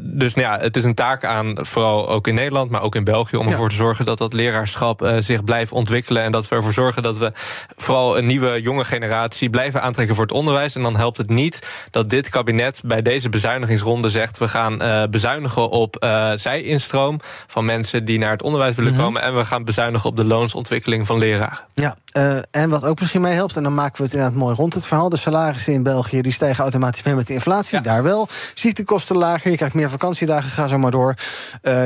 dus 0.00 0.34
nou 0.34 0.46
ja, 0.46 0.58
het 0.58 0.76
is 0.76 0.84
een 0.84 0.94
taak 0.94 1.24
aan, 1.24 1.54
vooral 1.60 2.08
ook 2.08 2.26
in 2.26 2.34
Nederland, 2.34 2.70
maar 2.70 2.82
ook 2.82 2.94
in 2.94 3.04
België, 3.04 3.36
om 3.36 3.44
ja. 3.44 3.50
ervoor 3.50 3.68
te 3.68 3.74
zorgen 3.74 4.04
dat 4.04 4.18
dat 4.18 4.32
leraarschap 4.32 5.10
zich 5.18 5.44
blijft 5.44 5.72
ontwikkelen. 5.72 6.22
En 6.22 6.32
dat 6.32 6.48
we 6.48 6.56
ervoor 6.56 6.72
zorgen 6.72 7.02
dat 7.02 7.18
we 7.18 7.32
vooral 7.76 8.18
een 8.18 8.26
nieuwe 8.26 8.60
jonge 8.60 8.84
generatie 8.84 9.50
blijven 9.50 9.82
aantrekken 9.82 9.97
voor 10.06 10.22
het 10.22 10.32
onderwijs. 10.32 10.74
En 10.74 10.82
dan 10.82 10.96
helpt 10.96 11.16
het 11.16 11.28
niet 11.28 11.66
dat 11.90 12.10
dit 12.10 12.28
kabinet 12.28 12.80
bij 12.84 13.02
deze 13.02 13.28
bezuinigingsronde 13.28 14.10
zegt... 14.10 14.38
we 14.38 14.48
gaan 14.48 14.82
uh, 14.82 15.02
bezuinigen 15.10 15.70
op 15.70 16.04
uh, 16.04 16.30
zij-instroom 16.34 17.20
van 17.46 17.64
mensen 17.64 18.04
die 18.04 18.18
naar 18.18 18.30
het 18.30 18.42
onderwijs 18.42 18.76
willen 18.76 18.92
mm 18.92 18.98
-hmm. 18.98 19.06
komen... 19.06 19.22
en 19.22 19.36
we 19.36 19.44
gaan 19.44 19.64
bezuinigen 19.64 20.08
op 20.08 20.16
de 20.16 20.24
loonsontwikkeling 20.24 21.06
van 21.06 21.18
leraren. 21.18 21.58
Ja, 21.74 21.96
uh, 22.12 22.36
en 22.50 22.68
wat 22.70 22.84
ook 22.84 23.00
misschien 23.00 23.20
meehelpt, 23.20 23.56
en 23.56 23.62
dan 23.62 23.74
maken 23.74 23.96
we 23.96 24.02
het 24.02 24.12
inderdaad 24.12 24.38
mooi 24.38 24.54
rond 24.54 24.74
het 24.74 24.86
verhaal... 24.86 25.08
de 25.08 25.16
salarissen 25.16 25.72
in 25.72 25.82
België 25.82 26.22
die 26.22 26.32
stijgen 26.32 26.62
automatisch 26.62 27.02
mee 27.02 27.14
met 27.14 27.26
de 27.26 27.32
inflatie, 27.32 27.76
ja. 27.76 27.82
daar 27.82 28.02
wel. 28.02 28.28
Ziektekosten 28.54 29.16
lager, 29.16 29.50
je 29.50 29.56
krijgt 29.56 29.74
meer 29.74 29.90
vakantiedagen, 29.90 30.50
ga 30.50 30.68
zo 30.68 30.78
maar 30.78 30.90
door. 30.90 31.14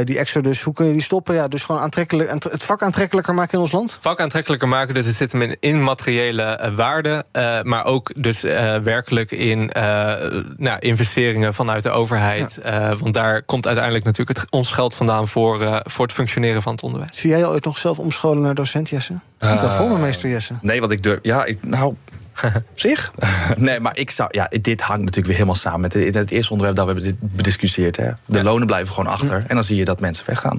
die 0.05 0.19
exodus, 0.19 0.63
hoe 0.63 0.75
kun 0.75 0.87
je 0.87 0.93
die 0.93 1.03
stoppen? 1.03 1.35
Ja, 1.35 1.49
dus 1.49 1.63
gewoon 1.63 1.81
aantrekkelijk, 1.81 2.31
het 2.31 2.65
vak 2.65 2.83
aantrekkelijker 2.83 3.35
maken 3.35 3.55
in 3.55 3.61
ons 3.61 3.73
land? 3.73 3.99
Vak 4.01 4.21
aantrekkelijker 4.21 4.69
maken, 4.69 4.95
dus 4.95 5.07
het 5.07 5.15
zit 5.15 5.33
hem 5.33 5.43
in 5.43 5.57
immateriële 5.61 6.73
waarde... 6.77 7.25
maar 7.63 7.85
ook 7.85 8.02
dus 8.17 8.45
uh, 8.45 8.77
werkelijk 8.77 9.31
in 9.31 9.71
uh, 9.77 10.13
nou, 10.57 10.79
investeringen 10.79 11.55
vanuit 11.55 11.83
de 11.83 11.91
overheid. 11.91 12.59
Ja. 12.63 12.91
Uh, 12.91 12.99
want 12.99 13.15
daar 13.15 13.43
komt 13.43 13.67
uiteindelijk 13.67 14.05
natuurlijk 14.05 14.39
het, 14.39 14.51
ons 14.51 14.71
geld 14.71 14.95
vandaan 14.95 15.29
voor, 15.29 15.83
voor 15.85 16.05
het 16.05 16.15
functioneren 16.15 16.63
van 16.63 16.73
het 16.73 16.83
onderwijs. 16.83 17.19
Zie 17.19 17.31
jij 17.31 17.47
ooit 17.47 17.65
nog 17.65 17.79
zelf 17.79 17.99
omscholen 17.99 18.43
naar 18.43 18.55
docent, 18.55 18.89
Jesse? 18.89 19.13
Niet 19.41 19.79
me, 19.79 19.99
meester 19.99 20.31
Jesse? 20.31 20.55
Nee, 20.61 20.81
want 20.81 20.93
ik 20.93 21.03
durf. 21.03 21.19
Ja, 21.23 21.45
ik, 21.45 21.65
nou. 21.65 21.95
Op 22.55 22.63
zich? 22.75 23.13
nee, 23.57 23.81
maar 23.81 23.97
ik 23.97 24.11
zou. 24.11 24.29
Ja, 24.33 24.49
dit 24.61 24.81
hangt 24.81 25.01
natuurlijk 25.01 25.27
weer 25.27 25.37
helemaal 25.37 25.55
samen 25.55 25.81
met 25.81 25.93
het, 25.93 26.15
het 26.15 26.31
eerste 26.31 26.53
onderwerp 26.53 26.79
dat 26.79 26.87
we 26.87 26.93
hebben 26.93 27.19
bediscussieerd. 27.21 27.97
Hè. 27.97 28.11
De 28.25 28.39
ja. 28.39 28.43
lonen 28.43 28.67
blijven 28.67 28.95
gewoon 28.95 29.13
achter. 29.13 29.41
Hm. 29.41 29.47
En 29.47 29.55
dan 29.55 29.65
zie 29.65 29.77
je 29.77 29.85
dat 29.85 30.01
mensen 30.01 30.27
weggaan. 30.27 30.59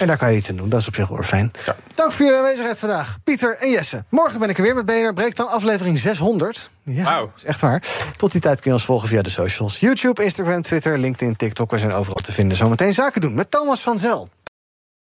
En 0.00 0.06
daar 0.06 0.16
kan 0.16 0.30
je 0.30 0.36
iets 0.36 0.50
aan 0.50 0.56
doen. 0.56 0.68
Dat 0.68 0.80
is 0.80 0.86
op 0.86 0.94
zich 0.94 1.08
wel 1.08 1.22
fijn. 1.22 1.52
Ja. 1.66 1.76
Dank 1.94 2.12
voor 2.12 2.24
jullie 2.24 2.40
aanwezigheid 2.40 2.78
vandaag. 2.78 3.18
Pieter 3.24 3.56
en 3.56 3.70
Jesse. 3.70 4.04
Morgen 4.08 4.38
ben 4.38 4.48
ik 4.48 4.56
er 4.56 4.62
weer 4.62 4.74
met 4.74 4.86
BNR. 4.86 5.12
Breekt 5.12 5.36
dan 5.36 5.48
aflevering 5.48 5.98
600. 5.98 6.70
Ja, 6.82 7.18
wow. 7.18 7.30
is 7.36 7.44
echt 7.44 7.60
waar. 7.60 7.82
Tot 8.16 8.32
die 8.32 8.40
tijd 8.40 8.60
kun 8.60 8.70
je 8.70 8.76
ons 8.76 8.84
volgen 8.84 9.08
via 9.08 9.22
de 9.22 9.30
socials. 9.30 9.80
YouTube, 9.80 10.24
Instagram, 10.24 10.62
Twitter, 10.62 10.98
LinkedIn, 10.98 11.36
TikTok. 11.36 11.70
We 11.70 11.78
zijn 11.78 11.92
overal 11.92 12.22
te 12.22 12.32
vinden. 12.32 12.56
Zometeen 12.56 12.94
zaken 12.94 13.20
doen 13.20 13.34
met 13.34 13.50
Thomas 13.50 13.80
van 13.80 13.98
Zel. 13.98 14.28